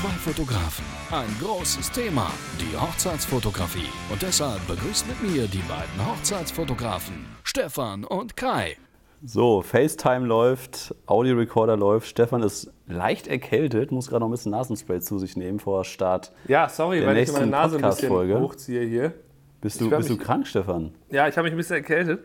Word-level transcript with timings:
Zwei 0.00 0.08
Fotografen, 0.32 0.84
ein 1.10 1.28
großes 1.42 1.90
Thema, 1.90 2.30
die 2.58 2.74
Hochzeitsfotografie. 2.76 3.88
Und 4.10 4.22
deshalb 4.22 4.66
begrüßt 4.66 5.06
mit 5.08 5.22
mir 5.22 5.46
die 5.46 5.62
beiden 5.68 6.06
Hochzeitsfotografen, 6.06 7.26
Stefan 7.44 8.04
und 8.04 8.36
Kai. 8.36 8.76
So, 9.22 9.60
FaceTime 9.60 10.26
läuft, 10.26 10.94
Audiorecorder 11.06 11.76
läuft. 11.76 12.06
Stefan 12.08 12.42
ist 12.42 12.72
leicht 12.86 13.26
erkältet, 13.26 13.92
muss 13.92 14.08
gerade 14.08 14.20
noch 14.20 14.28
ein 14.28 14.30
bisschen 14.30 14.52
Nasenspray 14.52 15.00
zu 15.00 15.18
sich 15.18 15.36
nehmen 15.36 15.58
vor 15.60 15.84
Start. 15.84 16.32
Ja, 16.48 16.68
sorry, 16.70 17.00
der 17.00 17.08
weil 17.08 17.16
ich 17.16 17.20
nächsten 17.28 17.40
meine 17.40 17.50
Nase 17.50 17.76
ein 17.76 17.82
bisschen 17.82 18.40
hochziehe 18.40 18.82
hier. 18.86 19.12
Bist 19.60 19.80
du, 19.80 19.90
bist 19.90 20.08
du 20.08 20.14
mich- 20.14 20.22
krank, 20.22 20.46
Stefan? 20.46 20.94
Ja, 21.10 21.28
ich 21.28 21.36
habe 21.36 21.44
mich 21.44 21.52
ein 21.52 21.58
bisschen 21.58 21.76
erkältet. 21.76 22.20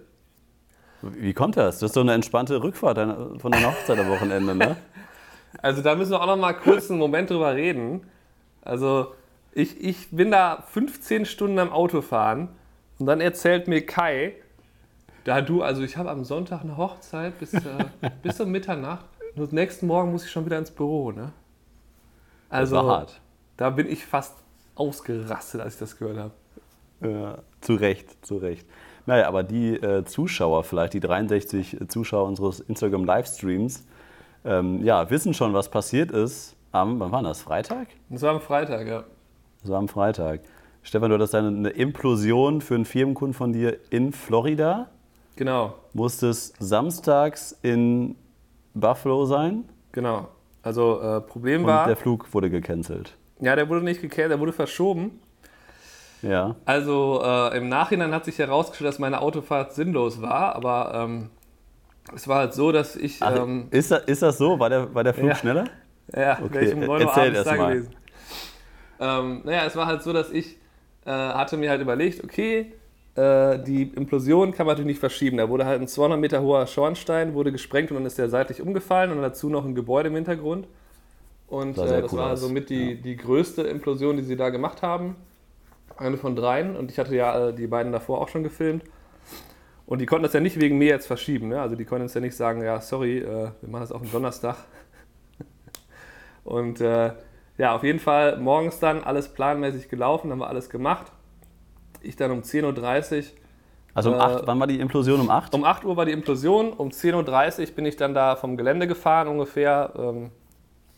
Wie 1.02 1.34
kommt 1.34 1.58
das? 1.58 1.80
Das 1.80 1.90
ist 1.90 1.98
doch 1.98 2.02
eine 2.04 2.14
entspannte 2.14 2.64
Rückfahrt 2.64 2.98
von 3.42 3.52
deiner 3.52 3.68
Hochzeit 3.72 4.00
am 4.00 4.10
Wochenende, 4.10 4.56
ne? 4.56 4.78
Also 5.62 5.82
da 5.82 5.96
müssen 5.96 6.12
wir 6.12 6.22
auch 6.22 6.28
noch 6.28 6.38
mal 6.38 6.54
kurz 6.54 6.90
einen 6.90 7.00
Moment 7.00 7.30
drüber 7.30 7.56
reden. 7.56 8.02
Also 8.62 9.14
ich, 9.54 9.82
ich 9.82 10.10
bin 10.12 10.32
da 10.32 10.64
15 10.72 11.26
Stunden 11.26 11.60
am 11.60 11.72
Autofahren 11.72 12.50
und 13.00 13.06
dann 13.06 13.22
erzählt 13.22 13.68
mir 13.68 13.86
Kai, 13.86 14.34
da 15.24 15.42
du, 15.42 15.64
also 15.64 15.82
ich 15.82 15.98
habe 15.98 16.12
am 16.12 16.24
Sonntag 16.24 16.62
eine 16.62 16.78
Hochzeit 16.78 17.40
bis, 17.40 17.54
äh, 17.54 17.62
bis 18.24 18.40
um 18.40 18.52
Mitternacht 18.52 19.06
und 19.36 19.54
nächsten 19.54 19.88
Morgen 19.88 20.12
muss 20.12 20.26
ich 20.26 20.32
schon 20.32 20.46
wieder 20.46 20.58
ins 20.58 20.72
Büro, 20.72 21.12
ne? 21.12 21.32
Also 22.50 22.76
war 22.76 22.86
hart. 22.86 23.22
da 23.58 23.70
bin 23.70 23.90
ich 23.90 24.06
fast 24.06 24.36
ausgerastet, 24.76 25.62
als 25.62 25.74
ich 25.74 25.80
das 25.80 25.98
gehört 25.98 26.18
habe. 26.18 26.32
Ja, 27.02 27.40
zu 27.62 27.76
Recht, 27.76 28.26
zu 28.26 28.38
Recht. 28.38 28.68
Naja, 29.06 29.28
aber 29.28 29.44
die 29.44 29.76
äh, 29.76 30.06
Zuschauer, 30.06 30.64
vielleicht 30.64 30.94
die 30.94 31.00
63 31.00 31.78
Zuschauer 31.88 32.28
unseres 32.28 32.60
Instagram-Livestreams, 32.60 33.86
ähm, 34.46 34.84
ja, 34.84 35.10
wissen 35.10 35.34
schon, 35.34 35.54
was 35.54 35.70
passiert 35.70 36.12
ist 36.12 36.56
am, 36.72 37.00
wann 37.00 37.12
war 37.12 37.24
das, 37.24 37.42
Freitag? 37.42 37.88
Das 38.10 38.22
war 38.22 38.32
am 38.32 38.42
Freitag, 38.42 38.88
ja. 38.88 39.04
Das 39.62 39.72
war 39.72 39.80
am 39.80 39.88
Freitag. 39.88 40.42
Stefan, 40.84 41.10
du 41.10 41.16
hattest 41.16 41.34
eine, 41.34 41.48
eine 41.48 41.70
Implosion 41.70 42.62
für 42.62 42.76
einen 42.76 42.86
Firmenkunden 42.86 43.34
von 43.34 43.54
dir 43.54 43.78
in 43.90 44.12
Florida. 44.12 44.88
Genau, 45.36 45.74
Musstest 45.94 46.56
samstags 46.60 47.58
in 47.62 48.16
Buffalo 48.74 49.26
sein 49.26 49.66
genau. 49.92 50.28
Also 50.62 51.02
äh, 51.02 51.22
Problem 51.22 51.62
und 51.62 51.68
war, 51.68 51.88
der 51.88 51.96
Flug 51.96 52.34
wurde 52.34 52.50
gecancelt. 52.50 53.16
ja, 53.40 53.56
der 53.56 53.68
wurde 53.68 53.84
nicht 53.84 54.02
gekehrt, 54.02 54.32
der 54.32 54.40
wurde 54.40 54.54
verschoben. 54.54 55.20
Ja. 56.22 56.56
Also 56.66 57.22
äh, 57.24 57.58
im 57.58 57.70
Nachhinein 57.70 58.14
hat 58.14 58.26
sich 58.26 58.38
herausgestellt, 58.40 58.88
dass 58.88 59.00
meine 59.00 59.22
Autofahrt 59.22 59.74
sinnlos 59.74 60.22
war, 60.22 60.56
aber 60.56 60.92
ähm, 60.96 61.30
es 62.14 62.28
war 62.28 62.40
halt 62.40 62.54
so, 62.54 62.72
dass 62.72 62.96
ich. 62.96 63.22
Ach, 63.22 63.36
ähm, 63.44 63.68
ist, 63.72 63.92
das, 63.92 64.04
ist 64.06 64.22
das 64.22 64.38
so? 64.38 64.60
War 64.60 64.70
der, 64.70 64.94
war 64.94 65.04
der 65.04 65.14
Flug 65.14 65.30
Ja. 65.30 65.36
schneller? 65.36 65.66
ja, 66.16 66.40
okay, 66.44 66.66
ich 66.66 66.74
um 66.74 66.86
9 66.86 66.90
Uhr 66.90 67.00
erzähl 67.02 67.24
abends 67.24 67.44
da 67.44 67.56
mal. 67.56 67.74
gewesen. 67.74 67.96
Ähm, 69.00 69.42
naja, 69.44 69.66
es 69.66 69.76
war 69.76 69.88
halt 69.88 70.04
so, 70.04 70.14
dass 70.14 70.32
ich 70.32 70.58
äh, 71.06 71.12
hatte 71.12 71.58
mir 71.58 71.70
halt 71.70 71.82
überlegt, 71.82 72.24
okay, 72.24 72.74
äh, 73.16 73.60
die 73.60 73.84
Implosion 73.84 74.52
kann 74.52 74.66
man 74.66 74.74
natürlich 74.74 74.94
nicht 74.94 75.00
verschieben. 75.00 75.38
Da 75.38 75.50
wurde 75.50 75.66
halt 75.66 75.82
ein 75.82 75.88
200 75.88 76.20
Meter 76.20 76.42
hoher 76.42 76.68
Schornstein, 76.68 77.34
wurde 77.34 77.52
gesprengt 77.52 77.92
und 77.92 77.98
dann 77.98 78.06
ist 78.06 78.18
der 78.18 78.30
seitlich 78.30 78.62
umgefallen 78.62 79.12
und 79.12 79.22
dazu 79.22 79.50
noch 79.50 79.66
ein 79.66 79.76
Gebäude 79.76 80.10
im 80.10 80.16
Hintergrund. 80.16 80.68
Und 81.48 81.76
Sah 81.76 81.86
äh, 81.86 82.02
das 82.02 82.14
cool 82.14 82.20
war 82.20 82.32
aus. 82.34 82.42
somit 82.42 82.70
die, 82.70 83.02
die 83.02 83.16
größte 83.18 83.64
Implosion, 83.64 84.18
die 84.18 84.24
sie 84.24 84.36
da 84.36 84.50
gemacht 84.50 84.82
haben. 84.82 85.16
Eine 85.98 86.18
von 86.18 86.36
dreien. 86.36 86.76
Und 86.76 86.92
ich 86.92 87.00
hatte 87.00 87.16
ja 87.16 87.50
äh, 87.50 87.54
die 87.54 87.68
beiden 87.68 87.92
davor 87.92 88.22
auch 88.22 88.28
schon 88.30 88.44
gefilmt. 88.44 88.84
Und 89.88 90.00
die 90.00 90.06
konnten 90.06 90.24
das 90.24 90.34
ja 90.34 90.40
nicht 90.40 90.60
wegen 90.60 90.78
mir 90.78 90.88
jetzt 90.88 91.06
verschieben. 91.06 91.50
Ne? 91.50 91.62
Also 91.62 91.76
die 91.76 91.86
konnten 91.86 92.06
jetzt 92.06 92.16
ja 92.16 92.22
nicht 92.22 92.36
sagen, 92.36 92.64
ja, 92.64 92.82
sorry, 92.82 93.20
äh, 93.20 93.24
wir 93.62 93.70
machen 93.70 93.82
das 93.82 93.92
auf 93.92 94.02
den 94.02 94.12
Donnerstag. 94.12 94.58
Und 96.44 96.82
äh, 96.82 97.12
ja, 97.58 97.76
auf 97.76 97.84
jeden 97.84 98.00
Fall 98.00 98.38
morgens 98.38 98.80
dann 98.80 99.04
alles 99.04 99.30
planmäßig 99.30 99.88
gelaufen, 99.90 100.32
haben 100.32 100.40
wir 100.40 100.48
alles 100.48 100.70
gemacht. 100.70 101.12
Ich 102.02 102.16
dann 102.16 102.32
um 102.32 102.42
10.30 102.42 103.18
Uhr. 103.18 103.24
Also 103.94 104.12
um 104.12 104.20
Äh, 104.20 104.24
8, 104.24 104.48
wann 104.48 104.60
war 104.60 104.68
die 104.68 104.80
Implosion? 104.80 105.22
Um 105.22 105.30
8? 105.30 105.54
Um 105.54 105.64
8 105.64 105.86
Uhr 105.86 105.96
war 105.96 106.06
die 106.06 106.12
Implosion, 106.12 106.74
um 106.74 106.90
10.30 106.90 107.62
Uhr 107.70 107.76
bin 107.76 107.86
ich 107.86 107.96
dann 107.96 108.14
da 108.14 108.36
vom 108.36 108.58
Gelände 108.58 108.88
gefahren 108.88 109.28
ungefähr. 109.28 109.94
Ähm, 109.98 110.32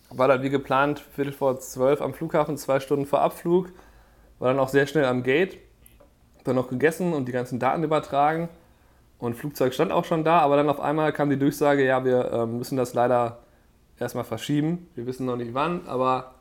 war 0.09 0.29
dann 0.29 0.41
wie 0.41 0.49
geplant, 0.49 0.99
Viertel 0.99 1.33
vor 1.33 1.59
12 1.59 2.01
am 2.01 2.13
Flughafen, 2.13 2.57
zwei 2.57 2.79
Stunden 2.79 3.05
vor 3.05 3.21
Abflug. 3.21 3.71
War 4.39 4.49
dann 4.49 4.59
auch 4.59 4.69
sehr 4.69 4.87
schnell 4.87 5.05
am 5.05 5.23
Gate. 5.23 5.57
Dann 6.45 6.55
noch 6.55 6.69
gegessen 6.69 7.13
und 7.13 7.27
die 7.27 7.33
ganzen 7.33 7.59
Daten 7.59 7.83
übertragen. 7.83 8.47
Und 9.19 9.35
Flugzeug 9.35 9.73
stand 9.73 9.91
auch 9.91 10.05
schon 10.05 10.23
da, 10.23 10.39
aber 10.39 10.57
dann 10.57 10.69
auf 10.69 10.79
einmal 10.79 11.11
kam 11.11 11.29
die 11.29 11.39
Durchsage, 11.39 11.85
ja, 11.85 12.05
wir 12.05 12.31
ähm, 12.31 12.59
müssen 12.59 12.77
das 12.77 12.93
leider 12.93 13.39
erstmal 13.99 14.23
verschieben. 14.23 14.87
Wir 14.95 15.07
wissen 15.07 15.25
noch 15.25 15.37
nicht 15.37 15.53
wann, 15.53 15.87
aber 15.87 16.35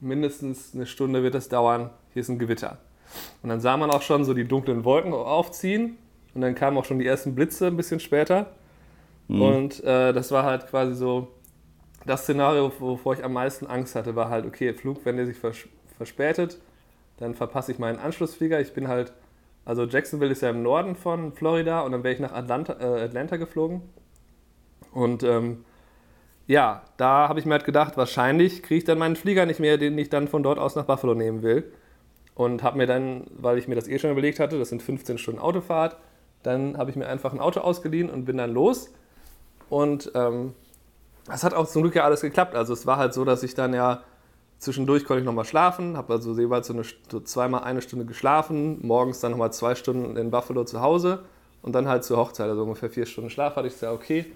mindestens 0.00 0.74
eine 0.74 0.86
Stunde 0.86 1.22
wird 1.22 1.34
es 1.34 1.48
dauern. 1.48 1.90
Hier 2.12 2.20
ist 2.20 2.28
ein 2.28 2.38
Gewitter. 2.38 2.78
Und 3.42 3.48
dann 3.48 3.60
sah 3.60 3.76
man 3.76 3.90
auch 3.90 4.02
schon 4.02 4.24
so 4.24 4.34
die 4.34 4.46
dunklen 4.46 4.84
Wolken 4.84 5.12
aufziehen. 5.12 5.98
Und 6.34 6.42
dann 6.42 6.54
kamen 6.54 6.76
auch 6.76 6.84
schon 6.84 6.98
die 6.98 7.06
ersten 7.06 7.34
Blitze 7.34 7.66
ein 7.66 7.76
bisschen 7.76 7.98
später. 7.98 8.46
Und 9.28 9.82
äh, 9.82 10.12
das 10.12 10.30
war 10.30 10.44
halt 10.44 10.68
quasi 10.68 10.94
so 10.94 11.28
das 12.04 12.22
Szenario, 12.22 12.70
wovor 12.78 13.14
ich 13.14 13.24
am 13.24 13.32
meisten 13.32 13.66
Angst 13.66 13.96
hatte, 13.96 14.14
war 14.14 14.30
halt, 14.30 14.46
okay, 14.46 14.72
Flug, 14.72 15.04
wenn 15.04 15.16
der 15.16 15.26
sich 15.26 15.36
vers 15.36 15.56
verspätet, 15.96 16.58
dann 17.16 17.34
verpasse 17.34 17.72
ich 17.72 17.78
meinen 17.78 17.98
Anschlussflieger. 17.98 18.60
Ich 18.60 18.74
bin 18.74 18.86
halt, 18.86 19.14
also 19.66 19.84
Jacksonville 19.84 20.30
ist 20.30 20.42
ja 20.42 20.50
im 20.50 20.62
Norden 20.62 20.94
von 20.94 21.32
Florida 21.32 21.80
und 21.80 21.90
dann 21.90 22.04
wäre 22.04 22.14
ich 22.14 22.20
nach 22.20 22.32
Atlanta, 22.32 22.74
äh, 22.74 23.02
Atlanta 23.02 23.36
geflogen. 23.36 23.82
Und 24.92 25.24
ähm, 25.24 25.64
ja, 26.46 26.84
da 26.96 27.28
habe 27.28 27.40
ich 27.40 27.46
mir 27.46 27.54
halt 27.54 27.64
gedacht, 27.64 27.96
wahrscheinlich 27.96 28.62
kriege 28.62 28.78
ich 28.78 28.84
dann 28.84 28.98
meinen 28.98 29.16
Flieger 29.16 29.44
nicht 29.44 29.58
mehr, 29.58 29.76
den 29.76 29.98
ich 29.98 30.08
dann 30.08 30.28
von 30.28 30.44
dort 30.44 30.60
aus 30.60 30.76
nach 30.76 30.84
Buffalo 30.84 31.14
nehmen 31.14 31.42
will. 31.42 31.72
Und 32.36 32.62
habe 32.62 32.78
mir 32.78 32.86
dann, 32.86 33.24
weil 33.36 33.58
ich 33.58 33.66
mir 33.66 33.74
das 33.74 33.88
eh 33.88 33.98
schon 33.98 34.12
überlegt 34.12 34.38
hatte, 34.38 34.56
das 34.56 34.68
sind 34.68 34.82
15 34.82 35.18
Stunden 35.18 35.40
Autofahrt, 35.40 35.96
dann 36.44 36.78
habe 36.78 36.90
ich 36.90 36.96
mir 36.96 37.08
einfach 37.08 37.32
ein 37.32 37.40
Auto 37.40 37.60
ausgeliehen 37.60 38.08
und 38.08 38.24
bin 38.24 38.36
dann 38.36 38.52
los. 38.52 38.92
Und 39.68 40.12
ähm, 40.14 40.54
das 41.26 41.42
hat 41.42 41.54
auch 41.54 41.66
zum 41.66 41.82
Glück 41.82 41.96
ja 41.96 42.04
alles 42.04 42.20
geklappt. 42.20 42.54
Also 42.54 42.72
es 42.72 42.86
war 42.86 42.98
halt 42.98 43.14
so, 43.14 43.24
dass 43.24 43.42
ich 43.42 43.54
dann 43.56 43.74
ja 43.74 44.04
zwischendurch 44.58 45.04
konnte 45.04 45.20
ich 45.20 45.26
nochmal 45.26 45.44
schlafen, 45.44 45.96
habe 45.96 46.14
also 46.14 46.36
jeweils 46.38 46.66
so, 46.66 46.72
eine, 46.72 46.82
so 47.10 47.20
zweimal 47.20 47.64
eine 47.64 47.82
Stunde 47.82 48.04
geschlafen, 48.04 48.78
morgens 48.86 49.20
dann 49.20 49.32
nochmal 49.32 49.52
zwei 49.52 49.74
Stunden 49.74 50.16
in 50.16 50.30
Buffalo 50.30 50.64
zu 50.64 50.80
Hause 50.80 51.24
und 51.62 51.74
dann 51.74 51.88
halt 51.88 52.04
zur 52.04 52.16
Hochzeit, 52.16 52.48
also 52.48 52.62
ungefähr 52.62 52.90
vier 52.90 53.06
Stunden 53.06 53.30
Schlaf 53.30 53.56
hatte 53.56 53.68
ich, 53.68 53.74
sehr 53.74 53.92
okay. 53.92 54.26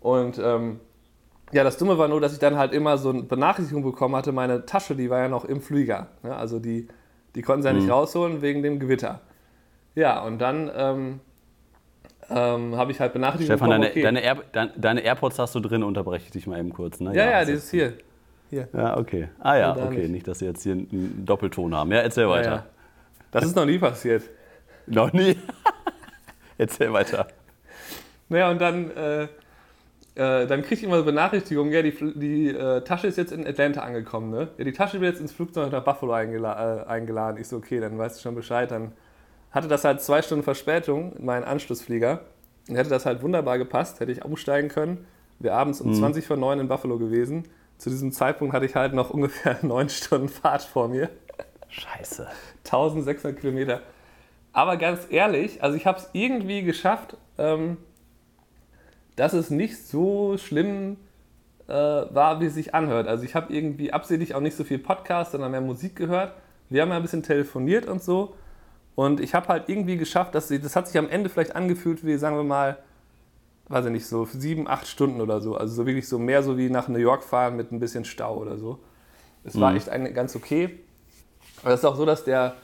Und 0.00 0.38
ähm, 0.38 0.80
ja, 1.52 1.64
das 1.64 1.78
Dumme 1.78 1.98
war 1.98 2.08
nur, 2.08 2.20
dass 2.20 2.32
ich 2.32 2.38
dann 2.38 2.56
halt 2.56 2.72
immer 2.72 2.98
so 2.98 3.10
eine 3.10 3.22
Benachrichtigung 3.22 3.82
bekommen 3.82 4.16
hatte, 4.16 4.32
meine 4.32 4.66
Tasche, 4.66 4.94
die 4.96 5.10
war 5.10 5.20
ja 5.20 5.28
noch 5.28 5.44
im 5.44 5.60
Flieger. 5.60 6.08
Ne? 6.22 6.34
Also 6.34 6.58
die, 6.58 6.88
die 7.34 7.42
konnten 7.42 7.62
sie 7.62 7.68
ja 7.68 7.74
nicht 7.74 7.90
rausholen 7.90 8.42
wegen 8.42 8.62
dem 8.62 8.78
Gewitter. 8.78 9.20
Ja, 9.94 10.22
und 10.24 10.38
dann 10.38 10.70
ähm, 10.74 11.20
ähm, 12.28 12.76
habe 12.76 12.90
ich 12.92 13.00
halt 13.00 13.12
Benachrichtigungen 13.12 13.58
Stefan, 13.58 13.70
deine, 13.70 13.90
okay. 13.90 14.02
deine, 14.02 14.22
Air, 14.22 14.42
dein, 14.52 14.70
deine 14.76 15.00
AirPods 15.02 15.38
hast 15.38 15.54
du 15.54 15.60
drin, 15.60 15.82
unterbreche 15.82 16.24
ich 16.26 16.30
dich 16.32 16.46
mal 16.46 16.58
eben 16.58 16.72
kurz. 16.72 17.00
Ne? 17.00 17.14
ja, 17.14 17.30
ja, 17.30 17.38
also- 17.38 17.52
dieses 17.52 17.70
hier. 17.70 17.94
Hier. 18.54 18.68
Ja, 18.72 18.96
okay. 18.96 19.28
Ah 19.40 19.56
ja, 19.56 19.76
okay. 19.76 20.02
nicht. 20.02 20.10
Nicht, 20.10 20.28
dass 20.28 20.38
sie 20.38 20.44
jetzt 20.44 20.62
hier 20.62 20.74
einen 20.74 21.24
Doppelton 21.26 21.74
haben. 21.74 21.90
Ja, 21.90 21.98
erzähl 21.98 22.28
weiter. 22.28 22.48
Ja, 22.48 22.56
ja. 22.56 22.66
Das 23.32 23.44
ist 23.44 23.56
noch 23.56 23.66
nie 23.66 23.78
passiert. 23.78 24.22
Noch 24.86 25.12
nie. 25.12 25.36
erzähl 26.58 26.92
weiter. 26.92 27.26
Naja, 28.28 28.52
und 28.52 28.60
dann, 28.60 28.92
äh, 28.92 29.24
äh, 29.24 30.46
dann 30.46 30.62
kriege 30.62 30.74
ich 30.74 30.84
immer 30.84 30.98
so 30.98 31.04
Benachrichtigungen, 31.04 31.72
ja, 31.72 31.82
die, 31.82 31.96
die 32.14 32.48
äh, 32.50 32.82
Tasche 32.82 33.08
ist 33.08 33.18
jetzt 33.18 33.32
in 33.32 33.44
Atlanta 33.44 33.80
angekommen, 33.80 34.30
ne? 34.30 34.48
Ja, 34.56 34.62
die 34.62 34.72
Tasche 34.72 35.00
wird 35.00 35.14
jetzt 35.14 35.20
ins 35.20 35.32
Flugzeug 35.32 35.72
nach 35.72 35.82
Buffalo 35.82 36.12
eingela 36.12 36.82
äh, 36.82 36.86
eingeladen. 36.86 37.40
Ich 37.40 37.48
so, 37.48 37.56
okay, 37.56 37.80
dann 37.80 37.98
weißt 37.98 38.18
du 38.18 38.22
schon 38.22 38.36
Bescheid. 38.36 38.70
Dann 38.70 38.92
hatte 39.50 39.66
das 39.66 39.82
halt 39.82 40.00
zwei 40.00 40.22
Stunden 40.22 40.44
Verspätung, 40.44 41.16
mein 41.18 41.42
Anschlussflieger. 41.42 42.20
Und 42.68 42.76
hätte 42.76 42.88
das 42.88 43.04
halt 43.04 43.20
wunderbar 43.20 43.58
gepasst, 43.58 43.98
hätte 43.98 44.12
ich 44.12 44.24
umsteigen 44.24 44.70
können. 44.70 45.06
Wäre 45.40 45.56
abends 45.56 45.80
um 45.80 45.92
20 45.92 46.24
vor 46.24 46.36
9 46.36 46.60
in 46.60 46.68
Buffalo 46.68 46.98
gewesen. 46.98 47.48
Zu 47.78 47.90
diesem 47.90 48.12
Zeitpunkt 48.12 48.54
hatte 48.54 48.66
ich 48.66 48.74
halt 48.74 48.94
noch 48.94 49.10
ungefähr 49.10 49.58
neun 49.62 49.88
Stunden 49.88 50.28
Fahrt 50.28 50.62
vor 50.62 50.88
mir. 50.88 51.10
Scheiße. 51.68 52.28
1600 52.64 53.40
Kilometer. 53.40 53.80
Aber 54.52 54.76
ganz 54.76 55.06
ehrlich, 55.10 55.62
also 55.62 55.76
ich 55.76 55.86
habe 55.86 55.98
es 55.98 56.08
irgendwie 56.12 56.62
geschafft, 56.62 57.16
ähm, 57.38 57.76
dass 59.16 59.32
es 59.32 59.50
nicht 59.50 59.84
so 59.86 60.38
schlimm 60.38 60.96
äh, 61.66 61.72
war, 61.72 62.40
wie 62.40 62.46
es 62.46 62.54
sich 62.54 62.74
anhört. 62.74 63.08
Also 63.08 63.24
ich 63.24 63.34
habe 63.34 63.52
irgendwie 63.52 63.92
absichtlich 63.92 64.34
auch 64.34 64.40
nicht 64.40 64.56
so 64.56 64.64
viel 64.64 64.78
Podcast, 64.78 65.32
sondern 65.32 65.50
mehr 65.50 65.60
Musik 65.60 65.96
gehört. 65.96 66.34
Wir 66.68 66.82
haben 66.82 66.90
ja 66.90 66.96
ein 66.96 67.02
bisschen 67.02 67.22
telefoniert 67.22 67.86
und 67.86 68.02
so. 68.02 68.34
Und 68.94 69.20
ich 69.20 69.34
habe 69.34 69.48
halt 69.48 69.68
irgendwie 69.68 69.96
geschafft, 69.96 70.34
dass 70.34 70.48
sie, 70.48 70.60
das 70.60 70.76
hat 70.76 70.86
sich 70.86 70.98
am 70.98 71.08
Ende 71.08 71.28
vielleicht 71.28 71.56
angefühlt 71.56 72.04
wie, 72.06 72.16
sagen 72.16 72.36
wir 72.36 72.44
mal, 72.44 72.78
weiß 73.68 73.86
ich 73.86 73.92
nicht, 73.92 74.06
so 74.06 74.26
sieben, 74.26 74.68
acht 74.68 74.86
Stunden 74.86 75.20
oder 75.20 75.40
so. 75.40 75.56
Also 75.56 75.74
so 75.74 75.86
wirklich 75.86 76.08
so 76.08 76.18
mehr 76.18 76.42
so 76.42 76.58
wie 76.58 76.68
nach 76.68 76.88
New 76.88 76.98
York 76.98 77.22
fahren 77.22 77.56
mit 77.56 77.72
ein 77.72 77.80
bisschen 77.80 78.04
Stau 78.04 78.36
oder 78.36 78.58
so. 78.58 78.78
Es 79.44 79.58
war 79.60 79.74
echt 79.74 79.88
ein, 79.88 80.12
ganz 80.14 80.36
okay. 80.36 80.80
Aber 81.62 81.72
es 81.72 81.80
ist 81.80 81.84
auch 81.84 81.96
so, 81.96 82.06
dass 82.06 82.24
der, 82.24 82.54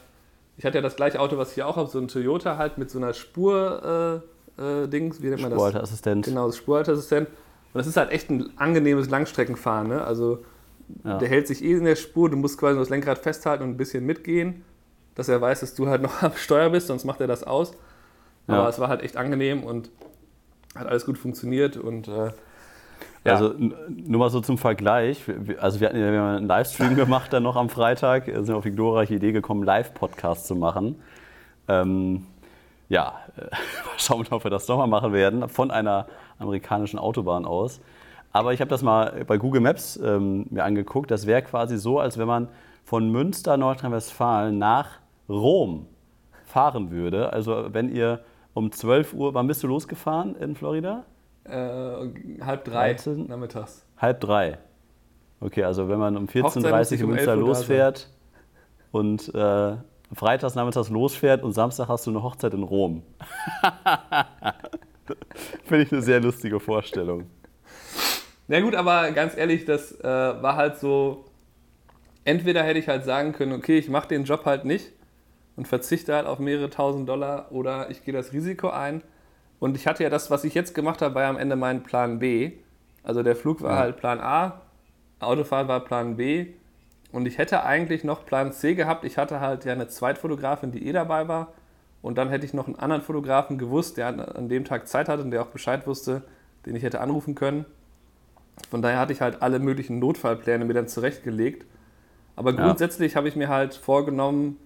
ich 0.57 0.65
hatte 0.65 0.79
ja 0.79 0.83
das 0.83 0.97
gleiche 0.97 1.21
Auto, 1.21 1.37
was 1.37 1.51
ich 1.51 1.55
hier 1.55 1.67
auch 1.67 1.77
habe, 1.77 1.89
so 1.89 1.99
ein 1.99 2.09
Toyota 2.09 2.57
halt 2.57 2.79
mit 2.79 2.91
so 2.91 2.99
einer 2.99 3.13
Spur, 3.13 4.23
äh, 4.59 4.63
äh, 4.63 4.89
Dings, 4.89 5.23
wie 5.23 5.29
nennt 5.29 5.43
man 5.43 5.51
das? 5.51 5.59
Spurhalteassistent. 5.59 6.25
Genau, 6.27 6.51
Spurhalteassistent. 6.51 7.29
Und 7.29 7.79
das 7.79 7.87
ist 7.87 7.97
halt 7.97 8.11
echt 8.11 8.31
ein 8.31 8.51
angenehmes 8.57 9.09
Langstreckenfahren. 9.09 9.89
Ne? 9.89 10.03
Also 10.03 10.41
ja. 11.05 11.19
der 11.19 11.29
hält 11.29 11.47
sich 11.47 11.65
eh 11.65 11.73
in 11.73 11.85
der 11.85 11.97
Spur, 11.97 12.31
du 12.31 12.37
musst 12.37 12.59
quasi 12.59 12.79
das 12.79 12.89
Lenkrad 12.89 13.19
festhalten 13.19 13.63
und 13.63 13.71
ein 13.71 13.77
bisschen 13.77 14.05
mitgehen, 14.05 14.65
dass 15.15 15.29
er 15.29 15.41
weiß, 15.41 15.61
dass 15.61 15.75
du 15.75 15.89
halt 15.89 16.03
noch 16.03 16.23
am 16.23 16.33
Steuer 16.35 16.71
bist, 16.71 16.89
sonst 16.89 17.05
macht 17.05 17.21
er 17.21 17.27
das 17.27 17.45
aus. 17.45 17.73
Aber 18.47 18.65
ja. 18.65 18.69
es 18.69 18.79
war 18.79 18.89
halt 18.89 19.03
echt 19.03 19.17
angenehm 19.17 19.63
und 19.63 19.91
hat 20.75 20.87
alles 20.87 21.07
gut 21.07 21.19
funktioniert 21.19 21.77
und 21.77 22.09
äh, 22.09 22.31
ja. 23.25 23.35
Also 23.35 23.55
nur 23.59 24.19
mal 24.19 24.31
so 24.31 24.41
zum 24.41 24.57
Vergleich. 24.57 25.25
Also 25.59 25.81
wir 25.81 25.89
hatten 25.89 25.99
ja 25.99 26.37
einen 26.37 26.47
Livestream 26.47 26.97
gemacht 26.97 27.33
dann 27.33 27.43
noch 27.43 27.57
am 27.57 27.69
Freitag, 27.69 28.25
sind 28.25 28.53
auf 28.53 28.65
die 28.65 28.71
glorreiche 28.71 29.15
Idee 29.15 29.33
gekommen, 29.33 29.63
Live-Podcast 29.63 30.47
zu 30.47 30.57
machen. 30.57 31.03
Ähm, 31.69 32.27
ja, 32.89 33.21
äh, 33.37 33.55
schauen 33.99 34.25
wir 34.25 34.31
mal, 34.31 34.37
ob 34.37 34.45
wir 34.45 34.51
das 34.51 34.67
nochmal 34.69 34.89
machen 34.89 35.13
werden, 35.13 35.49
von 35.49 35.71
einer 35.71 36.07
amerikanischen 36.39 36.99
Autobahn 36.99 37.45
aus. 37.45 37.81
Aber 38.33 38.55
ich 38.55 38.61
habe 38.61 38.71
das 38.71 38.83
mal 38.83 39.25
bei 39.27 39.37
Google 39.37 39.61
Maps 39.61 39.99
ähm, 40.03 40.47
mir 40.51 40.65
angeguckt. 40.65 41.11
Das 41.11 41.27
wäre 41.27 41.43
quasi 41.43 41.77
so, 41.77 41.99
als 41.99 42.17
wenn 42.17 42.29
man 42.29 42.49
von 42.85 43.11
Münster, 43.11 43.57
Nordrhein-Westfalen 43.57 44.57
nach 44.57 44.99
Rom 45.29 45.87
fahren 46.47 46.91
würde. 46.91 47.33
Also 47.33 47.67
wenn 47.73 47.95
ihr 47.95 48.21
um 48.55 48.73
12 48.73 49.15
Uhr, 49.15 49.35
wann 49.35 49.47
bist 49.47 49.63
du 49.63 49.67
losgefahren 49.67 50.35
in 50.37 50.55
Florida? 50.55 51.05
Äh, 51.45 51.53
halb 52.43 52.65
drei 52.65 52.95
13? 52.95 53.27
nachmittags. 53.27 53.85
Halb 53.97 54.21
drei. 54.21 54.59
Okay, 55.41 55.65
also 55.65 55.89
wenn 55.89 55.99
man 55.99 56.17
um 56.17 56.27
14.30 56.27 56.95
Uhr 56.95 57.01
in 57.01 57.07
Münster 57.09 57.35
um 57.35 57.41
losfährt 57.41 58.09
und 58.93 59.35
äh, 59.35 59.77
freitags 60.13 60.55
nachmittags 60.55 60.91
losfährt 60.91 61.43
und 61.43 61.53
Samstag 61.53 61.89
hast 61.89 62.07
du 62.07 62.11
eine 62.11 62.23
Hochzeit 62.23 62.53
in 62.53 62.63
Rom. 62.63 63.03
Finde 65.65 65.85
ich 65.85 65.93
eine 65.93 66.03
sehr 66.03 66.21
lustige 66.21 66.61
Vorstellung. 66.61 67.27
Na 68.49 68.61
gut, 68.61 68.75
aber 68.75 69.13
ganz 69.13 69.37
ehrlich, 69.37 69.65
das 69.65 69.99
äh, 70.01 70.05
war 70.05 70.57
halt 70.57 70.79
so. 70.79 71.25
Entweder 72.25 72.63
hätte 72.63 72.79
ich 72.79 72.89
halt 72.89 73.05
sagen 73.05 73.33
können, 73.33 73.53
okay, 73.53 73.79
ich 73.79 73.89
mache 73.89 74.09
den 74.09 74.25
Job 74.25 74.45
halt 74.45 74.65
nicht 74.65 74.93
und 75.57 75.69
verzichte 75.69 76.15
halt 76.15 76.27
auf 76.27 76.39
mehrere 76.39 76.71
tausend 76.71 77.09
Dollar 77.09 77.53
oder 77.53 77.91
ich 77.91 78.05
gehe 78.05 78.15
das 78.15 78.33
Risiko 78.33 78.71
ein. 78.71 79.03
Und 79.59 79.77
ich 79.77 79.87
hatte 79.87 80.03
ja 80.03 80.11
das, 80.11 80.31
was 80.31 80.45
ich 80.45 80.55
jetzt 80.55 80.75
gemacht 80.75 81.03
habe, 81.03 81.15
war 81.15 81.25
am 81.25 81.37
Ende 81.37 81.57
mein 81.57 81.83
Plan 81.83 82.19
B. 82.19 82.53
Also 83.03 83.23
der 83.23 83.37
Flug 83.37 83.63
war 83.63 83.73
ja. 83.73 83.79
halt 83.79 83.97
Plan 83.97 84.21
A, 84.21 84.63
Autofahrt 85.21 85.69
war 85.69 85.81
Plan 85.81 86.17
B 86.17 86.49
und 87.13 87.27
ich 87.27 87.39
hätte 87.39 87.65
eigentlich 87.65 88.05
noch 88.05 88.25
Plan 88.25 88.53
C 88.53 88.75
gehabt. 88.75 89.05
Ich 89.05 89.19
hatte 89.19 89.41
halt 89.41 89.65
ja 89.65 89.73
eine 89.73 89.89
Zweitfotografin, 89.89 90.73
die 90.73 90.87
eh 90.87 90.93
dabei 90.93 91.29
war. 91.29 91.53
Und 92.03 92.17
dann 92.17 92.31
hätte 92.31 92.47
ich 92.47 92.55
noch 92.55 92.67
einen 92.67 92.77
anderen 92.77 93.03
Fotografen 93.03 93.59
gewusst, 93.59 93.97
der 93.97 94.07
an 94.37 94.49
dem 94.49 94.65
Tag 94.65 94.89
Zeit 94.89 95.09
hatte 95.09 95.23
und 95.23 95.31
der 95.31 95.43
auch 95.43 95.49
Bescheid 95.49 95.87
wusste, 95.87 96.23
den 96.65 96.75
ich 96.75 96.83
hätte 96.83 97.01
anrufen 97.01 97.35
können. 97.35 97.67
Von 98.71 98.81
daher 98.81 98.99
hatte 98.99 99.13
ich 99.13 99.21
halt 99.21 99.43
alle 99.43 99.59
möglichen 99.59 99.99
Notfallpläne 99.99 100.65
mir 100.65 100.75
dann 100.75 100.89
zurechtgelegt. 100.89 101.67
Aber 102.37 102.55
grundsätzlich 102.55 103.13
ja. 103.13 103.17
habe 103.17 103.29
ich 103.29 103.37
mir 103.37 103.49
halt 103.49 103.75
vorgenommen, 103.75 104.57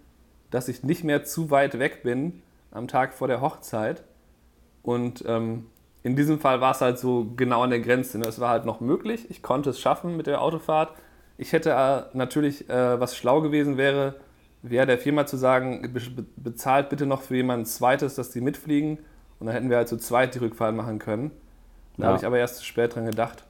dass 0.50 0.68
ich 0.68 0.82
nicht 0.82 1.04
mehr 1.04 1.24
zu 1.24 1.50
weit 1.50 1.78
weg 1.78 2.02
bin 2.02 2.42
am 2.70 2.88
Tag 2.88 3.14
vor 3.14 3.28
der 3.28 3.40
Hochzeit. 3.40 4.02
Und 4.82 5.24
ähm, 5.26 5.66
in 6.02 6.16
diesem 6.16 6.38
Fall 6.38 6.60
war 6.60 6.72
es 6.72 6.80
halt 6.80 6.98
so 6.98 7.32
genau 7.36 7.62
an 7.62 7.70
der 7.70 7.80
Grenze. 7.80 8.18
Ne? 8.18 8.26
Es 8.26 8.38
war 8.40 8.50
halt 8.50 8.66
noch 8.66 8.80
möglich. 8.80 9.30
Ich 9.30 9.42
konnte 9.42 9.70
es 9.70 9.80
schaffen 9.80 10.16
mit 10.16 10.26
der 10.26 10.42
Autofahrt. 10.42 10.92
Ich 11.38 11.52
hätte 11.52 11.70
äh, 11.70 12.16
natürlich, 12.16 12.68
äh, 12.68 13.00
was 13.00 13.16
schlau 13.16 13.40
gewesen 13.40 13.76
wäre, 13.76 14.16
wäre 14.62 14.86
der 14.86 14.98
Firma 14.98 15.26
zu 15.26 15.36
sagen, 15.36 15.92
bezahlt 16.36 16.88
bitte 16.88 17.06
noch 17.06 17.22
für 17.22 17.36
jemanden 17.36 17.66
zweites, 17.66 18.14
dass 18.14 18.30
die 18.30 18.40
mitfliegen. 18.40 18.98
Und 19.38 19.46
dann 19.46 19.54
hätten 19.54 19.70
wir 19.70 19.78
halt 19.78 19.88
zu 19.88 19.96
zweit 19.96 20.34
die 20.34 20.38
Rückfahrt 20.38 20.74
machen 20.74 20.98
können. 20.98 21.30
Da 21.96 22.04
ja. 22.04 22.08
habe 22.08 22.18
ich 22.18 22.26
aber 22.26 22.38
erst 22.38 22.56
zu 22.56 22.64
spät 22.64 22.94
dran 22.94 23.06
gedacht. 23.06 23.44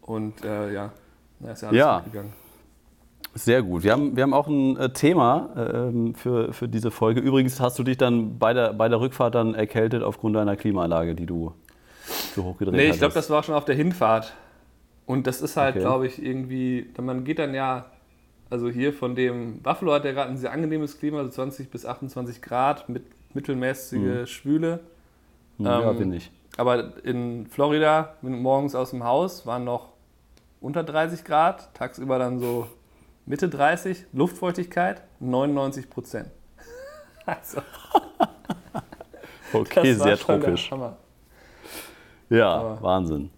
Und 0.00 0.44
äh, 0.44 0.72
ja, 0.72 0.92
da 1.40 1.52
ist 1.52 1.62
ja 1.62 1.68
alles 1.68 1.78
ja. 1.78 2.00
gegangen. 2.00 2.32
Sehr 3.36 3.62
gut. 3.62 3.82
Wir 3.82 3.92
haben, 3.92 4.16
wir 4.16 4.22
haben 4.22 4.32
auch 4.32 4.48
ein 4.48 4.78
äh, 4.78 4.88
Thema 4.90 5.50
äh, 5.54 6.14
für, 6.14 6.54
für 6.54 6.68
diese 6.68 6.90
Folge. 6.90 7.20
Übrigens 7.20 7.60
hast 7.60 7.78
du 7.78 7.82
dich 7.82 7.98
dann 7.98 8.38
bei 8.38 8.54
der, 8.54 8.72
bei 8.72 8.88
der 8.88 8.98
Rückfahrt 8.98 9.34
dann 9.34 9.54
erkältet 9.54 10.02
aufgrund 10.02 10.36
deiner 10.36 10.56
Klimaanlage, 10.56 11.14
die 11.14 11.26
du 11.26 11.52
so 12.34 12.44
hochgedreht 12.44 12.74
hast. 12.74 12.82
Nee, 12.82 12.90
ich 12.90 12.98
glaube, 12.98 13.12
das 13.12 13.28
war 13.28 13.42
schon 13.42 13.54
auf 13.54 13.66
der 13.66 13.74
Hinfahrt. 13.74 14.32
Und 15.04 15.26
das 15.26 15.42
ist 15.42 15.58
halt, 15.58 15.74
okay. 15.74 15.84
glaube 15.84 16.06
ich, 16.06 16.20
irgendwie, 16.20 16.90
man 16.98 17.24
geht 17.24 17.38
dann 17.38 17.52
ja, 17.52 17.84
also 18.48 18.70
hier 18.70 18.94
von 18.94 19.14
dem, 19.14 19.60
Buffalo 19.60 19.92
hat 19.92 20.06
ja 20.06 20.12
gerade 20.12 20.30
ein 20.30 20.38
sehr 20.38 20.52
angenehmes 20.52 20.98
Klima, 20.98 21.22
so 21.22 21.28
20 21.28 21.70
bis 21.70 21.84
28 21.84 22.40
Grad 22.40 22.88
mit 22.88 23.04
mittelmäßige 23.34 24.20
mhm. 24.20 24.26
Schwüle. 24.26 24.80
Mhm, 25.58 25.66
ähm, 25.66 25.72
ja, 25.82 25.92
bin 25.92 26.12
ich. 26.14 26.30
Aber 26.56 27.04
in 27.04 27.46
Florida, 27.48 28.14
morgens 28.22 28.74
aus 28.74 28.90
dem 28.90 29.04
Haus, 29.04 29.44
waren 29.44 29.64
noch 29.64 29.90
unter 30.62 30.82
30 30.82 31.22
Grad, 31.22 31.74
tagsüber 31.74 32.18
dann 32.18 32.38
so 32.40 32.66
Mitte 33.28 33.48
30, 33.48 34.06
Luftfeuchtigkeit 34.12 35.02
99 35.18 35.90
Prozent. 35.90 36.30
also, 37.26 37.60
okay, 39.52 39.94
sehr 39.94 40.16
tropisch. 40.16 40.70
Ja, 42.30 42.54
Aber 42.54 42.82
Wahnsinn. 42.82 43.30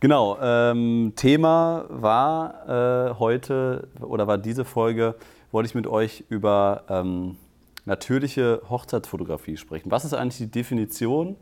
Genau, 0.00 0.36
ähm, 0.42 1.12
Thema 1.14 1.86
war 1.90 2.68
äh, 3.08 3.14
heute 3.14 3.88
oder 4.00 4.26
war 4.26 4.36
diese 4.36 4.64
Folge, 4.64 5.14
wollte 5.52 5.68
ich 5.68 5.76
mit 5.76 5.86
euch 5.86 6.24
über 6.28 6.82
ähm, 6.88 7.36
natürliche 7.84 8.62
Hochzeitsfotografie 8.68 9.56
sprechen. 9.56 9.92
Was 9.92 10.04
ist 10.04 10.12
eigentlich 10.12 10.38
die 10.38 10.50
Definition 10.50 11.36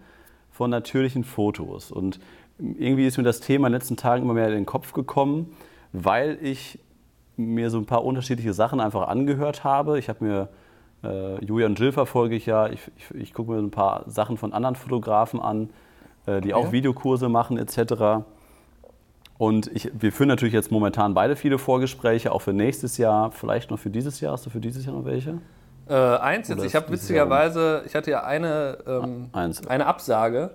von 0.51 0.71
natürlichen 0.71 1.25
Fotos? 1.25 1.91
Und 1.91 2.21
irgendwie 2.59 3.07
ist 3.07 3.17
mir 3.17 3.25
das 3.25 3.41
Thema 3.41 3.69
in 3.69 3.73
den 3.73 3.81
letzten 3.81 3.97
Tagen 3.97 4.25
immer 4.25 4.35
mehr 4.35 4.49
in 4.49 4.55
den 4.55 4.67
Kopf 4.67 4.93
gekommen, 4.93 5.57
weil 5.93 6.39
ich 6.43 6.79
mir 7.37 7.70
so 7.70 7.79
ein 7.79 7.87
paar 7.87 8.05
unterschiedliche 8.05 8.52
Sachen 8.52 8.81
einfach 8.81 9.08
angehört 9.08 9.64
habe. 9.64 9.99
Ich 9.99 10.08
habe 10.08 10.25
mir 10.25 10.49
äh, 11.02 11.44
Julian 11.44 11.75
Jill 11.75 11.93
verfolge 11.93 12.34
ich 12.34 12.46
ja, 12.46 12.69
ich, 12.69 12.81
ich, 12.96 13.14
ich 13.14 13.34
gucke 13.34 13.52
mir 13.52 13.58
ein 13.58 13.70
paar 13.70 14.05
Sachen 14.08 14.37
von 14.37 14.52
anderen 14.52 14.76
Fotografen 14.76 15.40
an, 15.40 15.70
äh, 16.26 16.40
die 16.40 16.55
okay. 16.55 16.67
auch 16.67 16.73
Videokurse 16.73 17.29
machen 17.29 17.58
etc. 17.58 18.25
Und 19.38 19.70
ich, 19.75 19.90
wir 19.93 20.12
führen 20.12 20.29
natürlich 20.29 20.55
jetzt 20.55 20.70
momentan 20.70 21.14
beide 21.14 21.34
viele 21.34 21.58
Vorgespräche, 21.58 22.32
auch 22.32 22.43
für 22.43 22.52
nächstes 22.52 22.99
Jahr, 22.99 23.32
vielleicht 23.32 23.70
noch 23.70 23.79
für 23.79 23.90
dieses 23.90 24.20
Jahr. 24.20 24.32
Hast 24.32 24.46
du 24.46 24.50
für 24.50 24.61
dieses 24.61 24.87
Jahr 24.87 24.94
noch 24.94 25.05
welche? 25.05 25.38
Äh, 25.88 25.94
eins 25.94 26.49
jetzt. 26.49 26.64
Ich 26.64 26.76
habe 26.76 26.90
witzigerweise, 26.93 27.82
ich 27.87 27.94
hatte 27.94 28.11
ja 28.11 28.23
eine, 28.23 28.79
ähm, 28.87 29.31
eine 29.32 29.87
Absage 29.87 30.52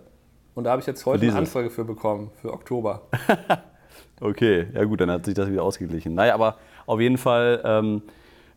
und 0.55 0.63
da 0.63 0.71
habe 0.71 0.79
ich 0.79 0.87
jetzt 0.87 1.05
heute 1.05 1.25
eine 1.27 1.35
Anfrage 1.35 1.69
für 1.69 1.83
bekommen, 1.83 2.31
für 2.41 2.53
Oktober. 2.53 3.01
okay, 4.21 4.67
ja 4.73 4.83
gut, 4.83 5.01
dann 5.01 5.11
hat 5.11 5.25
sich 5.25 5.33
das 5.33 5.49
wieder 5.49 5.63
ausgeglichen. 5.63 6.15
Naja, 6.15 6.33
aber 6.33 6.57
auf 6.85 6.99
jeden 6.99 7.17
Fall 7.17 7.61
ähm, 7.63 8.01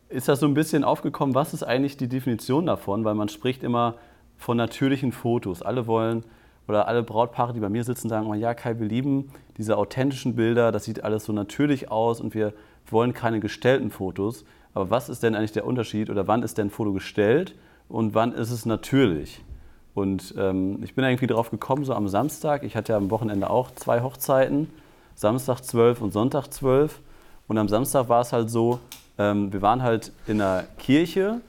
ist 0.09 0.27
das 0.27 0.39
so 0.39 0.47
ein 0.47 0.53
bisschen 0.53 0.83
aufgekommen, 0.83 1.35
was 1.35 1.53
ist 1.53 1.63
eigentlich 1.63 1.97
die 1.97 2.07
Definition 2.07 2.65
davon? 2.65 3.05
Weil 3.05 3.15
man 3.15 3.29
spricht 3.29 3.63
immer 3.63 3.95
von 4.37 4.57
natürlichen 4.57 5.11
Fotos. 5.11 5.61
Alle 5.61 5.87
wollen 5.87 6.23
oder 6.67 6.87
alle 6.87 7.03
Brautpaare, 7.03 7.53
die 7.53 7.59
bei 7.59 7.69
mir 7.69 7.83
sitzen, 7.83 8.09
sagen 8.09 8.25
immer, 8.25 8.35
ja 8.35 8.53
Kai, 8.53 8.79
wir 8.79 8.87
lieben 8.87 9.31
diese 9.57 9.77
authentischen 9.77 10.35
Bilder, 10.35 10.71
das 10.71 10.85
sieht 10.85 11.03
alles 11.03 11.25
so 11.25 11.33
natürlich 11.33 11.91
aus 11.91 12.21
und 12.21 12.33
wir 12.33 12.53
wollen 12.89 13.13
keine 13.13 13.39
gestellten 13.39 13.91
Fotos. 13.91 14.45
Aber 14.73 14.89
was 14.89 15.09
ist 15.09 15.23
denn 15.23 15.35
eigentlich 15.35 15.51
der 15.51 15.65
Unterschied 15.65 16.09
oder 16.09 16.27
wann 16.27 16.43
ist 16.43 16.57
denn 16.57 16.67
ein 16.67 16.71
Foto 16.71 16.93
gestellt 16.93 17.55
und 17.89 18.15
wann 18.15 18.33
ist 18.33 18.51
es 18.51 18.65
natürlich? 18.65 19.43
Und 19.93 20.33
ähm, 20.37 20.79
ich 20.83 20.95
bin 20.95 21.03
irgendwie 21.03 21.27
darauf 21.27 21.51
gekommen, 21.51 21.83
so 21.83 21.93
am 21.93 22.07
Samstag, 22.07 22.63
ich 22.63 22.75
hatte 22.75 22.93
ja 22.93 22.97
am 22.97 23.11
Wochenende 23.11 23.49
auch 23.49 23.71
zwei 23.71 24.01
Hochzeiten, 24.01 24.69
Samstag 25.21 25.61
12 25.61 26.01
und 26.01 26.11
Sonntag 26.11 26.47
12. 26.51 26.99
Und 27.47 27.57
am 27.57 27.69
Samstag 27.69 28.09
war 28.09 28.21
es 28.21 28.33
halt 28.33 28.49
so, 28.49 28.79
ähm, 29.19 29.53
wir 29.53 29.61
waren 29.61 29.83
halt 29.83 30.11
in 30.25 30.39
der 30.39 30.65
Kirche 30.79 31.41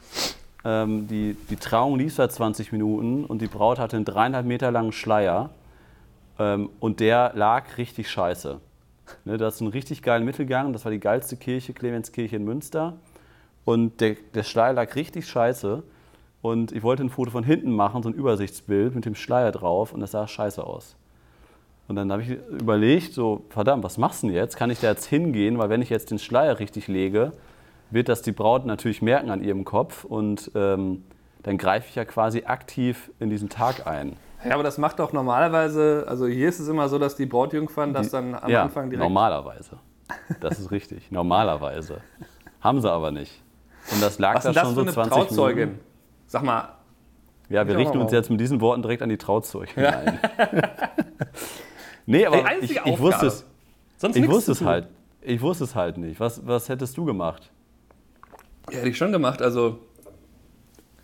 ähm, 0.65 1.09
die, 1.09 1.37
die 1.51 1.57
Trauung 1.57 1.99
lief 1.99 2.15
seit 2.15 2.33
20 2.33 2.73
Minuten 2.73 3.25
und 3.25 3.43
die 3.43 3.49
Braut 3.49 3.79
hatte 3.79 3.97
einen 3.97 4.05
dreieinhalb 4.05 4.47
Meter 4.47 4.71
langen 4.71 4.93
Schleier 4.93 5.51
ähm, 6.39 6.71
und 6.79 7.01
der 7.01 7.33
lag 7.35 7.79
richtig 7.79 8.11
scheiße. 8.11 8.61
Ne, 9.25 9.37
das 9.39 9.57
ist 9.57 9.61
ein 9.61 9.69
richtig 9.69 10.03
geiler 10.03 10.25
Mittelgang, 10.25 10.73
das 10.73 10.85
war 10.85 10.93
die 10.93 11.01
geilste 11.01 11.37
Kirche, 11.37 11.73
Clemenskirche 11.73 12.37
in 12.37 12.45
Münster. 12.45 12.95
Und 13.65 14.01
der, 14.01 14.17
der 14.35 14.43
Schleier 14.43 14.73
lag 14.73 14.95
richtig 14.95 15.27
scheiße. 15.27 15.83
Und 16.43 16.73
ich 16.73 16.83
wollte 16.83 17.05
ein 17.05 17.11
Foto 17.11 17.31
von 17.31 17.45
hinten 17.45 17.71
machen, 17.75 18.03
so 18.03 18.09
ein 18.09 18.15
Übersichtsbild 18.15 18.95
mit 18.95 19.05
dem 19.05 19.15
Schleier 19.15 19.53
drauf 19.53 19.93
und 19.93 20.01
das 20.01 20.11
sah 20.11 20.27
scheiße 20.27 20.65
aus. 20.65 20.97
Und 21.93 21.97
dann 21.97 22.11
habe 22.11 22.23
ich 22.23 22.31
überlegt, 22.31 23.13
so, 23.13 23.45
verdammt, 23.51 23.85
was 23.85 23.99
machst 23.99 24.23
du 24.23 24.29
denn 24.29 24.35
jetzt? 24.35 24.57
Kann 24.57 24.71
ich 24.71 24.81
da 24.81 24.89
jetzt 24.89 25.05
hingehen? 25.05 25.59
Weil 25.59 25.69
wenn 25.69 25.83
ich 25.83 25.91
jetzt 25.91 26.11
den 26.11 26.19
Schleier 26.19 26.59
richtig 26.59 26.89
lege, 26.89 27.33
wird 27.91 28.09
das 28.09 28.23
die 28.23 28.33
Braut 28.33 28.65
natürlich 28.65 29.03
merken 29.03 29.29
an 29.29 29.45
ihrem 29.45 29.67
Kopf 29.67 30.05
und 30.05 30.51
ähm, 30.55 31.05
dann 31.43 31.59
greife 31.59 31.89
ich 31.91 31.95
ja 31.95 32.07
quasi 32.07 32.45
aktiv 32.45 33.11
in 33.19 33.29
diesen 33.29 33.51
Tag 33.51 33.87
ein. 33.87 34.17
Ja, 34.43 34.55
aber 34.55 34.63
das 34.63 34.79
macht 34.79 35.01
doch 35.01 35.13
normalerweise, 35.13 36.07
also 36.09 36.27
hier 36.27 36.49
ist 36.49 36.61
es 36.61 36.69
immer 36.69 36.89
so, 36.89 36.99
dass 36.99 37.15
die 37.15 37.27
Brautjungfern 37.27 37.93
das 37.93 38.09
dann 38.09 38.37
am 38.37 38.51
ja, 38.51 38.63
Anfang 38.63 38.89
direkt. 38.89 39.07
Normalerweise. 39.07 39.77
Das 40.41 40.59
ist 40.59 40.71
richtig. 40.71 41.11
Normalerweise. 41.11 42.01
Haben 42.63 42.81
sie 42.81 42.91
aber 42.91 43.11
nicht. 43.11 43.43
Und 43.93 44.03
das 44.03 44.19
lag 44.19 44.37
Was 44.37 44.45
da 44.45 44.55
schon 44.55 44.75
so 44.75 44.81
eine 44.81 44.93
20 44.93 45.13
Trauzeugin? 45.13 45.69
Minuten. 45.69 45.85
Sag 46.27 46.43
mal. 46.43 46.71
Ja, 47.51 47.69
wir 47.69 47.77
richten 47.77 47.99
uns 47.99 48.13
jetzt 48.13 48.31
mit 48.31 48.41
diesen 48.41 48.63
Worten 48.63 48.81
direkt 48.81 49.03
an 49.03 49.11
die 49.11 49.19
Trauzeugin 49.19 49.85
ja. 49.85 49.91
ein. 49.91 50.19
nee, 52.07 52.27
aber 52.27 52.45
ich, 52.61 52.71
ich 52.85 52.99
wusste 52.99 53.27
es. 53.27 53.45
sonst 53.99 54.17
Ich 54.17 54.29
wusste 54.29 54.53
es 54.53 54.63
halt. 54.63 54.89
Ich 55.21 55.41
wusste 55.41 55.65
es 55.65 55.75
halt 55.75 55.99
nicht. 55.99 56.19
Was, 56.21 56.47
was 56.47 56.69
hättest 56.69 56.97
du 56.97 57.05
gemacht? 57.05 57.51
Ja, 58.71 58.79
hätte 58.79 58.89
ich 58.89 58.97
schon 58.97 59.13
gemacht. 59.13 59.41
Also, 59.43 59.79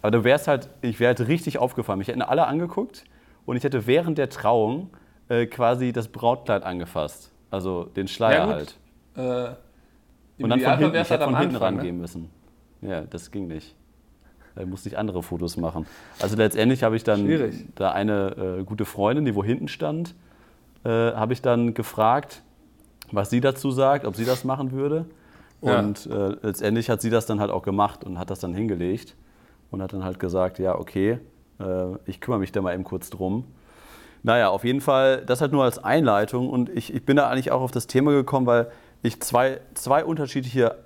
Aber 0.02 0.10
du 0.10 0.24
wärst 0.24 0.48
halt, 0.48 0.68
ich 0.82 0.98
wäre 1.00 1.14
halt 1.16 1.28
richtig 1.28 1.58
aufgefallen. 1.58 1.98
Mich 1.98 2.08
hätten 2.08 2.22
alle 2.22 2.46
angeguckt 2.46 3.04
und 3.46 3.56
ich 3.56 3.64
hätte 3.64 3.86
während 3.86 4.18
der 4.18 4.28
Trauung 4.28 4.90
äh, 5.28 5.46
quasi 5.46 5.92
das 5.92 6.08
Brautkleid 6.08 6.62
angefasst. 6.64 7.30
Also 7.50 7.84
den 7.84 8.08
Schleier 8.08 8.46
Ja, 8.46 8.46
halt. 8.48 8.76
äh, 9.16 10.42
Und 10.42 10.50
dann 10.50 10.60
von 10.60 10.78
hinten, 10.78 10.94
ich 10.96 11.00
hätte 11.10 11.10
halt 11.10 11.22
von 11.22 11.38
hinten 11.38 11.54
Anfang, 11.56 11.74
ne? 11.74 11.78
rangehen 11.80 11.98
müssen. 12.00 12.30
Ja, 12.80 13.00
das 13.02 13.30
ging 13.30 13.46
nicht. 13.48 13.74
Da 14.54 14.66
musste 14.66 14.88
ich 14.88 14.98
andere 14.98 15.22
Fotos 15.22 15.56
machen. 15.56 15.86
Also 16.20 16.36
letztendlich 16.36 16.82
habe 16.82 16.96
ich 16.96 17.04
dann 17.04 17.20
Schwierig. 17.20 17.66
da 17.76 17.92
eine 17.92 18.58
äh, 18.60 18.64
gute 18.64 18.84
Freundin, 18.84 19.24
die 19.24 19.34
wo 19.36 19.44
hinten 19.44 19.68
stand, 19.68 20.14
äh, 20.88 21.14
habe 21.14 21.34
ich 21.34 21.42
dann 21.42 21.74
gefragt, 21.74 22.42
was 23.12 23.28
sie 23.28 23.40
dazu 23.40 23.70
sagt, 23.70 24.06
ob 24.06 24.16
sie 24.16 24.24
das 24.24 24.44
machen 24.44 24.72
würde. 24.72 25.04
Ja. 25.60 25.78
Und 25.78 26.06
äh, 26.06 26.36
letztendlich 26.42 26.88
hat 26.88 27.02
sie 27.02 27.10
das 27.10 27.26
dann 27.26 27.40
halt 27.40 27.50
auch 27.50 27.62
gemacht 27.62 28.04
und 28.04 28.18
hat 28.18 28.30
das 28.30 28.40
dann 28.40 28.54
hingelegt 28.54 29.14
und 29.70 29.82
hat 29.82 29.92
dann 29.92 30.04
halt 30.04 30.18
gesagt, 30.18 30.58
ja, 30.58 30.78
okay, 30.78 31.18
äh, 31.60 31.64
ich 32.06 32.20
kümmere 32.20 32.40
mich 32.40 32.52
da 32.52 32.62
mal 32.62 32.72
eben 32.72 32.84
kurz 32.84 33.10
drum. 33.10 33.44
Naja, 34.22 34.48
auf 34.48 34.64
jeden 34.64 34.80
Fall, 34.80 35.24
das 35.26 35.40
halt 35.40 35.52
nur 35.52 35.64
als 35.64 35.82
Einleitung 35.82 36.48
und 36.48 36.70
ich, 36.70 36.94
ich 36.94 37.04
bin 37.04 37.16
da 37.16 37.28
eigentlich 37.28 37.50
auch 37.50 37.60
auf 37.60 37.70
das 37.70 37.86
Thema 37.86 38.12
gekommen, 38.12 38.46
weil 38.46 38.70
ich 39.02 39.20
zwei, 39.20 39.60
zwei 39.74 40.04
unterschiedliche 40.04 40.76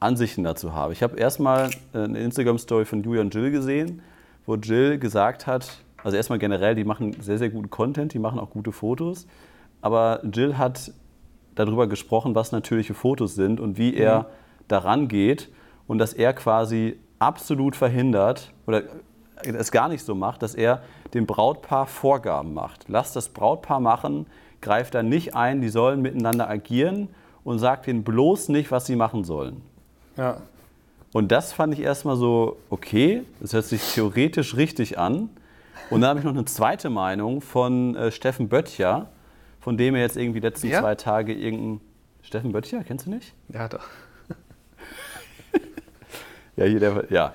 Ansichten 0.00 0.44
dazu 0.44 0.72
habe. 0.72 0.92
Ich 0.92 1.02
habe 1.02 1.16
erstmal 1.18 1.70
äh, 1.92 1.98
eine 1.98 2.18
Instagram-Story 2.20 2.86
von 2.86 3.02
Julian 3.02 3.30
Jill 3.30 3.50
gesehen, 3.50 4.02
wo 4.46 4.54
Jill 4.56 4.98
gesagt 4.98 5.46
hat, 5.46 5.84
also 6.02 6.16
erstmal 6.16 6.38
generell, 6.38 6.74
die 6.74 6.84
machen 6.84 7.16
sehr, 7.20 7.38
sehr 7.38 7.50
guten 7.50 7.70
Content, 7.70 8.14
die 8.14 8.18
machen 8.18 8.38
auch 8.38 8.50
gute 8.50 8.72
Fotos, 8.72 9.26
aber 9.80 10.20
Jill 10.24 10.58
hat 10.58 10.92
darüber 11.54 11.86
gesprochen, 11.86 12.34
was 12.34 12.52
natürliche 12.52 12.94
Fotos 12.94 13.34
sind 13.34 13.60
und 13.60 13.76
wie 13.78 13.94
er 13.94 14.26
daran 14.68 15.08
geht 15.08 15.48
und 15.86 15.98
dass 15.98 16.12
er 16.12 16.32
quasi 16.32 16.98
absolut 17.18 17.76
verhindert 17.76 18.52
oder 18.66 18.84
es 19.42 19.70
gar 19.70 19.88
nicht 19.88 20.04
so 20.04 20.14
macht, 20.14 20.42
dass 20.42 20.54
er 20.54 20.82
dem 21.14 21.26
Brautpaar 21.26 21.86
Vorgaben 21.86 22.54
macht. 22.54 22.84
Lasst 22.88 23.16
das 23.16 23.30
Brautpaar 23.30 23.80
machen, 23.80 24.26
greift 24.60 24.94
da 24.94 25.02
nicht 25.02 25.34
ein, 25.34 25.60
die 25.60 25.68
sollen 25.68 26.02
miteinander 26.02 26.48
agieren 26.48 27.08
und 27.44 27.58
sagt 27.58 27.88
ihnen 27.88 28.04
bloß 28.04 28.50
nicht, 28.50 28.70
was 28.70 28.86
sie 28.86 28.96
machen 28.96 29.24
sollen. 29.24 29.62
Ja. 30.16 30.38
Und 31.12 31.32
das 31.32 31.52
fand 31.52 31.74
ich 31.74 31.80
erstmal 31.80 32.16
so, 32.16 32.56
okay, 32.68 33.22
das 33.40 33.52
hört 33.52 33.64
sich 33.64 33.94
theoretisch 33.94 34.56
richtig 34.56 34.98
an. 34.98 35.30
Und 35.90 36.00
dann 36.00 36.10
habe 36.10 36.18
ich 36.20 36.24
noch 36.24 36.32
eine 36.32 36.44
zweite 36.44 36.88
Meinung 36.88 37.40
von 37.40 37.96
äh, 37.96 38.12
Steffen 38.12 38.48
Böttcher, 38.48 39.10
von 39.58 39.76
dem 39.76 39.94
er 39.94 40.02
jetzt 40.02 40.16
irgendwie 40.16 40.40
die 40.40 40.46
letzten 40.46 40.70
Wer? 40.70 40.80
zwei 40.80 40.94
Tage 40.94 41.34
irgendein. 41.34 41.80
Steffen 42.22 42.52
Böttcher, 42.52 42.84
kennst 42.84 43.06
du 43.06 43.10
nicht? 43.10 43.34
Ja, 43.48 43.68
doch. 43.68 43.84
Ja, 46.56 46.66
hier 46.66 46.80
der, 46.80 47.04
ja. 47.08 47.32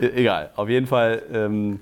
E 0.00 0.06
egal. 0.06 0.50
Auf 0.54 0.68
jeden 0.68 0.86
Fall, 0.86 1.22
ähm, 1.32 1.80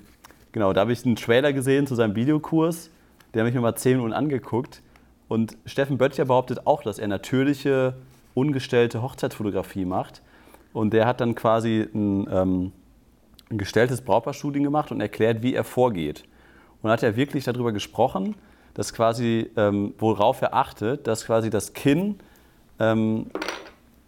genau, 0.51 0.73
da 0.73 0.81
habe 0.81 0.93
ich 0.93 1.05
einen 1.05 1.15
Trailer 1.15 1.53
gesehen 1.53 1.85
zu 1.85 1.93
seinem 1.93 2.15
Videokurs. 2.15 2.89
Der 3.33 3.41
habe 3.41 3.49
ich 3.49 3.55
mir 3.55 3.61
mal 3.61 3.75
zehn 3.75 3.97
Minuten 3.97 4.13
angeguckt. 4.13 4.81
Und 5.27 5.57
Steffen 5.65 5.99
Böttcher 5.99 6.25
behauptet 6.25 6.65
auch, 6.65 6.81
dass 6.81 6.97
er 6.97 7.07
natürliche, 7.07 7.93
ungestellte 8.33 9.03
Hochzeitsfotografie 9.03 9.85
macht. 9.85 10.23
Und 10.73 10.91
der 10.93 11.05
hat 11.05 11.21
dann 11.21 11.35
quasi 11.35 11.87
ein, 11.93 12.27
ähm, 12.31 12.71
ein 13.51 13.57
gestelltes 13.57 14.01
Brautpaar-Shooting 14.01 14.63
gemacht 14.63 14.91
und 14.91 15.01
erklärt, 15.01 15.43
wie 15.43 15.53
er 15.53 15.63
vorgeht. 15.63 16.23
Und 16.81 16.89
hat 16.89 17.03
er 17.03 17.15
wirklich 17.15 17.43
darüber 17.43 17.71
gesprochen, 17.71 18.35
dass 18.73 18.93
quasi, 18.93 19.51
ähm, 19.57 19.93
worauf 19.99 20.41
er 20.41 20.55
achtet, 20.55 21.05
dass 21.07 21.25
quasi 21.25 21.49
das 21.49 21.73
Kinn 21.73 22.19
ähm, 22.79 23.27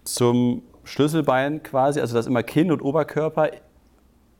zum 0.03 0.63
Schlüsselbein 0.83 1.63
quasi, 1.63 1.99
also 1.99 2.15
dass 2.15 2.27
immer 2.27 2.43
Kinn 2.43 2.71
und 2.71 2.81
Oberkörper 2.81 3.51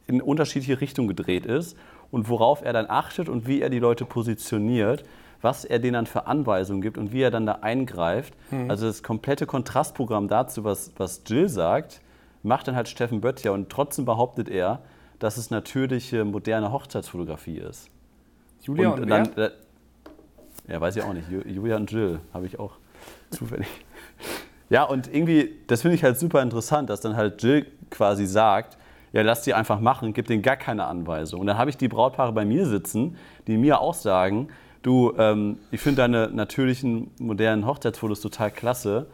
in 0.07 0.21
unterschiedliche 0.21 0.81
Richtungen 0.81 1.07
gedreht 1.07 1.45
ist 1.45 1.77
und 2.11 2.29
worauf 2.29 2.63
er 2.63 2.73
dann 2.73 2.89
achtet 2.89 3.29
und 3.29 3.47
wie 3.47 3.61
er 3.61 3.69
die 3.69 3.79
Leute 3.79 4.05
positioniert, 4.05 5.03
was 5.41 5.65
er 5.65 5.79
denen 5.79 5.93
dann 5.93 6.05
für 6.05 6.25
Anweisungen 6.27 6.81
gibt 6.81 6.97
und 6.97 7.11
wie 7.11 7.21
er 7.21 7.31
dann 7.31 7.45
da 7.45 7.59
eingreift. 7.61 8.33
Also 8.69 8.87
das 8.87 9.03
komplette 9.03 9.45
Kontrastprogramm 9.45 10.27
dazu, 10.27 10.63
was, 10.63 10.91
was 10.97 11.21
Jill 11.25 11.49
sagt, 11.49 12.01
macht 12.43 12.67
dann 12.67 12.75
halt 12.75 12.87
Steffen 12.89 13.21
Böttcher 13.21 13.53
und 13.53 13.69
trotzdem 13.69 14.05
behauptet 14.05 14.49
er, 14.49 14.79
dass 15.23 15.37
es 15.37 15.49
natürliche, 15.51 16.25
moderne 16.25 16.73
Hochzeitsfotografie 16.73 17.57
ist. 17.57 17.89
Julia 18.61 18.89
und, 18.89 19.09
dann, 19.09 19.29
wer? 19.35 19.45
äh, 19.45 19.51
ja, 20.67 20.81
weiß 20.81 20.97
ich 20.97 21.01
auch 21.03 21.13
nicht. 21.13 21.29
Ju- 21.29 21.47
Julia 21.47 21.77
und 21.77 21.89
Jill 21.89 22.19
habe 22.33 22.45
ich 22.45 22.59
auch 22.59 22.73
zufällig. 23.29 23.67
Ja, 24.69 24.83
und 24.83 25.07
irgendwie, 25.13 25.55
das 25.67 25.81
finde 25.81 25.95
ich 25.95 26.03
halt 26.03 26.19
super 26.19 26.41
interessant, 26.41 26.89
dass 26.89 26.99
dann 26.99 27.15
halt 27.15 27.41
Jill 27.41 27.65
quasi 27.89 28.25
sagt, 28.25 28.77
ja, 29.13 29.21
lass 29.21 29.43
die 29.43 29.53
einfach 29.53 29.79
machen, 29.79 30.13
gib 30.13 30.27
denen 30.27 30.41
gar 30.41 30.57
keine 30.57 30.83
Anweisung. 30.85 31.39
Und 31.39 31.47
dann 31.47 31.57
habe 31.57 31.69
ich 31.69 31.77
die 31.77 31.87
Brautpaare 31.87 32.33
bei 32.33 32.43
mir 32.43 32.65
sitzen, 32.65 33.15
die 33.47 33.55
mir 33.55 33.79
auch 33.79 33.93
sagen, 33.93 34.49
du, 34.81 35.13
ähm, 35.17 35.57
ich 35.71 35.79
finde 35.79 36.01
deine 36.01 36.27
natürlichen, 36.33 37.11
modernen 37.17 37.65
Hochzeitsfotos 37.65 38.19
total 38.19 38.51
klasse. 38.51 39.05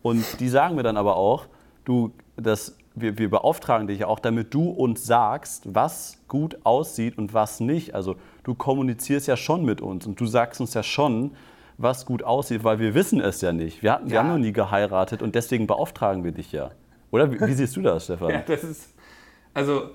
Und 0.00 0.24
die 0.40 0.48
sagen 0.48 0.76
mir 0.76 0.82
dann 0.82 0.96
aber 0.96 1.16
auch, 1.16 1.44
du, 1.84 2.12
das, 2.36 2.74
wir, 3.00 3.18
wir 3.18 3.30
beauftragen 3.30 3.86
dich 3.88 4.00
ja 4.00 4.06
auch, 4.06 4.18
damit 4.20 4.52
du 4.54 4.70
uns 4.70 5.04
sagst, 5.04 5.74
was 5.74 6.18
gut 6.28 6.58
aussieht 6.64 7.18
und 7.18 7.34
was 7.34 7.60
nicht. 7.60 7.94
Also 7.94 8.16
du 8.44 8.54
kommunizierst 8.54 9.26
ja 9.26 9.36
schon 9.36 9.64
mit 9.64 9.80
uns 9.80 10.06
und 10.06 10.20
du 10.20 10.26
sagst 10.26 10.60
uns 10.60 10.74
ja 10.74 10.82
schon, 10.82 11.32
was 11.76 12.06
gut 12.06 12.22
aussieht, 12.24 12.64
weil 12.64 12.78
wir 12.80 12.94
wissen 12.94 13.20
es 13.20 13.40
ja 13.40 13.52
nicht. 13.52 13.82
Wir, 13.82 13.92
hatten, 13.92 14.08
wir 14.08 14.14
Ja. 14.16 14.20
haben 14.22 14.28
noch 14.30 14.38
nie 14.38 14.52
geheiratet 14.52 15.22
und 15.22 15.34
deswegen 15.34 15.66
beauftragen 15.66 16.24
wir 16.24 16.32
dich 16.32 16.52
ja. 16.52 16.70
Oder 17.10 17.32
wie, 17.32 17.40
wie 17.40 17.52
siehst 17.54 17.76
du 17.76 17.82
das, 17.82 18.04
Stefan? 18.04 18.30
Ja, 18.32 18.42
das 18.46 18.64
ist. 18.64 18.94
Also, 19.54 19.90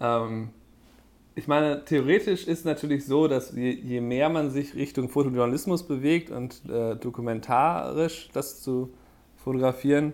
ähm, 0.00 0.50
ich 1.34 1.48
meine, 1.48 1.84
theoretisch 1.84 2.46
ist 2.46 2.64
natürlich 2.64 3.04
so, 3.04 3.28
dass 3.28 3.52
je, 3.52 3.70
je 3.70 4.00
mehr 4.00 4.28
man 4.30 4.50
sich 4.50 4.74
Richtung 4.74 5.08
Fotojournalismus 5.10 5.82
bewegt 5.86 6.30
und 6.30 6.62
äh, 6.70 6.96
dokumentarisch 6.96 8.28
das 8.32 8.62
zu 8.62 8.94
fotografieren, 9.36 10.12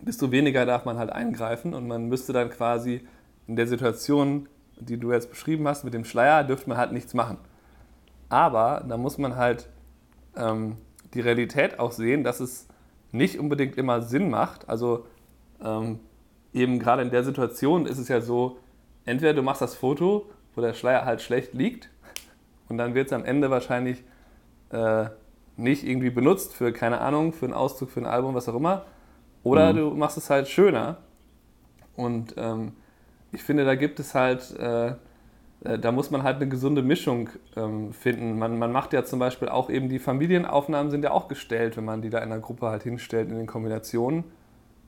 desto 0.00 0.30
weniger 0.30 0.66
darf 0.66 0.84
man 0.84 0.98
halt 0.98 1.10
eingreifen 1.10 1.74
und 1.74 1.86
man 1.86 2.08
müsste 2.08 2.32
dann 2.32 2.50
quasi 2.50 3.06
in 3.46 3.56
der 3.56 3.66
Situation, 3.66 4.48
die 4.78 4.98
du 4.98 5.12
jetzt 5.12 5.30
beschrieben 5.30 5.66
hast, 5.68 5.84
mit 5.84 5.94
dem 5.94 6.04
Schleier, 6.04 6.44
dürfte 6.44 6.68
man 6.68 6.78
halt 6.78 6.92
nichts 6.92 7.14
machen. 7.14 7.38
Aber 8.28 8.84
da 8.88 8.96
muss 8.96 9.18
man 9.18 9.36
halt 9.36 9.68
ähm, 10.36 10.76
die 11.14 11.20
Realität 11.20 11.78
auch 11.78 11.92
sehen, 11.92 12.24
dass 12.24 12.40
es 12.40 12.66
nicht 13.12 13.38
unbedingt 13.38 13.76
immer 13.78 14.02
Sinn 14.02 14.30
macht. 14.30 14.68
Also 14.68 15.06
ähm, 15.62 16.00
eben 16.52 16.78
gerade 16.78 17.02
in 17.02 17.10
der 17.10 17.24
Situation 17.24 17.86
ist 17.86 17.98
es 17.98 18.08
ja 18.08 18.20
so, 18.20 18.58
entweder 19.04 19.34
du 19.34 19.42
machst 19.42 19.62
das 19.62 19.74
Foto, 19.74 20.30
wo 20.54 20.60
der 20.60 20.74
Schleier 20.74 21.04
halt 21.04 21.22
schlecht 21.22 21.54
liegt 21.54 21.90
und 22.68 22.78
dann 22.78 22.94
wird 22.94 23.06
es 23.06 23.12
am 23.12 23.24
Ende 23.24 23.50
wahrscheinlich 23.50 24.02
äh, 24.70 25.06
nicht 25.56 25.84
irgendwie 25.84 26.10
benutzt 26.10 26.54
für, 26.54 26.72
keine 26.72 27.00
Ahnung, 27.00 27.32
für 27.32 27.46
einen 27.46 27.54
Auszug, 27.54 27.90
für 27.90 28.00
ein 28.00 28.06
Album, 28.06 28.34
was 28.34 28.48
auch 28.48 28.54
immer. 28.54 28.84
Oder 29.46 29.72
Mhm. 29.72 29.76
du 29.76 29.90
machst 29.90 30.16
es 30.18 30.28
halt 30.28 30.48
schöner. 30.48 30.96
Und 31.96 32.34
ähm, 32.36 32.72
ich 33.30 33.42
finde, 33.44 33.64
da 33.64 33.76
gibt 33.76 34.00
es 34.00 34.12
halt, 34.14 34.58
äh, 34.58 34.88
äh, 35.64 35.78
da 35.78 35.92
muss 35.92 36.10
man 36.10 36.24
halt 36.24 36.36
eine 36.36 36.48
gesunde 36.48 36.82
Mischung 36.82 37.30
ähm, 37.56 37.92
finden. 37.92 38.38
Man, 38.38 38.58
man 38.58 38.72
macht 38.72 38.92
ja 38.92 39.04
zum 39.04 39.20
Beispiel 39.20 39.48
auch 39.48 39.70
eben 39.70 39.88
die 39.88 40.00
Familienaufnahmen 40.00 40.90
sind 40.90 41.04
ja 41.04 41.12
auch 41.12 41.28
gestellt, 41.28 41.76
wenn 41.76 41.84
man 41.84 42.02
die 42.02 42.10
da 42.10 42.18
in 42.18 42.30
der 42.30 42.40
Gruppe 42.40 42.66
halt 42.66 42.82
hinstellt 42.82 43.30
in 43.30 43.36
den 43.36 43.46
Kombinationen. 43.46 44.24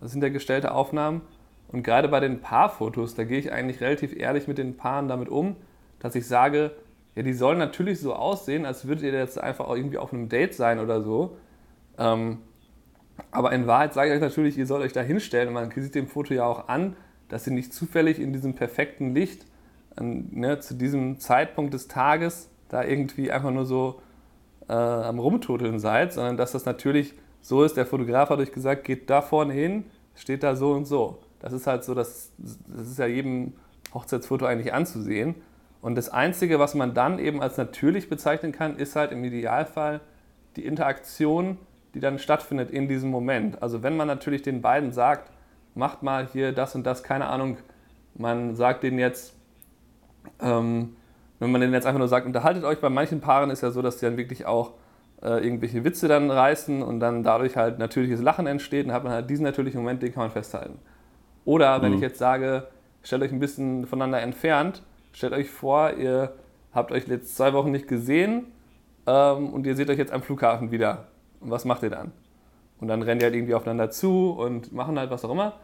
Das 0.01 0.11
sind 0.11 0.23
ja 0.23 0.29
gestellte 0.29 0.73
Aufnahmen. 0.73 1.21
Und 1.69 1.85
gerade 1.85 2.09
bei 2.09 2.19
den 2.19 2.41
Paarfotos, 2.41 3.15
da 3.15 3.23
gehe 3.25 3.39
ich 3.39 3.53
eigentlich 3.53 3.81
relativ 3.81 4.17
ehrlich 4.17 4.49
mit 4.49 4.59
den 4.59 4.77
Paaren 4.77 5.07
damit 5.07 5.29
um, 5.29 5.55
dass 6.01 6.17
ich 6.17 6.27
sage, 6.27 6.73
ja, 7.15 7.23
die 7.23 7.33
sollen 7.33 7.59
natürlich 7.59 8.01
so 8.01 8.15
aussehen, 8.15 8.67
als 8.67 8.89
würdet 8.89 9.05
ihr 9.05 9.13
jetzt 9.13 9.39
einfach 9.41 9.69
auch 9.69 9.77
irgendwie 9.77 9.99
auf 9.99 10.13
einem 10.13 10.29
Date 10.29 10.55
sein 10.55 10.81
oder 10.81 11.01
so. 11.03 11.37
Ähm, 11.99 12.39
aber 13.31 13.53
in 13.53 13.67
Wahrheit 13.67 13.95
sage 13.95 14.11
ich 14.11 14.17
euch 14.17 14.21
natürlich, 14.21 14.59
ihr 14.59 14.67
sollt 14.67 14.83
euch 14.83 14.93
da 14.93 15.01
hinstellen 15.01 15.53
man 15.53 15.71
sieht 15.71 15.95
dem 15.95 16.07
Foto 16.07 16.35
ja 16.35 16.45
auch 16.45 16.69
an, 16.69 16.97
dass 17.29 17.47
ihr 17.47 17.53
nicht 17.53 17.73
zufällig 17.73 18.19
in 18.19 18.33
diesem 18.33 18.55
perfekten 18.55 19.15
Licht 19.15 19.45
an, 19.97 20.29
ne, 20.31 20.61
zu 20.61 20.75
diesem 20.75 21.19
Zeitpunkt 21.19 21.75
des 21.75 21.89
Tages 21.89 22.49
da 22.69 22.85
irgendwie 22.85 23.31
einfach 23.31 23.51
nur 23.51 23.67
so 23.67 24.01
äh, 24.69 24.73
am 24.73 25.19
Rumtoteln 25.19 25.79
seid, 25.79 26.13
sondern 26.13 26.37
dass 26.37 26.53
das 26.53 26.65
natürlich 26.65 27.15
so 27.41 27.65
ist, 27.65 27.77
der 27.77 27.87
Fotograf 27.87 28.31
hat 28.31 28.39
euch 28.39 28.53
gesagt, 28.53 28.85
geht 28.85 29.09
da 29.11 29.23
vorne 29.23 29.53
hin, 29.53 29.85
steht 30.15 30.43
da 30.43 30.57
so 30.57 30.73
und 30.73 30.87
so. 30.87 31.19
Das 31.41 31.53
ist 31.53 31.67
halt 31.67 31.85
so, 31.85 31.95
das, 31.95 32.33
das 32.37 32.89
ist 32.89 32.99
ja 32.99 33.07
jedem 33.07 33.55
Hochzeitsfoto 33.95 34.45
eigentlich 34.45 34.75
anzusehen. 34.75 35.37
Und 35.81 35.95
das 35.95 36.09
Einzige, 36.09 36.59
was 36.59 36.75
man 36.75 36.95
dann 36.95 37.19
eben 37.19 37.41
als 37.41 37.57
natürlich 37.57 38.09
bezeichnen 38.09 38.53
kann, 38.53 38.77
ist 38.77 38.97
halt 38.97 39.13
im 39.13 39.23
Idealfall 39.23 40.01
die 40.57 40.67
Interaktion, 40.67 41.59
die 41.95 42.01
dann 42.01 42.19
stattfindet 42.19 42.71
in 42.71 42.89
diesem 42.89 43.11
Moment. 43.11 43.63
Also 43.63 43.83
wenn 43.83 43.97
man 43.97 44.07
natürlich 44.07 44.43
den 44.43 44.61
beiden 44.63 44.93
sagt, 44.93 45.31
macht 45.75 46.03
mal 46.03 46.27
hier 46.33 46.53
das 46.53 46.75
und 46.75 46.85
das, 46.85 47.03
keine 47.03 47.27
Ahnung, 47.27 47.57
man 48.15 48.55
sagt 48.57 48.83
denen 48.83 48.99
jetzt, 48.99 49.35
ähm, 50.41 50.97
wenn 51.39 51.51
man 51.53 51.61
denen 51.61 51.73
jetzt 51.73 51.87
einfach 51.87 51.99
nur 51.99 52.09
sagt, 52.09 52.27
unterhaltet 52.27 52.65
euch, 52.65 52.81
bei 52.81 52.91
manchen 52.91 53.21
Paaren 53.21 53.51
ist 53.51 53.63
ja 53.63 53.71
so, 53.71 53.81
dass 53.81 53.99
die 53.99 54.07
dann 54.07 54.17
wirklich 54.17 54.45
auch 54.47 54.73
äh, 55.23 55.45
irgendwelche 55.45 55.85
Witze 55.85 56.09
dann 56.09 56.31
reißen 56.31 56.83
und 56.83 57.01
dann 57.01 57.23
dadurch 57.23 57.57
halt 57.57 57.79
natürliches 57.79 58.21
Lachen 58.21 58.47
entsteht, 58.47 58.87
dann 58.87 58.93
hat 58.93 59.05
man 59.05 59.13
halt 59.13 59.31
diesen 59.31 59.45
natürlichen 59.45 59.81
Moment, 59.81 60.03
den 60.03 60.13
kann 60.13 60.25
man 60.25 60.31
festhalten. 60.31 60.79
Oder 61.45 61.81
wenn 61.81 61.91
Mhm. 61.91 61.97
ich 61.97 62.03
jetzt 62.03 62.19
sage, 62.19 62.67
stellt 63.03 63.23
euch 63.23 63.33
ein 63.33 63.41
bisschen 63.41 63.87
voneinander 63.87 64.21
entfernt, 64.21 64.83
stellt 65.13 65.33
euch 65.33 65.49
vor, 65.51 65.93
ihr 65.95 66.35
habt 66.75 66.93
euch 66.93 67.07
jetzt 67.09 67.37
zwei 67.37 67.53
Wochen 67.53 67.71
nicht 67.71 67.89
gesehen 67.89 68.47
ähm, 69.07 69.53
und 69.53 69.67
ihr 69.67 69.75
seht 69.75 69.89
euch 69.91 69.99
jetzt 69.99 70.13
am 70.13 70.23
Flughafen 70.23 70.71
wieder. 70.71 71.07
Und 71.41 71.51
was 71.51 71.65
macht 71.65 71.83
ihr 71.83 71.91
dann? 71.91 72.13
Und 72.81 72.89
dann 72.89 73.03
rennen 73.03 73.19
die 73.19 73.25
halt 73.25 73.35
irgendwie 73.35 73.55
aufeinander 73.55 73.91
zu 73.91 74.31
und 74.31 74.73
machen 74.73 74.99
halt 74.99 75.11
was 75.11 75.25
auch 75.25 75.31
immer. 75.31 75.55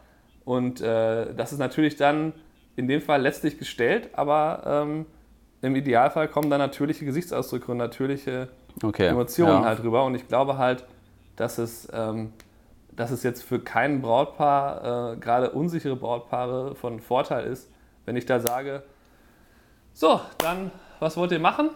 Und 0.43 0.81
äh, 0.81 1.33
das 1.33 1.53
ist 1.53 1.59
natürlich 1.59 1.95
dann 1.95 2.33
in 2.75 2.87
dem 2.87 3.01
Fall 3.01 3.21
letztlich 3.21 3.57
gestellt, 3.57 4.09
aber 4.13 4.63
ähm, 4.65 5.05
im 5.61 5.75
Idealfall 5.75 6.27
kommen 6.27 6.49
dann 6.49 6.59
natürliche 6.59 7.05
Gesichtsausdrücke 7.05 7.71
und 7.71 7.77
natürliche 7.77 8.49
Okay. 8.83 9.07
Emotionen 9.07 9.61
ja. 9.61 9.65
halt 9.65 9.83
rüber. 9.83 10.03
Und 10.05 10.15
ich 10.15 10.27
glaube 10.27 10.57
halt, 10.57 10.83
dass 11.35 11.57
es, 11.57 11.87
ähm, 11.93 12.33
dass 12.91 13.11
es 13.11 13.23
jetzt 13.23 13.43
für 13.43 13.59
kein 13.59 14.01
Brautpaar, 14.01 15.13
äh, 15.13 15.17
gerade 15.17 15.51
unsichere 15.51 15.95
Brautpaare, 15.95 16.75
von 16.75 16.99
Vorteil 16.99 17.45
ist, 17.45 17.69
wenn 18.05 18.15
ich 18.15 18.25
da 18.25 18.39
sage, 18.39 18.83
so, 19.93 20.19
dann, 20.39 20.71
was 20.99 21.15
wollt 21.15 21.31
ihr 21.31 21.39
machen? 21.39 21.69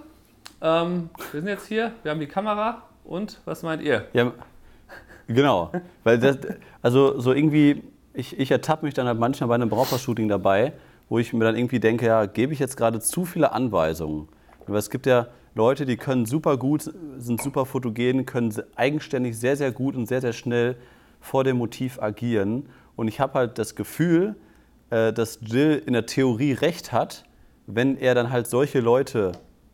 Ähm, 0.61 1.09
wir 1.31 1.41
sind 1.41 1.47
jetzt 1.47 1.67
hier, 1.67 1.93
wir 2.03 2.11
haben 2.11 2.19
die 2.19 2.27
Kamera 2.27 2.81
und 3.09 3.41
was 3.45 3.63
meint 3.63 3.81
ihr? 3.81 4.05
Ja, 4.13 4.31
genau. 5.27 5.71
Weil 6.03 6.19
das, 6.19 6.37
also 6.81 7.19
so 7.19 7.33
irgendwie, 7.33 7.83
ich, 8.13 8.39
ich 8.39 8.51
ertappe 8.51 8.85
mich 8.85 8.93
dann 8.93 9.07
halt 9.07 9.19
manchmal 9.19 9.49
bei 9.49 9.55
einem 9.55 9.69
Brautpaar-Shooting 9.69 10.27
dabei, 10.27 10.73
wo 11.09 11.17
ich 11.17 11.33
mir 11.33 11.43
dann 11.43 11.57
irgendwie 11.57 11.79
denke, 11.79 12.05
ja, 12.05 12.27
gebe 12.27 12.53
ich 12.53 12.59
jetzt 12.59 12.77
gerade 12.77 12.99
zu 12.99 13.25
viele 13.25 13.51
Anweisungen? 13.51 14.29
Aber 14.67 14.77
es 14.77 14.91
gibt 14.91 15.07
ja 15.07 15.27
Leute, 15.55 15.87
die 15.87 15.97
können 15.97 16.27
super 16.27 16.57
gut, 16.57 16.93
sind 17.17 17.41
super 17.41 17.65
fotogen, 17.65 18.27
können 18.27 18.53
eigenständig 18.75 19.37
sehr, 19.37 19.55
sehr 19.55 19.71
gut 19.71 19.95
und 19.95 20.05
sehr, 20.05 20.21
sehr 20.21 20.33
schnell 20.33 20.75
vor 21.19 21.43
dem 21.43 21.57
Motiv 21.57 21.99
agieren. 21.99 22.69
Und 22.95 23.07
ich 23.07 23.19
habe 23.19 23.33
halt 23.33 23.57
das 23.57 23.75
Gefühl, 23.75 24.35
äh, 24.91 25.11
dass 25.11 25.39
Jill 25.41 25.81
in 25.83 25.93
der 25.93 26.05
Theorie 26.05 26.53
recht 26.53 26.91
hat, 26.91 27.25
wenn 27.65 27.97
er 27.97 28.13
dann 28.13 28.29
halt 28.29 28.45
solche 28.45 28.79
Leute 28.79 29.31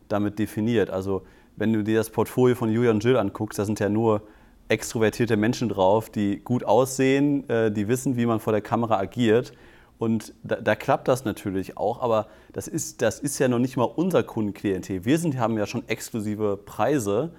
damit 0.08 0.38
definiert. 0.38 0.88
Also 0.88 1.22
wenn 1.56 1.72
du 1.72 1.82
dir 1.82 1.98
das 1.98 2.10
Portfolio 2.10 2.54
von 2.54 2.70
Julian 2.70 3.00
Jill 3.00 3.16
anguckst, 3.16 3.58
da 3.58 3.64
sind 3.64 3.80
ja 3.80 3.88
nur 3.88 4.22
extrovertierte 4.68 5.36
Menschen 5.36 5.68
drauf, 5.68 6.10
die 6.10 6.40
gut 6.42 6.64
aussehen, 6.64 7.48
äh, 7.48 7.70
die 7.70 7.88
wissen, 7.88 8.16
wie 8.16 8.26
man 8.26 8.40
vor 8.40 8.52
der 8.52 8.62
Kamera 8.62 8.98
agiert. 8.98 9.52
Und 9.98 10.34
da, 10.42 10.56
da 10.56 10.74
klappt 10.74 11.08
das 11.08 11.24
natürlich 11.24 11.78
auch, 11.78 12.02
aber 12.02 12.26
das 12.52 12.68
ist, 12.68 13.00
das 13.00 13.18
ist 13.18 13.38
ja 13.38 13.48
noch 13.48 13.58
nicht 13.58 13.76
mal 13.76 13.84
unser 13.84 14.22
Kundenklientel. 14.22 15.04
Wir 15.04 15.18
sind, 15.18 15.38
haben 15.38 15.56
ja 15.56 15.66
schon 15.66 15.88
exklusive 15.88 16.58
Preise 16.58 17.30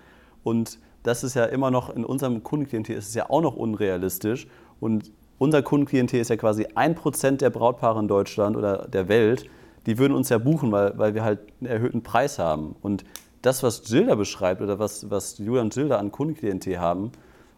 und 0.43 0.79
das 1.03 1.23
ist 1.23 1.35
ja 1.35 1.45
immer 1.45 1.69
noch 1.69 1.95
in 1.95 2.03
unserem 2.03 2.43
Kundenklientel 2.43 2.95
ist 2.95 3.09
es 3.09 3.13
ja 3.13 3.29
auch 3.29 3.41
noch 3.41 3.55
unrealistisch. 3.55 4.47
Und 4.79 5.11
unser 5.37 5.61
Kundenklientel 5.61 6.19
ist 6.19 6.29
ja 6.29 6.35
quasi 6.35 6.67
ein 6.75 6.95
Prozent 6.95 7.41
der 7.41 7.49
Brautpaare 7.49 7.99
in 7.99 8.07
Deutschland 8.07 8.57
oder 8.57 8.87
der 8.87 9.07
Welt, 9.07 9.49
die 9.85 9.97
würden 9.97 10.13
uns 10.13 10.29
ja 10.29 10.37
buchen, 10.37 10.71
weil, 10.71 10.97
weil 10.97 11.13
wir 11.13 11.23
halt 11.23 11.39
einen 11.61 11.69
erhöhten 11.69 12.01
Preis 12.03 12.39
haben. 12.39 12.75
Und 12.81 13.05
das, 13.41 13.63
was 13.63 13.83
Gilda 13.83 14.15
beschreibt 14.15 14.61
oder 14.61 14.79
was, 14.79 15.09
was 15.09 15.37
Julian 15.37 15.65
und 15.65 15.73
Gilda 15.73 15.97
an 15.97 16.11
Kundenklientel 16.11 16.79
haben, 16.79 17.11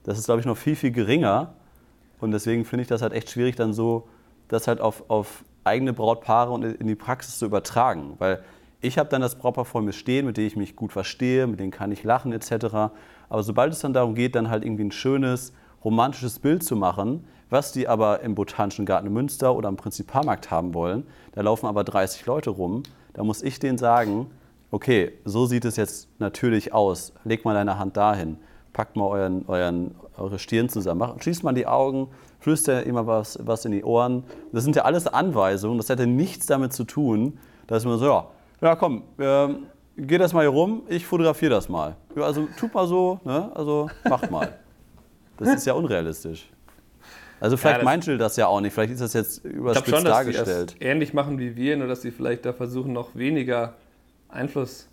das 0.04 0.18
ist, 0.18 0.26
glaube 0.26 0.40
ich, 0.42 0.46
noch 0.46 0.58
viel, 0.58 0.76
viel 0.76 0.92
geringer. 0.92 1.54
Und 2.20 2.32
deswegen 2.32 2.66
finde 2.66 2.82
ich 2.84 2.88
das 2.88 3.02
halt 3.02 3.14
echt 3.14 3.30
schwierig, 3.30 3.56
dann 3.56 3.74
so 3.74 4.08
das 4.48 4.68
halt 4.68 4.82
auf, 4.82 5.04
auf 5.10 5.44
eigene 5.64 5.94
Brautpaare 5.94 6.52
und 6.52 6.64
in 6.64 6.88
die 6.88 6.96
Praxis 6.96 7.38
zu 7.38 7.46
übertragen. 7.46 8.16
Weil 8.18 8.44
ich 8.82 8.98
habe 8.98 9.10
dann 9.10 9.22
das 9.22 9.36
Brautpaar 9.36 9.66
vor 9.66 9.82
mir 9.82 9.94
stehen, 9.94 10.26
mit 10.26 10.38
dem 10.38 10.46
ich 10.46 10.56
mich 10.56 10.76
gut 10.76 10.92
verstehe, 10.92 11.48
mit 11.48 11.60
dem 11.60 11.72
kann 11.72 11.92
ich 11.92 12.04
lachen 12.04 12.32
etc. 12.32 12.92
Aber 13.30 13.44
sobald 13.44 13.74
es 13.74 13.80
dann 13.80 13.94
darum 13.94 14.16
geht, 14.16 14.36
dann 14.36 14.50
halt 14.50 14.64
irgendwie 14.64 14.86
ein 14.86 14.92
schönes, 14.92 15.54
romantisches 15.84 16.40
Bild 16.40 16.64
zu 16.64 16.76
machen, 16.76 17.26
was 17.50 17.72
die 17.72 17.88
aber 17.88 18.22
im 18.22 18.36
Botanischen 18.36 18.86
Garten 18.86 19.12
Münster 19.12 19.56
oder 19.56 19.70
am 19.70 19.76
Prinzipalmarkt 19.76 20.52
haben 20.52 20.74
wollen, 20.74 21.06
da 21.34 21.42
laufen 21.42 21.66
aber 21.66 21.84
30 21.84 22.26
Leute 22.26 22.50
rum, 22.52 22.84
da 23.14 23.24
muss 23.24 23.42
ich 23.42 23.60
denen 23.60 23.78
sagen, 23.78 24.28
okay, 24.72 25.14
so 25.26 25.46
sieht 25.46 25.66
es 25.66 25.76
jetzt 25.76 26.08
natürlich 26.20 26.74
aus, 26.74 27.14
leg 27.24 27.46
mal 27.46 27.54
deine 27.54 27.78
Hand 27.78 27.98
dahin, 27.98 28.38
packt 28.74 28.96
mal 28.96 29.06
euren, 29.08 29.46
euren, 29.48 29.96
eure 30.18 30.40
Stirn 30.40 30.70
zusammen, 30.70 31.00
mach, 31.00 31.22
schließt 31.22 31.44
mal 31.44 31.54
die 31.54 31.68
Augen, 31.68 32.10
flüstert 32.40 32.86
immer 32.86 33.08
was, 33.08 33.40
was 33.42 33.66
in 33.66 33.72
die 33.72 33.84
Ohren. 33.84 34.24
Das 34.52 34.64
sind 34.64 34.76
ja 34.76 34.84
alles 34.84 35.08
Anweisungen, 35.08 35.78
das 35.78 35.90
hätte 35.90 36.08
nichts 36.08 36.46
damit 36.46 36.74
zu 36.74 36.84
tun, 36.84 37.40
dass 37.68 37.86
man 37.86 37.98
so, 37.98 38.06
ja, 38.06 38.28
ja 38.62 38.76
komm, 38.76 39.04
ähm, 39.20 39.66
geh 39.98 40.18
das 40.18 40.34
mal 40.34 40.42
hier 40.42 40.50
rum, 40.50 40.84
ich 40.88 41.06
fotografiere 41.06 41.52
das 41.52 41.68
mal. 41.70 41.96
Ja, 42.16 42.24
also 42.24 42.48
tut 42.58 42.74
mal 42.74 42.88
so, 42.88 43.20
ne? 43.26 43.52
also 43.56 43.90
macht 44.08 44.30
mal. 44.32 44.58
Das 45.38 45.50
ist 45.50 45.66
ja 45.66 45.74
unrealistisch. 45.74 46.50
Also 47.40 47.56
vielleicht 47.56 47.78
das- 47.78 47.86
meint 47.86 48.06
Jill 48.06 48.18
das 48.18 48.36
ja 48.36 48.48
auch 48.48 48.60
nicht, 48.60 48.74
vielleicht 48.74 48.92
ist 48.92 49.02
das 49.02 49.14
jetzt 49.14 49.46
Ich 49.46 49.52
überspitzt 49.52 49.90
schon, 49.90 50.04
dass 50.04 50.26
sie 50.26 50.32
dargestellt. 50.34 50.76
das 50.78 50.82
ähnlich 50.88 51.14
machen 51.14 51.40
wie 51.40 51.56
wir, 51.56 51.78
nur 51.78 51.88
dass 51.88 52.02
sie 52.02 52.12
vielleicht 52.12 52.46
da 52.46 52.52
versuchen, 52.54 52.92
noch 52.92 53.16
weniger 53.16 53.76
Einfluss 54.30 54.90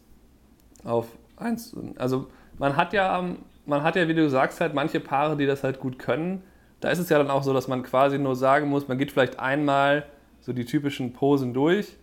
auf 0.85 1.07
eins. 1.37 1.77
Also 1.97 2.29
man 2.59 2.77
hat 2.77 2.93
ja, 2.93 3.19
ähm, 3.19 3.39
man 3.67 3.83
hat 3.83 3.97
ja, 3.97 4.09
wie 4.09 4.15
du 4.15 4.29
sagst, 4.29 4.61
halt 4.61 4.75
manche 4.75 5.01
Paare, 5.01 5.37
die 5.37 5.47
das 5.47 5.65
halt 5.65 5.81
gut 5.81 5.99
können. 5.99 6.43
Da 6.81 6.91
ist 6.91 6.99
es 6.99 7.09
ja 7.09 7.19
dann 7.19 7.31
auch 7.31 7.43
so, 7.43 7.53
dass 7.53 7.69
man 7.69 7.83
quasi 7.83 8.19
nur 8.19 8.37
sagen 8.37 8.69
muss, 8.69 8.89
man 8.89 8.99
geht 8.99 9.13
vielleicht 9.13 9.39
einmal 9.39 10.07
so 10.41 10.53
die 10.53 10.65
typischen 10.65 11.13
Posen 11.13 11.55
durch 11.55 11.97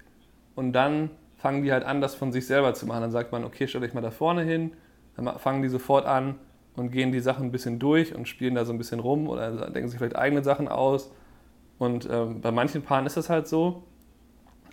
und 0.56 0.74
dann 0.74 1.10
fangen 1.38 1.64
die 1.64 1.72
halt 1.72 1.84
an, 1.84 2.02
das 2.02 2.16
von 2.16 2.32
sich 2.32 2.48
selber 2.48 2.74
zu 2.74 2.86
machen. 2.86 3.02
Dann 3.02 3.12
sagt 3.12 3.32
man, 3.32 3.44
okay, 3.44 3.68
stell 3.68 3.82
dich 3.82 3.94
mal 3.94 4.02
da 4.02 4.12
vorne 4.12 4.44
hin. 4.44 4.72
Dann 5.16 5.38
fangen 5.40 5.62
die 5.62 5.70
sofort 5.70 6.06
an 6.06 6.36
und 6.76 6.92
gehen 6.92 7.12
die 7.12 7.20
Sachen 7.20 7.46
ein 7.46 7.52
bisschen 7.52 7.80
durch 7.80 8.16
und 8.16 8.28
spielen 8.28 8.56
da 8.56 8.66
so 8.66 8.74
ein 8.74 8.78
bisschen 8.78 9.00
rum 9.00 9.28
oder 9.28 9.70
denken 9.70 9.90
sich 9.90 9.98
vielleicht 9.98 10.16
eigene 10.16 10.44
Sachen 10.44 10.68
aus. 10.68 11.12
Und 11.78 12.08
ähm, 12.10 12.42
bei 12.42 12.52
manchen 12.52 12.82
Paaren 12.82 13.06
ist 13.06 13.18
das 13.18 13.30
halt 13.30 13.48
so, 13.48 13.84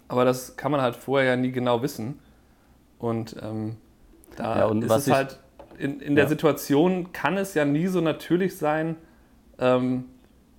aber 0.08 0.24
das 0.24 0.56
kann 0.56 0.72
man 0.72 0.80
halt 0.80 0.96
vorher 0.96 1.30
ja 1.30 1.36
nie 1.36 1.52
genau 1.52 1.82
wissen. 1.82 2.20
Und 3.00 3.36
ähm, 3.42 3.76
da 4.36 4.58
Ja, 4.60 4.66
und 4.66 4.84
ist 4.84 4.92
es 4.96 5.10
halt, 5.10 5.40
in, 5.78 6.00
in 6.00 6.14
der 6.14 6.24
Ja. 6.24 6.28
Situation 6.28 7.12
kann 7.12 7.36
es 7.36 7.54
ja 7.54 7.64
nie 7.64 7.86
so 7.86 8.00
natürlich 8.00 8.56
sein, 8.56 8.96
ähm, 9.58 10.04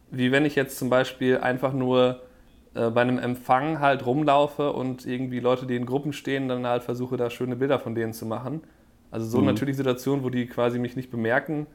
wie 0.09 0.31
wenn 0.31 0.45
ich 0.45 0.55
jetzt 0.55 0.77
zum 0.77 0.89
Beispiel 0.89 1.37
einfach 1.37 1.73
nur 1.73 2.21
äh, 2.73 2.89
bei 2.89 3.01
einem 3.01 3.19
Empfang 3.19 3.79
halt 3.79 4.05
rumlaufe 4.05 4.71
und 4.73 5.05
irgendwie 5.05 5.39
Leute, 5.39 5.65
die 5.65 5.75
in 5.75 5.85
Gruppen 5.85 6.13
stehen, 6.13 6.47
dann 6.47 6.65
halt 6.67 6.83
versuche, 6.83 7.17
da 7.17 7.29
schöne 7.29 7.55
Bilder 7.55 7.79
von 7.79 7.95
denen 7.95 8.13
zu 8.13 8.25
machen. 8.25 8.61
Also 9.11 9.27
so 9.27 9.39
Mhm. 9.39 9.45
natürlich 9.45 9.77
Situationen, 9.77 10.23
wo 10.23 10.29
die 10.29 10.47
quasi 10.47 10.79
mich 10.79 10.95
nicht 10.95 11.11
bemerken, 11.11 11.67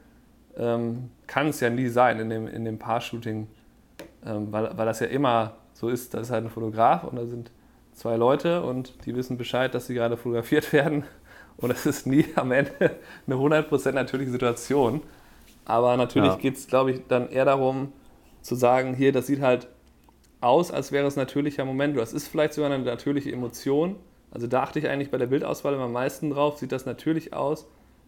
ähm, 0.57 1.11
kann 1.27 1.47
es 1.49 1.59
ja 1.59 1.69
nie 1.69 1.87
sein 1.87 2.19
in 2.19 2.29
dem, 2.29 2.47
in 2.47 2.65
dem 2.65 2.79
Paar-Shooting, 2.79 3.47
ähm, 4.25 4.51
weil, 4.51 4.77
weil 4.77 4.85
das 4.85 4.99
ja 4.99 5.07
immer 5.07 5.55
so 5.73 5.89
ist, 5.89 6.13
da 6.13 6.19
ist 6.19 6.31
halt 6.31 6.45
ein 6.45 6.49
Fotograf 6.49 7.03
und 7.03 7.15
da 7.17 7.25
sind 7.25 7.51
zwei 7.97 8.15
Leute 8.15 8.61
und 8.61 8.93
die 9.05 9.15
wissen 9.15 9.37
Bescheid, 9.37 9.73
dass 9.73 9.87
sie 9.87 9.95
gerade 9.95 10.17
fotografiert 10.17 10.71
werden 10.71 11.03
und 11.57 11.71
es 11.71 11.85
ist 11.85 12.05
nie 12.05 12.25
am 12.35 12.51
Ende 12.51 12.71
eine 13.25 13.35
100% 13.35 13.91
natürliche 13.93 14.31
Situation. 14.31 15.01
Aber 15.65 15.97
natürlich 15.97 16.33
Ja. 16.33 16.39
geht 16.39 16.55
es, 16.57 16.67
glaube 16.67 16.91
ich, 16.91 17.01
dann 17.07 17.29
eher 17.29 17.45
darum 17.45 17.91
zu 18.41 18.55
sagen, 18.55 18.93
hier, 18.93 19.11
das 19.11 19.27
sieht 19.27 19.41
halt 19.41 19.67
aus, 20.39 20.71
als 20.71 20.91
wäre 20.91 21.07
es 21.07 21.17
ein 21.17 21.21
natürlicher 21.21 21.65
Moment. 21.65 21.97
Das 21.97 22.13
ist 22.13 22.27
vielleicht 22.27 22.53
sogar 22.53 22.71
eine 22.71 22.83
natürliche 22.83 23.31
Emotion. 23.31 23.95
Also 24.29 24.45
da 24.45 24.61
achte 24.61 24.77
ich 24.79 24.87
eigentlich 24.87 25.09
bei 25.09 25.17
der 25.17 25.25
Bildauswahl 25.25 25.73
immer 25.73 25.85
am 25.85 25.91
meisten 25.93 26.29
drauf. 26.29 26.59
Sieht 26.59 26.71
das 26.71 26.85
natürlich 26.85 27.33
aus? 27.33 27.67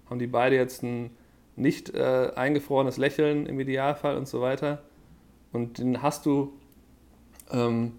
Haben 0.09 0.19
die 0.19 0.27
beide 0.27 0.55
jetzt 0.55 0.83
ein 0.83 1.09
nicht 1.55 1.93
äh, 1.95 2.31
eingefrorenes 2.35 2.97
Lächeln 2.97 3.47
im 3.47 3.59
Idealfall 3.59 4.15
und 4.15 4.27
so 4.27 4.39
weiter? 4.39 4.83
Und 5.51 5.79
dann 5.79 6.01
hast 6.03 6.25
du, 6.27 6.53
ähm, 7.51 7.93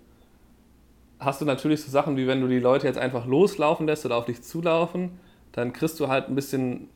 hast 1.20 1.40
du 1.40 1.44
natürlich 1.44 1.82
so 1.82 1.90
Sachen 1.90 2.16
wie 2.16 2.26
wenn 2.26 2.40
du 2.40 2.48
die 2.48 2.58
Leute 2.58 2.86
jetzt 2.86 2.98
einfach 2.98 3.26
loslaufen 3.26 3.86
lässt 3.86 4.04
oder 4.06 4.16
auf 4.16 4.24
dich 4.24 4.42
zulaufen, 4.42 5.18
dann 5.52 5.72
kriegst 5.72 6.00
du 6.00 6.08
halt 6.08 6.28
ein 6.28 6.34
bisschen 6.34 6.88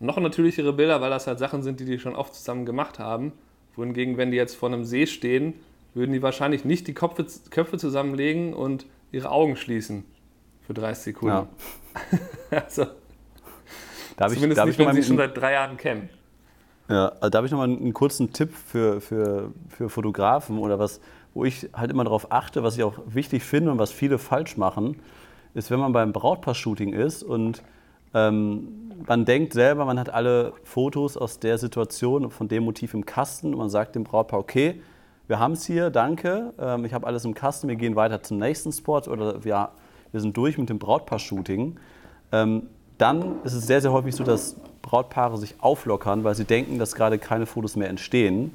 noch 0.00 0.18
natürlichere 0.18 0.72
Bilder, 0.72 1.00
weil 1.00 1.10
das 1.10 1.26
halt 1.26 1.38
Sachen 1.38 1.62
sind, 1.62 1.80
die 1.80 1.84
die 1.84 1.98
schon 1.98 2.14
oft 2.14 2.34
zusammen 2.34 2.66
gemacht 2.66 2.98
haben. 2.98 3.32
Wohingegen, 3.74 4.16
wenn 4.16 4.30
die 4.30 4.36
jetzt 4.36 4.54
vor 4.54 4.68
einem 4.68 4.84
See 4.84 5.06
stehen, 5.06 5.54
würden 5.94 6.12
die 6.12 6.22
wahrscheinlich 6.22 6.64
nicht 6.64 6.86
die 6.86 6.94
Köpfe, 6.94 7.26
Köpfe 7.50 7.78
zusammenlegen 7.78 8.54
und 8.54 8.86
ihre 9.12 9.30
Augen 9.30 9.56
schließen 9.56 10.04
für 10.66 10.74
30 10.74 11.04
Sekunden. 11.04 11.48
also, 12.50 12.86
Da 14.16 14.24
habe 14.24 14.34
ich, 14.34 14.40
zumindest 14.40 14.58
da 14.58 14.64
nicht, 14.64 14.78
ich 14.78 14.86
wenn 14.86 14.94
sie 14.94 15.02
schon 15.02 15.16
seit 15.16 15.36
drei 15.36 15.52
Jahren 15.52 15.76
kennen. 15.76 16.08
Ja, 16.88 17.12
also 17.20 17.30
da 17.30 17.38
habe 17.38 17.46
ich 17.46 17.52
noch 17.52 17.58
mal 17.58 17.68
einen 17.68 17.94
kurzen 17.94 18.32
Tipp 18.32 18.52
für, 18.52 19.00
für, 19.00 19.52
für 19.68 19.88
Fotografen 19.88 20.58
oder 20.58 20.78
was, 20.78 21.00
wo 21.34 21.44
ich 21.44 21.68
halt 21.72 21.90
immer 21.90 22.04
darauf 22.04 22.30
achte, 22.30 22.62
was 22.62 22.76
ich 22.76 22.82
auch 22.82 22.94
wichtig 23.06 23.42
finde 23.42 23.70
und 23.70 23.78
was 23.78 23.92
viele 23.92 24.18
falsch 24.18 24.56
machen, 24.56 24.96
ist, 25.54 25.70
wenn 25.70 25.80
man 25.80 25.92
beim 25.92 26.12
Brautpaar-Shooting 26.12 26.92
ist 26.92 27.22
und 27.22 27.62
ähm, 28.14 28.92
man 29.06 29.24
denkt 29.24 29.52
selber, 29.52 29.84
man 29.84 29.98
hat 29.98 30.10
alle 30.10 30.52
Fotos 30.64 31.16
aus 31.16 31.38
der 31.38 31.58
Situation 31.58 32.30
von 32.30 32.48
dem 32.48 32.64
Motiv 32.64 32.94
im 32.94 33.06
Kasten 33.06 33.52
und 33.52 33.58
man 33.58 33.70
sagt 33.70 33.94
dem 33.94 34.04
Brautpaar, 34.04 34.38
okay, 34.38 34.80
wir 35.28 35.38
haben 35.38 35.52
es 35.52 35.64
hier, 35.64 35.90
danke, 35.90 36.52
ähm, 36.58 36.84
ich 36.84 36.92
habe 36.92 37.06
alles 37.06 37.24
im 37.24 37.34
Kasten, 37.34 37.68
wir 37.68 37.76
gehen 37.76 37.96
weiter 37.96 38.22
zum 38.22 38.38
nächsten 38.38 38.72
Spot 38.72 38.98
oder 38.98 39.44
wir, 39.44 39.70
wir 40.10 40.20
sind 40.20 40.36
durch 40.36 40.58
mit 40.58 40.68
dem 40.68 40.78
Brautpaar-Shooting. 40.78 41.76
Ähm, 42.32 42.68
dann 42.98 43.42
ist 43.42 43.54
es 43.54 43.66
sehr, 43.66 43.80
sehr 43.80 43.92
häufig 43.92 44.14
so, 44.14 44.24
dass 44.24 44.56
Brautpaare 44.82 45.36
sich 45.38 45.54
auflockern, 45.60 46.22
weil 46.24 46.34
sie 46.34 46.44
denken, 46.44 46.78
dass 46.78 46.94
gerade 46.94 47.18
keine 47.18 47.46
Fotos 47.46 47.76
mehr 47.76 47.88
entstehen. 47.88 48.52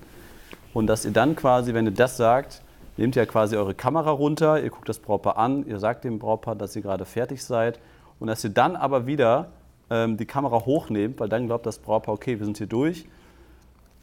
Und 0.74 0.88
dass 0.88 1.06
ihr 1.06 1.12
dann 1.12 1.36
quasi, 1.36 1.74
wenn 1.74 1.86
ihr 1.86 1.92
das 1.92 2.18
sagt, 2.18 2.62
nehmt 2.98 3.16
ihr 3.16 3.26
quasi 3.26 3.56
eure 3.56 3.74
Kamera 3.74 4.10
runter, 4.12 4.62
ihr 4.62 4.70
guckt 4.70 4.90
das 4.90 5.00
Brautpaar 5.00 5.38
an, 5.38 5.66
ihr 5.68 5.80
sagt 5.80 6.04
dem 6.04 6.20
Brautpaar, 6.20 6.56
dass 6.56 6.76
ihr 6.76 6.82
gerade 6.82 7.06
fertig 7.06 7.44
seid. 7.44 7.80
Und 8.20 8.28
dass 8.28 8.44
ihr 8.44 8.50
dann 8.50 8.76
aber 8.76 9.06
wieder 9.06 9.50
ähm, 9.90 10.18
die 10.18 10.26
Kamera 10.26 10.66
hochnehmt, 10.66 11.20
weil 11.20 11.30
dann 11.30 11.46
glaubt 11.48 11.66
das 11.66 11.78
Brautpaar, 11.80 12.16
okay, 12.16 12.40
wir 12.40 12.46
sind 12.46 12.58
hier 12.58 12.68
durch. 12.68 13.06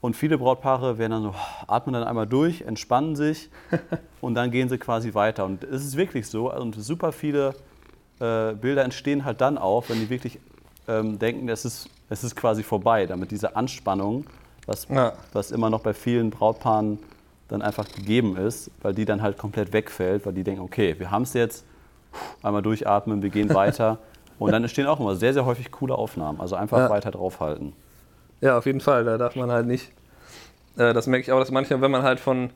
Und 0.00 0.14
viele 0.16 0.36
Brautpaare 0.38 0.98
werden 0.98 1.12
dann 1.12 1.22
so, 1.22 1.34
atmen 1.66 1.94
dann 1.94 2.04
einmal 2.04 2.26
durch, 2.26 2.62
entspannen 2.62 3.16
sich 3.16 3.50
und 4.20 4.34
dann 4.34 4.50
gehen 4.50 4.68
sie 4.68 4.78
quasi 4.78 5.14
weiter. 5.14 5.44
Und 5.46 5.64
es 5.64 5.84
ist 5.84 5.96
wirklich 5.96 6.28
so. 6.28 6.52
Und 6.52 6.74
super 6.76 7.10
viele 7.10 7.54
äh, 8.20 8.52
Bilder 8.52 8.84
entstehen 8.84 9.24
halt 9.24 9.40
dann 9.40 9.58
auch, 9.58 9.88
wenn 9.88 9.98
die 9.98 10.10
wirklich 10.10 10.38
ähm, 10.86 11.18
denken, 11.18 11.48
es 11.48 11.64
ist, 11.64 11.88
es 12.10 12.22
ist 12.22 12.36
quasi 12.36 12.62
vorbei. 12.62 13.06
Damit 13.06 13.30
diese 13.30 13.56
Anspannung, 13.56 14.26
was, 14.66 14.86
Ja. 14.88 15.14
was 15.32 15.50
immer 15.50 15.70
noch 15.70 15.80
bei 15.80 15.94
vielen 15.94 16.30
Brautpaaren 16.30 16.98
dann 17.54 17.62
einfach 17.62 17.86
gegeben 17.90 18.36
ist, 18.36 18.70
weil 18.82 18.94
die 18.94 19.04
dann 19.04 19.22
halt 19.22 19.38
komplett 19.38 19.72
wegfällt, 19.72 20.26
weil 20.26 20.32
die 20.34 20.44
denken, 20.44 20.60
okay, 20.60 20.94
wir 20.98 21.10
haben 21.10 21.22
es 21.22 21.32
jetzt, 21.32 21.64
einmal 22.42 22.62
durchatmen, 22.62 23.22
wir 23.22 23.30
gehen 23.30 23.52
weiter. 23.54 23.98
Und 24.38 24.50
dann 24.52 24.62
entstehen 24.62 24.86
auch 24.86 24.98
immer 25.00 25.14
sehr, 25.14 25.32
sehr 25.32 25.46
häufig 25.46 25.70
coole 25.70 25.94
Aufnahmen. 25.94 26.40
Also 26.40 26.56
einfach 26.56 26.78
Ja. 26.78 26.90
weiter 26.90 27.10
draufhalten. 27.12 27.72
Ja, 28.40 28.58
auf 28.58 28.66
jeden 28.66 28.80
Fall. 28.80 29.04
Da 29.04 29.16
darf 29.16 29.36
man 29.36 29.50
halt 29.50 29.66
nicht. 29.66 29.92
Äh, 30.76 30.92
das 30.92 31.06
merke 31.06 31.22
ich 31.22 31.32
auch, 31.32 31.38
dass 31.38 31.50
manchmal, 31.52 31.80
wenn 31.80 31.90
man 31.92 32.02
halt 32.02 32.18
von, 32.18 32.50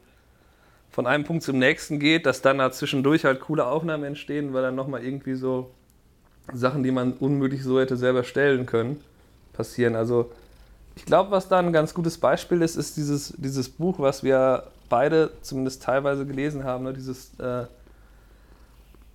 von 0.90 1.06
einem 1.06 1.24
Punkt 1.24 1.44
zum 1.44 1.58
nächsten 1.58 2.00
geht, 2.00 2.26
dass 2.26 2.42
dann 2.42 2.58
da 2.58 2.72
zwischendurch 2.72 3.24
halt 3.24 3.40
coole 3.40 3.64
Aufnahmen 3.66 4.04
entstehen, 4.04 4.52
weil 4.52 4.62
dann 4.62 4.74
nochmal 4.74 5.04
irgendwie 5.04 5.37
so 5.37 5.70
Sachen, 6.52 6.82
die 6.82 6.90
man 6.90 7.12
unmöglich 7.12 7.62
so 7.62 7.78
hätte 7.78 7.96
selber 7.96 8.24
stellen 8.24 8.66
können, 8.66 9.00
passieren. 9.52 9.94
Also 9.94 10.32
ich 10.96 11.04
glaube, 11.04 11.30
was 11.30 11.48
da 11.48 11.61
ein 11.61 11.72
ganz 11.72 11.94
gutes 11.94 12.18
Beispiel 12.18 12.61
ist, 12.61 12.74
ist 12.74 12.96
dieses, 12.96 13.34
dieses 13.37 13.68
Buch, 13.68 14.00
was 14.00 14.24
wir 14.24 14.64
beide 14.88 15.31
zumindest 15.42 15.83
teilweise 15.83 16.27
gelesen 16.27 16.64
haben, 16.64 16.85
ne? 16.85 16.92
dieses, 16.92 17.38
äh, 17.38 17.66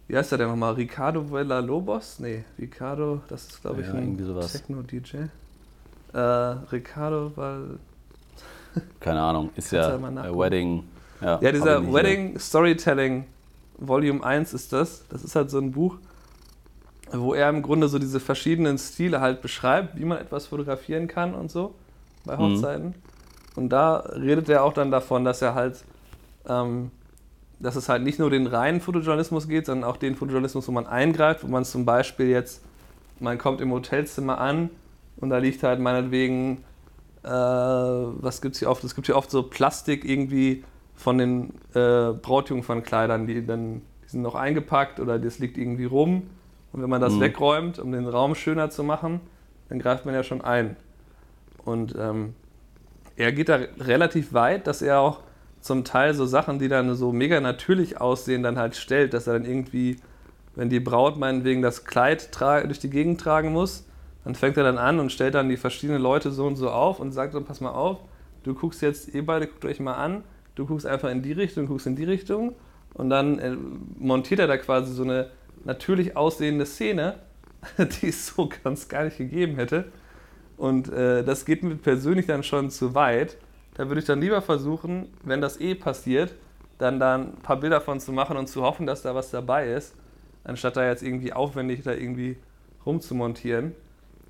wie 0.07 0.17
heißt 0.17 0.31
der 0.31 0.37
denn 0.39 0.49
nochmal? 0.49 0.73
Ricardo 0.73 1.31
Villalobos? 1.31 2.19
Nee, 2.19 2.43
Ricardo, 2.59 3.21
das 3.29 3.45
ist 3.45 3.61
glaube 3.61 3.81
ich 3.81 3.87
Ja, 3.87 3.93
ein. 3.93 4.17
Techno-DJ. 4.51 5.17
Äh, 6.13 6.19
Ricardo 6.71 7.31
Val 7.35 7.79
Keine 8.99 9.21
Ahnung, 9.21 9.49
ist 9.55 9.71
ja. 9.71 9.99
Wedding. 10.01 10.83
Ja, 11.21 11.39
Ja, 11.41 11.51
dieser 11.51 11.93
Wedding 11.93 12.37
Storytelling 12.39 13.25
Volume 13.77 14.23
1 14.23 14.53
ist 14.53 14.73
das. 14.73 15.03
Das 15.09 15.23
ist 15.23 15.35
halt 15.35 15.49
so 15.49 15.59
ein 15.59 15.71
Buch, 15.71 15.97
wo 17.11 17.33
er 17.33 17.49
im 17.49 17.61
Grunde 17.61 17.87
so 17.87 17.99
diese 17.99 18.19
verschiedenen 18.19 18.77
Stile 18.77 19.21
halt 19.21 19.41
beschreibt, 19.41 19.97
wie 19.97 20.05
man 20.05 20.17
etwas 20.19 20.47
fotografieren 20.47 21.07
kann 21.07 21.33
und 21.33 21.51
so 21.51 21.73
bei 22.25 22.35
Mhm. 22.37 22.41
Und 23.55 23.69
da 23.69 23.97
redet 23.97 24.49
er 24.49 24.63
auch 24.63 24.73
dann 24.73 24.91
davon, 24.91 25.23
dass 25.25 25.41
er 25.41 25.53
halt, 25.55 25.83
ähm, 26.47 26.91
dass 27.59 27.75
es 27.75 27.87
halt 27.89 28.03
nicht 28.03 28.19
nur 28.19 28.29
den 28.29 28.47
reinen 28.47 28.81
Fotojournalismus 28.81 29.47
geht, 29.47 29.67
sondern 29.67 29.89
auch 29.89 29.97
den 29.97 30.15
Fotojournalismus, 30.15 30.67
wo 30.67 30.71
man 30.71 30.87
eingreift, 30.87 31.43
wo 31.43 31.47
man 31.47 31.63
zum 31.65 31.85
Beispiel 31.85 32.27
jetzt, 32.27 32.63
man 33.19 33.37
kommt 33.37 33.61
im 33.61 33.71
Hotelzimmer 33.71 34.39
an 34.39 34.69
und 35.17 35.29
da 35.29 35.37
liegt 35.37 35.63
halt 35.63 35.79
meinetwegen 35.79 36.63
äh, 37.23 37.29
was 37.29 38.41
gibt's 38.41 38.59
hier 38.59 38.69
oft? 38.69 38.83
Es 38.83 38.95
gibt 38.95 39.07
hier 39.07 39.15
oft 39.15 39.31
so 39.31 39.43
Plastik 39.43 40.03
irgendwie 40.03 40.63
von 40.95 41.17
den 41.17 41.53
äh, 41.73 42.11
Brautjungfernkleidern, 42.11 43.27
die 43.27 43.45
dann 43.45 43.81
die 44.03 44.09
sind 44.09 44.21
noch 44.23 44.35
eingepackt 44.35 44.99
oder 44.99 45.17
das 45.19 45.39
liegt 45.39 45.57
irgendwie 45.57 45.85
rum. 45.85 46.23
Und 46.73 46.81
wenn 46.81 46.89
man 46.89 47.01
das 47.01 47.13
Mhm. 47.13 47.21
wegräumt, 47.21 47.79
um 47.79 47.91
den 47.91 48.07
Raum 48.07 48.35
schöner 48.35 48.69
zu 48.69 48.83
machen, 48.83 49.21
dann 49.69 49.79
greift 49.79 50.05
man 50.05 50.13
ja 50.13 50.23
schon 50.23 50.41
ein. 50.41 50.75
Und 51.63 51.95
ähm, 51.97 52.33
er 53.15 53.31
geht 53.31 53.49
da 53.49 53.59
relativ 53.79 54.33
weit, 54.33 54.67
dass 54.67 54.81
er 54.81 54.99
auch 54.99 55.21
zum 55.59 55.85
Teil 55.85 56.13
so 56.13 56.25
Sachen, 56.25 56.59
die 56.59 56.67
dann 56.67 56.93
so 56.95 57.11
mega 57.11 57.39
natürlich 57.39 58.01
aussehen, 58.01 58.43
dann 58.43 58.57
halt 58.57 58.75
stellt, 58.75 59.13
dass 59.13 59.27
er 59.27 59.33
dann 59.33 59.45
irgendwie, 59.45 59.97
wenn 60.55 60.69
die 60.69 60.79
Braut 60.79 61.17
meinetwegen 61.17 61.61
das 61.61 61.85
Kleid 61.85 62.29
durch 62.39 62.79
die 62.79 62.89
Gegend 62.89 63.21
tragen 63.21 63.53
muss, 63.53 63.85
dann 64.23 64.35
fängt 64.35 64.57
er 64.57 64.63
dann 64.63 64.77
an 64.77 64.99
und 64.99 65.11
stellt 65.11 65.35
dann 65.35 65.49
die 65.49 65.57
verschiedenen 65.57 66.01
Leute 66.01 66.31
so 66.31 66.45
und 66.45 66.55
so 66.55 66.69
auf 66.69 66.99
und 66.99 67.11
sagt 67.11 67.33
dann, 67.33 67.45
pass 67.45 67.61
mal 67.61 67.71
auf, 67.71 67.99
du 68.43 68.53
guckst 68.53 68.81
jetzt, 68.81 69.13
ihr 69.13 69.25
beide 69.25 69.47
guckt 69.47 69.65
euch 69.65 69.79
mal 69.79 69.95
an, 69.95 70.23
du 70.55 70.65
guckst 70.65 70.85
einfach 70.85 71.09
in 71.09 71.21
die 71.21 71.31
Richtung, 71.31 71.67
guckst 71.67 71.87
in 71.87 71.95
die 71.95 72.05
Richtung 72.05 72.55
und 72.93 73.09
dann 73.09 73.39
äh, 73.39 73.55
montiert 73.97 74.39
er 74.39 74.47
da 74.47 74.57
quasi 74.57 74.93
so 74.93 75.03
eine 75.03 75.29
natürlich 75.63 76.15
aussehende 76.15 76.65
Szene, 76.65 77.15
die 78.01 78.09
es 78.09 78.27
so 78.27 78.49
ganz 78.63 78.87
gar 78.87 79.05
nicht 79.05 79.17
gegeben 79.17 79.55
hätte. 79.55 79.85
Und 80.57 80.91
äh, 80.91 81.23
das 81.23 81.45
geht 81.45 81.63
mir 81.63 81.75
persönlich 81.75 82.27
dann 82.27 82.43
schon 82.43 82.69
zu 82.69 82.93
weit. 82.95 83.37
Da 83.75 83.87
würde 83.87 83.99
ich 83.99 84.05
dann 84.05 84.21
lieber 84.21 84.41
versuchen, 84.41 85.07
wenn 85.23 85.41
das 85.41 85.59
eh 85.59 85.73
passiert, 85.75 86.33
dann 86.77 86.99
da 86.99 87.15
ein 87.15 87.33
paar 87.37 87.57
Bilder 87.57 87.81
von 87.81 87.99
zu 87.99 88.11
machen 88.11 88.37
und 88.37 88.47
zu 88.47 88.61
hoffen, 88.61 88.85
dass 88.85 89.01
da 89.01 89.15
was 89.15 89.31
dabei 89.31 89.71
ist, 89.73 89.93
anstatt 90.43 90.77
da 90.77 90.85
jetzt 90.87 91.01
irgendwie 91.01 91.33
aufwendig 91.33 91.81
da 91.83 91.93
irgendwie 91.93 92.37
rumzumontieren. 92.85 93.73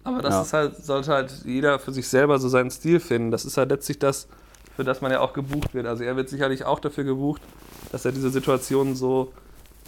Aber 0.04 0.22
das 0.22 0.34
Ja. 0.36 0.42
ist 0.42 0.54
halt, 0.54 0.76
sollte 0.78 1.12
halt 1.12 1.32
jeder 1.46 1.80
für 1.80 1.92
sich 1.92 2.08
selber 2.08 2.38
so 2.40 2.48
seinen 2.50 2.70
Stil 2.72 3.00
finden. 3.00 3.32
Das 3.32 3.46
ist 3.46 3.58
halt 3.58 3.70
letztlich 3.70 4.00
das, 4.00 4.28
für 4.76 4.84
das 4.84 5.02
man 5.02 5.12
ja 5.12 5.20
auch 5.22 5.34
gebucht 5.34 5.74
wird. 5.74 5.88
Also 5.88 6.04
er 6.04 6.16
wird 6.16 6.30
sicherlich 6.30 6.66
auch 6.66 6.80
dafür 6.80 7.04
gebucht, 7.04 7.42
dass 7.92 8.06
er 8.06 8.12
diese 8.12 8.30
Situation 8.30 8.96
so 8.96 9.32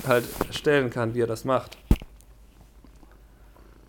halt 0.07 0.25
stellen 0.51 0.89
kann, 0.89 1.13
wie 1.13 1.21
er 1.21 1.27
das 1.27 1.45
macht. 1.45 1.77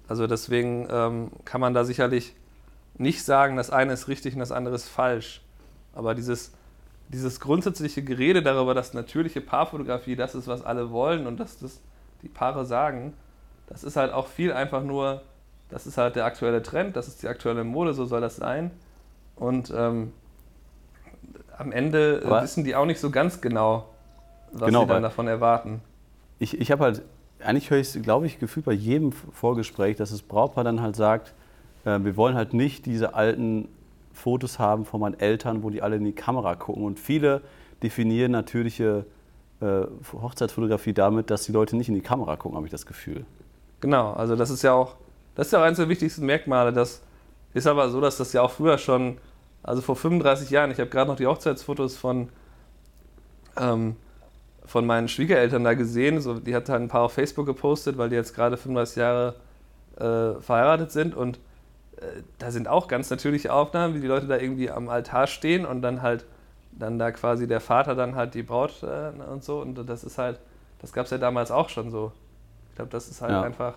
Also 0.08 0.26
deswegen 0.26 0.86
ähm, 0.90 1.30
kann 1.44 1.60
man 1.60 1.74
da 1.74 1.84
sicherlich 1.84 2.34
nicht 2.98 3.24
sagen, 3.24 3.56
das 3.56 3.70
eine 3.70 3.92
ist 3.92 4.08
richtig 4.08 4.34
und 4.34 4.40
das 4.40 4.52
andere 4.52 4.74
ist 4.74 4.88
falsch. 4.88 5.42
Aber 5.94 6.14
dieses, 6.14 6.52
dieses 7.08 7.40
grundsätzliche 7.40 8.02
Gerede 8.02 8.42
darüber, 8.42 8.74
dass 8.74 8.94
natürliche 8.94 9.40
Paarfotografie 9.40 10.16
das 10.16 10.34
ist, 10.34 10.46
was 10.48 10.64
alle 10.64 10.90
wollen 10.90 11.26
und 11.26 11.38
dass 11.40 11.58
das 11.58 11.80
die 12.22 12.28
Paare 12.28 12.64
sagen, 12.64 13.14
das 13.66 13.84
ist 13.84 13.96
halt 13.96 14.12
auch 14.12 14.28
viel 14.28 14.52
einfach 14.52 14.82
nur, 14.82 15.22
das 15.68 15.86
ist 15.86 15.98
halt 15.98 16.16
der 16.16 16.24
aktuelle 16.24 16.62
Trend, 16.62 16.96
das 16.96 17.08
ist 17.08 17.22
die 17.22 17.28
aktuelle 17.28 17.64
Mode, 17.64 17.92
so 17.94 18.04
soll 18.04 18.20
das 18.20 18.36
sein. 18.36 18.70
Und 19.34 19.72
ähm, 19.76 20.12
am 21.58 21.72
Ende 21.72 22.20
äh, 22.22 22.26
Aber- 22.26 22.42
wissen 22.42 22.64
die 22.64 22.74
auch 22.74 22.86
nicht 22.86 23.00
so 23.00 23.10
ganz 23.10 23.40
genau, 23.40 23.88
was 24.52 24.66
Genau, 24.68 24.82
sie 24.82 24.86
dann 24.88 25.02
davon 25.02 25.26
erwarten. 25.26 25.82
Ich, 26.38 26.58
ich 26.60 26.70
habe 26.70 26.84
halt, 26.84 27.02
eigentlich 27.46 27.70
höre 27.70 27.78
ich 27.78 27.94
es, 27.94 28.02
glaube 28.02 28.26
ich, 28.26 28.38
gefühlt 28.38 28.66
bei 28.66 28.72
jedem 28.72 29.12
Vorgespräch, 29.12 29.96
dass 29.96 30.10
das 30.10 30.22
Brautpaar 30.22 30.64
dann 30.64 30.82
halt 30.82 30.96
sagt, 30.96 31.34
äh, 31.84 31.98
wir 32.02 32.16
wollen 32.16 32.34
halt 32.34 32.52
nicht 32.54 32.86
diese 32.86 33.14
alten 33.14 33.68
Fotos 34.12 34.58
haben 34.58 34.84
von 34.84 35.00
meinen 35.00 35.18
Eltern, 35.18 35.62
wo 35.62 35.70
die 35.70 35.82
alle 35.82 35.96
in 35.96 36.04
die 36.04 36.12
Kamera 36.12 36.54
gucken. 36.56 36.84
Und 36.84 36.98
viele 36.98 37.42
definieren 37.82 38.32
natürliche 38.32 39.06
äh, 39.60 39.82
Hochzeitsfotografie 40.12 40.92
damit, 40.92 41.30
dass 41.30 41.44
die 41.44 41.52
Leute 41.52 41.76
nicht 41.76 41.88
in 41.88 41.94
die 41.94 42.00
Kamera 42.00 42.36
gucken, 42.36 42.56
habe 42.56 42.66
ich 42.66 42.72
das 42.72 42.86
Gefühl. 42.86 43.24
Genau, 43.80 44.12
also 44.12 44.36
das 44.36 44.50
ist 44.50 44.62
ja 44.62 44.72
auch, 44.72 44.96
das 45.34 45.48
ist 45.48 45.52
ja 45.52 45.60
auch 45.60 45.64
eines 45.64 45.78
der 45.78 45.88
wichtigsten 45.88 46.26
Merkmale. 46.26 46.72
Das 46.72 47.02
ist 47.54 47.66
aber 47.66 47.88
so, 47.90 48.00
dass 48.00 48.16
das 48.16 48.32
ja 48.32 48.42
auch 48.42 48.50
früher 48.50 48.78
schon, 48.78 49.18
also 49.62 49.82
vor 49.82 49.96
35 49.96 50.50
Jahren, 50.50 50.70
ich 50.70 50.80
habe 50.80 50.90
gerade 50.90 51.10
noch 51.10 51.16
die 51.16 51.26
Hochzeitsfotos 51.26 51.96
von, 51.96 52.28
ähm, 53.58 53.96
von 54.66 54.86
meinen 54.86 55.08
Schwiegereltern 55.08 55.64
da 55.64 55.74
gesehen. 55.74 56.20
So, 56.20 56.34
die 56.40 56.54
hat 56.54 56.68
halt 56.68 56.82
ein 56.82 56.88
paar 56.88 57.02
auf 57.02 57.12
Facebook 57.12 57.46
gepostet, 57.46 57.98
weil 57.98 58.08
die 58.10 58.16
jetzt 58.16 58.34
gerade 58.34 58.56
35 58.56 58.96
Jahre 58.96 59.34
äh, 59.96 60.40
verheiratet 60.40 60.90
sind 60.92 61.14
und 61.14 61.38
äh, 61.96 62.02
da 62.38 62.50
sind 62.50 62.68
auch 62.68 62.88
ganz 62.88 63.08
natürliche 63.10 63.52
Aufnahmen, 63.52 63.94
wie 63.94 64.00
die 64.00 64.06
Leute 64.06 64.26
da 64.26 64.36
irgendwie 64.36 64.70
am 64.70 64.88
Altar 64.88 65.26
stehen 65.26 65.64
und 65.64 65.82
dann 65.82 66.02
halt 66.02 66.24
dann 66.78 66.98
da 66.98 67.10
quasi 67.10 67.46
der 67.48 67.60
Vater 67.60 67.94
dann 67.94 68.16
halt 68.16 68.34
die 68.34 68.42
Braut 68.42 68.82
äh, 68.82 69.10
und 69.32 69.42
so 69.42 69.60
und 69.60 69.88
das 69.88 70.04
ist 70.04 70.18
halt, 70.18 70.38
das 70.82 70.92
gab 70.92 71.06
es 71.06 71.10
ja 71.10 71.18
damals 71.18 71.50
auch 71.50 71.70
schon 71.70 71.90
so. 71.90 72.12
Ich 72.70 72.76
glaube, 72.76 72.90
das 72.90 73.08
ist 73.08 73.22
halt 73.22 73.32
Ja. 73.32 73.42
einfach 73.42 73.74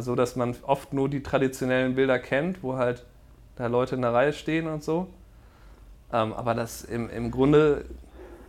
so, 0.00 0.14
dass 0.16 0.36
man 0.36 0.56
oft 0.62 0.92
nur 0.92 1.08
die 1.08 1.22
traditionellen 1.22 1.94
Bilder 1.94 2.18
kennt, 2.18 2.62
wo 2.62 2.76
halt 2.76 3.04
da 3.56 3.66
Leute 3.66 3.94
in 3.94 4.02
der 4.02 4.12
Reihe 4.14 4.32
stehen 4.32 4.66
und 4.66 4.82
so. 4.82 5.06
Ähm, 6.12 6.32
aber 6.32 6.54
das 6.54 6.82
im, 6.82 7.10
im 7.10 7.30
Grunde, 7.30 7.84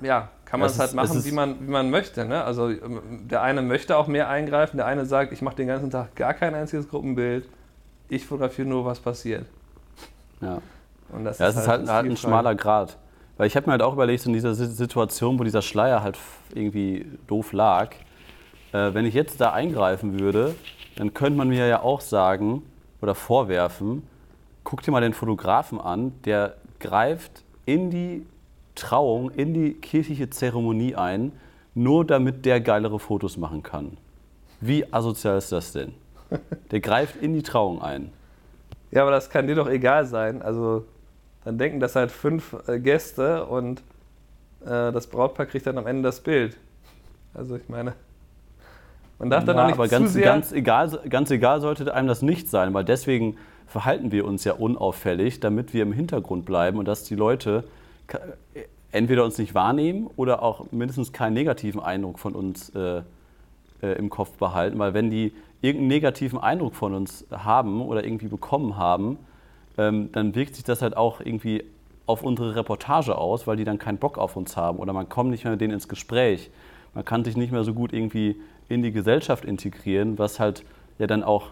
ja, 0.04 0.30
kann 0.46 0.60
man 0.60 0.70
Es 0.70 0.78
halt 0.80 0.90
ist- 0.90 0.96
machen, 0.96 1.18
ist- 1.18 1.26
wie, 1.26 1.32
man, 1.32 1.60
wie 1.66 1.72
man 1.72 1.90
möchte. 1.90 2.26
Ne? 2.26 2.44
Also 2.44 2.70
ähm, 2.70 3.28
der 3.30 3.42
eine 3.42 3.62
möchte 3.62 3.98
auch 3.98 4.08
mehr 4.08 4.30
eingreifen, 4.30 4.78
der 4.78 4.86
eine 4.86 5.06
sagt, 5.06 5.32
ich 5.34 5.42
mache 5.42 5.56
den 5.56 5.68
ganzen 5.68 5.90
Tag 5.90 6.16
gar 6.16 6.34
kein 6.34 6.54
einziges 6.56 6.88
Gruppenbild, 6.90 7.48
ich 8.10 8.26
fotografiere 8.26 8.68
nur, 8.68 8.86
was 8.86 9.00
passiert. 9.00 9.46
Ja. 10.42 10.62
Und 11.10 11.26
das 11.26 11.40
Ja, 11.40 11.48
es 11.48 11.56
ist 11.58 11.68
halt, 11.68 11.82
eine 11.82 11.92
halt 11.92 12.06
ein 12.10 12.18
schmaler 12.18 12.56
Grad. 12.56 12.98
Weil 13.38 13.48
ich 13.48 13.56
habe 13.56 13.66
mir 13.66 13.72
halt 13.72 13.82
auch 13.82 13.94
überlegt, 13.94 14.26
in 14.26 14.34
dieser 14.34 14.54
Si- 14.54 14.66
Situation, 14.68 15.40
wo 15.40 15.44
dieser 15.44 15.62
Schleier 15.62 16.04
halt 16.04 16.18
irgendwie 16.54 17.06
doof 17.28 17.52
lag, 17.54 17.92
äh, 18.74 18.94
wenn 18.94 19.06
ich 19.06 19.14
jetzt 19.16 19.42
da 19.42 19.54
eingreifen 19.54 20.20
würde, 20.20 20.56
dann 20.96 21.14
könnte 21.14 21.38
man 21.38 21.48
mir 21.50 21.66
ja 21.68 21.82
auch 21.82 22.02
sagen 22.02 22.62
oder 23.02 23.16
vorwerfen, 23.16 24.04
guck 24.64 24.82
dir 24.84 24.92
mal 24.92 25.02
den 25.02 25.14
Fotografen 25.14 25.82
an, 25.82 26.14
der 26.26 26.56
greift 26.80 27.44
in 27.66 27.90
die 27.90 28.26
Trauung, 28.76 29.32
in 29.32 29.54
die 29.54 29.74
kirchliche 29.74 30.30
Zeremonie 30.30 30.96
ein, 30.96 31.32
nur 31.76 32.06
damit 32.06 32.46
der 32.46 32.62
geilere 32.62 33.00
Fotos 33.00 33.38
machen 33.38 33.64
kann. 33.64 33.98
Wie 34.62 34.92
asozial 34.94 35.38
ist 35.38 35.52
das 35.52 35.72
denn? 35.72 35.94
Der 36.72 36.80
greift 36.80 37.16
in 37.22 37.34
die 37.34 37.44
Trauung 37.44 37.82
ein. 37.82 38.12
Ja, 38.92 39.02
aber 39.02 39.12
das 39.12 39.30
kann 39.30 39.48
dir 39.48 39.56
doch 39.56 39.70
egal 39.70 40.06
sein. 40.06 40.42
Also 40.42 40.86
dann 41.44 41.58
denken 41.58 41.80
das 41.80 41.96
halt 41.96 42.12
fünf 42.12 42.56
äh, 42.68 42.80
Gäste 42.80 43.46
und 43.46 43.82
äh, 44.62 44.92
das 44.92 45.08
Brautpaar 45.08 45.46
kriegt 45.46 45.68
dann 45.68 45.78
am 45.78 45.88
Ende 45.88 46.04
das 46.04 46.22
Bild. 46.22 46.58
Also 47.34 47.56
ich 47.56 47.68
meine, 47.70 47.94
man 49.20 49.30
darf 49.30 49.44
dann 49.46 49.58
Ja, 49.58 49.64
auch 49.64 49.68
nicht 49.68 49.76
aber 49.76 49.86
zu 49.86 49.92
ganz, 49.92 50.14
sehr... 50.14 50.24
ganz, 50.24 50.52
egal, 50.52 51.00
ganz 51.10 51.32
egal 51.32 51.62
sollte 51.62 51.94
einem 51.94 52.08
das 52.08 52.22
nicht 52.22 52.50
sein, 52.50 52.74
weil 52.74 52.86
deswegen 52.86 53.38
verhalten 53.68 54.12
wir 54.12 54.26
uns 54.26 54.44
ja 54.44 54.54
unauffällig, 54.54 55.40
damit 55.40 55.74
wir 55.74 55.84
im 55.84 55.94
Hintergrund 55.94 56.46
bleiben 56.46 56.78
und 56.78 56.88
dass 56.88 57.04
die 57.04 57.16
Leute 57.16 57.64
entweder 58.92 59.26
uns 59.26 59.38
nicht 59.38 59.56
wahrnehmen 59.56 60.10
oder 60.16 60.44
auch 60.44 60.72
mindestens 60.72 61.12
keinen 61.12 61.34
negativen 61.34 61.82
Eindruck 61.82 62.20
von 62.20 62.34
uns 62.36 62.70
äh, 62.70 63.02
äh, 63.82 63.98
im 63.98 64.10
Kopf 64.10 64.38
behalten. 64.38 64.80
Weil 64.80 64.94
wenn 64.94 65.10
die 65.10 65.34
irgendeinen 65.62 65.88
negativen 65.88 66.40
Eindruck 66.40 66.76
von 66.76 66.94
uns 66.94 67.26
haben 67.32 67.82
oder 67.82 68.04
irgendwie 68.04 68.28
bekommen 68.28 68.78
haben, 68.78 69.18
ähm, 69.78 70.12
dann 70.12 70.36
wirkt 70.36 70.56
sich 70.56 70.64
das 70.64 70.82
halt 70.82 70.96
auch 70.96 71.20
irgendwie 71.20 71.64
auf 72.06 72.22
unsere 72.22 72.56
Reportage 72.56 73.18
aus, 73.18 73.48
weil 73.48 73.58
die 73.58 73.64
dann 73.64 73.80
keinen 73.80 73.98
Bock 73.98 74.18
auf 74.18 74.36
uns 74.36 74.58
haben 74.58 74.80
oder 74.80 74.94
man 74.94 75.10
kommt 75.10 75.32
nicht 75.32 75.44
mehr 75.44 75.52
mit 75.52 75.62
denen 75.62 75.74
ins 75.74 75.88
Gespräch. 75.88 76.52
Man 76.94 77.06
kann 77.06 77.24
sich 77.24 77.38
nicht 77.38 77.52
mehr 77.52 77.64
so 77.64 77.74
gut 77.74 77.94
irgendwie 77.94 78.36
in 78.70 78.84
die 78.84 78.92
Gesellschaft 78.92 79.46
integrieren, 79.46 80.20
was 80.20 80.40
halt 80.40 80.64
ja 81.00 81.08
dann 81.08 81.24
auch 81.24 81.52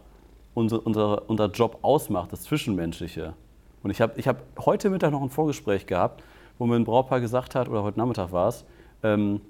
unser, 0.53 0.85
unser, 0.85 1.29
unser 1.29 1.47
Job 1.47 1.79
ausmacht, 1.81 2.31
das 2.31 2.43
Zwischenmenschliche. 2.43 3.33
Und 3.81 3.91
ich 3.91 4.01
habe 4.01 4.13
ich 4.17 4.27
hab 4.27 4.43
heute 4.65 4.89
Mittag 4.89 5.11
noch 5.11 5.21
ein 5.21 5.29
Vorgespräch 5.29 5.87
gehabt, 5.87 6.21
wo 6.62 6.67
mir 6.67 6.76
ein 6.76 6.84
Brautpaar 6.84 7.19
gesagt 7.19 7.56
hat, 7.56 7.69
oder 7.69 7.82
heute 7.82 7.97
Nachmittag 7.97 8.32
war 8.32 8.47
es, 8.47 8.65
ähm, 9.02 9.41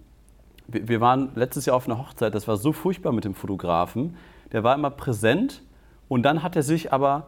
wir, 0.67 0.87
wir 0.87 1.01
waren 1.01 1.31
letztes 1.35 1.65
Jahr 1.65 1.75
auf 1.75 1.85
einer 1.85 1.97
Hochzeit, 1.97 2.33
das 2.33 2.47
war 2.47 2.55
so 2.55 2.71
furchtbar 2.71 3.11
mit 3.11 3.25
dem 3.25 3.35
Fotografen. 3.35 4.15
Der 4.53 4.63
war 4.63 4.73
immer 4.75 4.91
präsent 4.91 5.61
und 6.07 6.23
dann 6.23 6.41
hat 6.41 6.55
er 6.55 6.63
sich 6.63 6.93
aber 6.93 7.27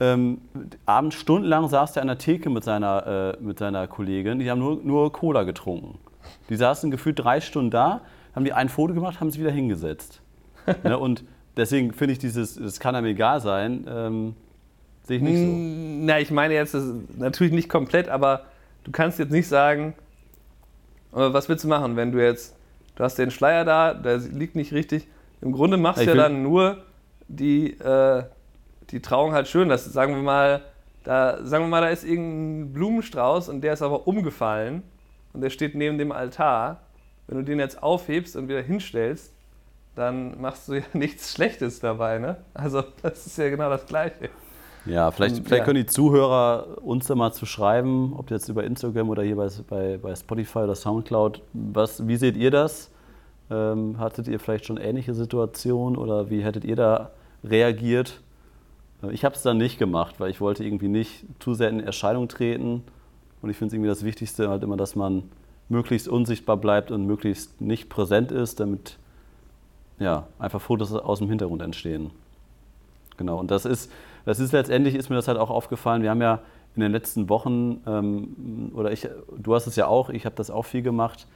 ähm, 0.00 0.42
abends 0.84 1.16
stundenlang 1.16 1.66
saß 1.66 1.94
der 1.94 2.02
an 2.02 2.08
der 2.08 2.18
Theke 2.18 2.50
mit 2.50 2.62
seiner, 2.62 3.36
äh, 3.40 3.42
mit 3.42 3.58
seiner 3.58 3.88
Kollegin, 3.88 4.38
die 4.38 4.50
haben 4.50 4.58
nur, 4.58 4.80
nur 4.84 5.10
Cola 5.12 5.44
getrunken. 5.44 5.98
Die 6.50 6.56
saßen 6.56 6.90
gefühlt 6.90 7.18
drei 7.18 7.40
Stunden 7.40 7.70
da, 7.70 8.02
haben 8.34 8.44
die 8.44 8.52
ein 8.52 8.68
Foto 8.68 8.92
gemacht, 8.92 9.18
haben 9.20 9.30
sie 9.30 9.40
wieder 9.40 9.50
hingesetzt. 9.50 10.20
ne, 10.84 10.98
und 10.98 11.24
deswegen 11.56 11.94
finde 11.94 12.12
ich 12.12 12.18
dieses, 12.18 12.58
es 12.58 12.80
kann 12.80 12.94
einem 12.94 13.06
egal 13.06 13.40
sein, 13.40 13.86
ähm, 13.88 14.34
sehe 15.04 15.16
ich 15.16 15.22
nicht 15.22 15.38
so. 15.38 15.46
Na, 16.04 16.20
ich 16.20 16.30
meine 16.30 16.52
jetzt 16.52 16.76
natürlich 17.16 17.54
nicht 17.54 17.70
komplett, 17.70 18.10
aber 18.10 18.51
du 18.84 18.90
kannst 18.90 19.18
jetzt 19.18 19.30
nicht 19.30 19.48
sagen, 19.48 19.94
äh, 21.12 21.32
was 21.32 21.48
willst 21.48 21.64
du 21.64 21.68
machen, 21.68 21.96
wenn 21.96 22.12
du 22.12 22.22
jetzt, 22.22 22.56
du 22.96 23.04
hast 23.04 23.18
den 23.18 23.30
Schleier 23.30 23.64
da, 23.64 23.94
der 23.94 24.18
liegt 24.18 24.56
nicht 24.56 24.72
richtig. 24.72 25.08
Im 25.40 25.52
Grunde 25.52 25.76
machst 25.76 26.02
du 26.02 26.06
ja 26.06 26.14
dann 26.14 26.42
nur 26.42 26.84
die, 27.28 27.78
äh, 27.78 28.24
die 28.90 29.00
Trauung 29.00 29.32
halt 29.32 29.48
schön. 29.48 29.68
Das 29.68 29.84
sagen 29.84 30.14
wir 30.14 30.22
mal, 30.22 30.62
da 31.04 31.44
sagen 31.44 31.64
wir 31.64 31.68
mal, 31.68 31.80
da 31.80 31.88
ist 31.88 32.04
irgendein 32.04 32.72
Blumenstrauß 32.72 33.48
und 33.48 33.60
der 33.62 33.72
ist 33.72 33.82
aber 33.82 34.06
umgefallen 34.06 34.82
und 35.32 35.40
der 35.40 35.50
steht 35.50 35.74
neben 35.74 35.98
dem 35.98 36.12
Altar. 36.12 36.82
Wenn 37.26 37.38
du 37.38 37.44
den 37.44 37.58
jetzt 37.58 37.82
aufhebst 37.82 38.36
und 38.36 38.48
wieder 38.48 38.62
hinstellst, 38.62 39.32
dann 39.94 40.40
machst 40.40 40.68
du 40.68 40.74
ja 40.74 40.82
nichts 40.92 41.32
Schlechtes 41.32 41.80
dabei, 41.80 42.18
ne? 42.18 42.36
Also 42.54 42.84
das 43.02 43.26
ist 43.26 43.38
ja 43.38 43.48
genau 43.48 43.68
das 43.68 43.86
Gleiche. 43.86 44.30
Ja, 44.84 45.10
vielleicht, 45.10 45.36
Und, 45.36 45.44
vielleicht 45.44 45.60
ja. 45.60 45.64
können 45.64 45.84
die 45.84 45.86
Zuhörer 45.86 46.78
uns 46.82 47.06
da 47.06 47.14
mal 47.14 47.32
zu 47.32 47.46
schreiben, 47.46 48.14
ob 48.16 48.30
jetzt 48.30 48.48
über 48.48 48.64
Instagram 48.64 49.10
oder 49.10 49.22
hier 49.22 49.36
bei, 49.36 49.48
bei, 49.68 49.98
bei 49.98 50.14
Spotify 50.14 50.60
oder 50.60 50.74
Soundcloud. 50.74 51.40
Was, 51.52 52.06
wie 52.06 52.16
seht 52.16 52.36
ihr 52.36 52.50
das? 52.50 52.90
Ähm, 53.50 53.98
hattet 53.98 54.28
ihr 54.28 54.40
vielleicht 54.40 54.66
schon 54.66 54.78
ähnliche 54.78 55.14
Situationen 55.14 55.96
oder 55.96 56.30
wie 56.30 56.42
hättet 56.42 56.64
ihr 56.64 56.76
da 56.76 57.10
reagiert? 57.44 58.20
Äh, 59.02 59.12
Ich 59.12 59.24
habe 59.24 59.34
es 59.34 59.42
dann 59.42 59.58
nicht 59.58 59.78
gemacht, 59.78 60.18
weil 60.18 60.30
ich 60.30 60.40
wollte 60.40 60.64
irgendwie 60.64 60.88
nicht 60.88 61.24
zu 61.38 61.54
sehr 61.54 61.68
in 61.68 61.80
Erscheinung 61.80 62.28
treten. 62.28 62.82
Und 63.40 63.50
ich 63.50 63.56
finde 63.56 63.68
es 63.68 63.72
irgendwie 63.74 63.88
das 63.88 64.04
Wichtigste 64.04 64.48
halt 64.48 64.62
immer, 64.62 64.76
dass 64.76 64.96
man 64.96 65.24
möglichst 65.68 66.08
unsichtbar 66.08 66.56
bleibt 66.56 66.90
und 66.90 67.06
möglichst 67.06 67.60
nicht 67.60 67.88
präsent 67.88 68.30
ist, 68.32 68.60
damit 68.60 68.98
ja, 69.98 70.26
einfach 70.38 70.60
Fotos 70.60 70.92
aus 70.92 71.18
dem 71.18 71.28
Hintergrund 71.28 71.62
entstehen. 71.62 72.10
Genau, 73.16 73.38
und 73.38 73.50
das 73.50 73.64
ist, 73.64 73.90
das 74.24 74.40
ist 74.40 74.52
letztendlich, 74.52 74.94
ist 74.94 75.10
mir 75.10 75.16
das 75.16 75.28
halt 75.28 75.38
auch 75.38 75.50
aufgefallen. 75.50 76.02
Wir 76.02 76.10
haben 76.10 76.22
ja 76.22 76.40
in 76.74 76.80
den 76.80 76.92
letzten 76.92 77.28
Wochen, 77.28 77.82
ähm, 77.86 78.72
oder 78.74 78.92
ich, 78.92 79.08
du 79.36 79.54
hast 79.54 79.66
es 79.66 79.76
ja 79.76 79.86
auch, 79.86 80.10
ich 80.10 80.24
habe 80.24 80.36
das 80.36 80.50
auch 80.50 80.62
viel 80.62 80.82
gemacht. 80.82 81.26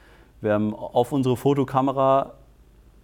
Wir 0.41 0.53
haben 0.53 0.73
auf 0.73 1.11
unsere 1.11 1.35
Fotokamera 1.35 2.33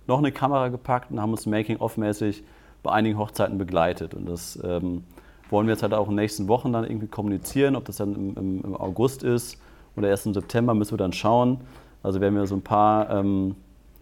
noch 0.08 0.17
eine 0.17 0.32
Kamera 0.32 0.69
gepackt 0.69 1.12
und 1.12 1.22
haben 1.22 1.32
uns 1.32 1.46
Making-of-mäßig 1.46 2.43
bei 2.82 2.91
einigen 2.91 3.17
Hochzeiten 3.17 3.58
begleitet. 3.58 4.13
Und 4.13 4.28
das 4.28 4.60
ähm, 4.63 5.04
wollen 5.50 5.67
wir 5.67 5.74
jetzt 5.74 5.84
halt 5.84 5.93
auch 5.93 6.06
in 6.06 6.12
den 6.12 6.24
nächsten 6.24 6.48
Wochen 6.48 6.74
dann 6.74 6.84
irgendwie 6.84 7.08
kommunizieren. 7.08 7.76
Ob 7.76 7.86
das 7.86 7.98
dann 7.98 8.36
im, 8.36 8.62
im, 8.63 8.76
August 8.76 9.24
ist 9.24 9.58
oder 9.96 10.10
erst 10.10 10.26
im 10.26 10.34
September, 10.34 10.74
müssen 10.74 10.91
wir 10.91 10.98
dann 10.98 11.13
schauen. 11.13 11.62
Also 12.02 12.19
werden 12.19 12.36
wir 12.36 12.46
so 12.46 12.56
ein 12.56 12.62
paar 12.62 13.10
ähm, 13.10 13.56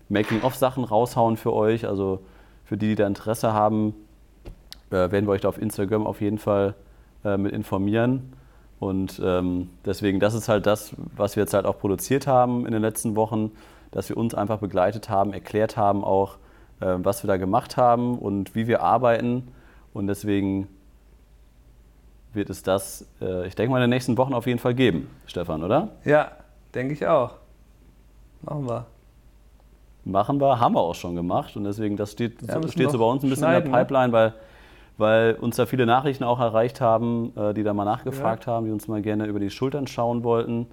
Making-of-Sachen 0.10 0.84
raushauen 0.84 1.38
für 1.38 1.54
euch. 1.54 1.88
Also 1.88 2.20
für 2.66 2.78
die, 2.78 2.88
die 2.88 2.96
da 2.96 3.06
Interesse 3.06 3.54
haben, 3.54 3.94
werden 4.96 5.26
wir 5.26 5.32
euch 5.32 5.42
da 5.42 5.50
auf 5.50 5.62
Instagram 5.62 6.06
auf 6.06 6.22
jeden 6.22 6.38
Fall 6.38 6.76
äh, 7.24 7.38
mit 7.38 7.54
informieren. 7.54 8.34
Und 8.80 9.22
ähm, 9.24 9.70
deswegen, 9.86 10.20
das 10.20 10.34
ist 10.34 10.50
halt 10.50 10.66
das, 10.66 10.96
was 11.16 11.36
wir 11.36 11.44
jetzt 11.44 11.54
halt 11.54 11.66
auch 11.66 11.78
produziert 11.78 12.26
haben 12.26 12.66
in 12.66 12.72
den 12.72 12.82
letzten 12.82 13.16
Wochen, 13.16 13.52
dass 13.92 14.10
wir 14.10 14.18
uns 14.18 14.34
einfach 14.34 14.58
begleitet 14.58 15.10
haben, 15.10 15.34
erklärt 15.34 15.78
haben 15.78 16.04
auch, 16.04 16.38
äh, 16.80 16.96
was 16.98 17.24
wir 17.24 17.28
da 17.28 17.38
gemacht 17.38 17.78
haben 17.78 18.18
und 18.18 18.56
wie 18.56 18.68
wir 18.68 18.82
arbeiten. 18.82 19.48
Und 19.94 20.08
deswegen 20.08 20.68
wird 22.34 22.50
es 22.50 22.64
das, 22.64 23.06
äh, 23.22 23.46
ich 23.48 23.56
denke 23.56 23.72
mal, 23.72 23.78
in 23.78 23.84
den 23.84 23.90
nächsten 23.92 24.18
Wochen 24.18 24.34
auf 24.34 24.48
jeden 24.48 24.60
Fall 24.60 24.74
geben, 24.74 25.08
Stefan, 25.28 25.64
oder? 25.64 25.90
Ja, 26.06 26.32
denke 26.74 26.94
ich 26.94 27.06
auch. 27.06 27.36
Machen 28.42 28.68
wir. 28.68 28.86
Machen 30.04 30.42
wir, 30.42 30.60
haben 30.60 30.74
wir 30.74 30.82
auch 30.82 30.96
schon 30.96 31.16
gemacht 31.16 31.56
und 31.56 31.66
deswegen, 31.66 31.98
das 31.98 32.14
steht, 32.14 32.42
Ja, 32.42 32.68
steht 32.68 32.90
so 32.90 32.98
bei 32.98 33.06
uns 33.06 33.24
ein 33.24 33.30
bisschen 33.30 33.46
in 33.46 33.52
der 33.52 33.64
ne? 33.64 33.70
Pipeline, 33.70 34.12
weil, 34.12 34.34
weil 35.02 35.34
uns 35.34 35.58
da 35.58 35.66
viele 35.66 35.86
Nachrichten 35.86 36.24
auch 36.24 36.40
erreicht 36.40 36.80
haben, 36.80 37.34
äh, 37.36 37.54
die 37.54 37.64
da 37.64 37.74
mal 37.74 37.84
nachgefragt 37.84 38.48
haben, 38.48 38.66
die 38.66 38.72
uns 38.72 38.88
mal 38.88 39.02
gerne 39.02 39.26
über 39.26 39.42
die 39.42 39.50
Schultern 39.50 39.88
schauen 39.88 40.24
wollten. 40.24 40.68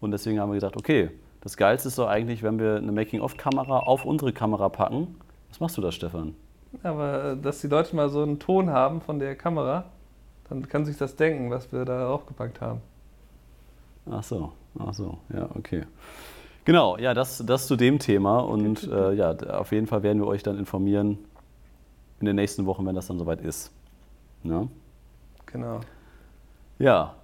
Und 0.00 0.10
deswegen 0.10 0.38
haben 0.38 0.50
wir 0.50 0.54
gesagt, 0.54 0.76
okay, 0.76 1.10
das 1.40 1.56
Geilste 1.56 1.88
ist 1.88 1.98
doch 1.98 2.08
eigentlich, 2.08 2.42
wenn 2.42 2.58
wir 2.58 2.76
eine 2.76 2.92
Making-of-Kamera 2.92 3.78
auf 3.78 4.04
unsere 4.04 4.32
Kamera 4.32 4.68
packen. 4.68 5.16
Was 5.48 5.60
machst 5.60 5.78
du 5.78 5.80
da, 5.80 5.90
Stefan? 5.90 6.34
Aber 6.82 7.32
äh, 7.32 7.36
dass 7.36 7.60
die 7.62 7.68
Leute 7.68 7.96
mal 7.96 8.10
so 8.10 8.22
einen 8.22 8.38
Ton 8.38 8.68
haben 8.68 9.00
von 9.00 9.18
der 9.18 9.36
Kamera, 9.36 9.84
dann 10.48 10.68
kann 10.68 10.84
sich 10.84 10.98
das 10.98 11.16
denken, 11.16 11.50
was 11.50 11.72
wir 11.72 11.84
da 11.84 12.08
aufgepackt 12.08 12.60
haben. 12.60 12.80
Ach 14.10 14.22
so, 14.22 14.52
ach 14.78 14.92
so, 14.92 15.18
ja, 15.32 15.48
okay. 15.54 15.84
Genau, 16.64 16.98
ja, 16.98 17.14
das, 17.14 17.42
das 17.46 17.66
zu 17.66 17.76
dem 17.76 17.98
Thema 17.98 18.40
und 18.40 18.86
äh, 18.86 19.12
ja, 19.14 19.32
auf 19.32 19.72
jeden 19.72 19.86
Fall 19.86 20.02
werden 20.02 20.20
wir 20.20 20.26
euch 20.26 20.42
dann 20.42 20.58
informieren 20.58 21.18
in 22.20 22.26
den 22.26 22.36
nächsten 22.36 22.66
Wochen, 22.66 22.86
wenn 22.86 22.94
das 22.94 23.06
dann 23.06 23.18
soweit 23.18 23.40
ist. 23.40 23.72
Ja. 24.44 24.66
Genau. 25.46 25.80
Ja. 26.78 27.14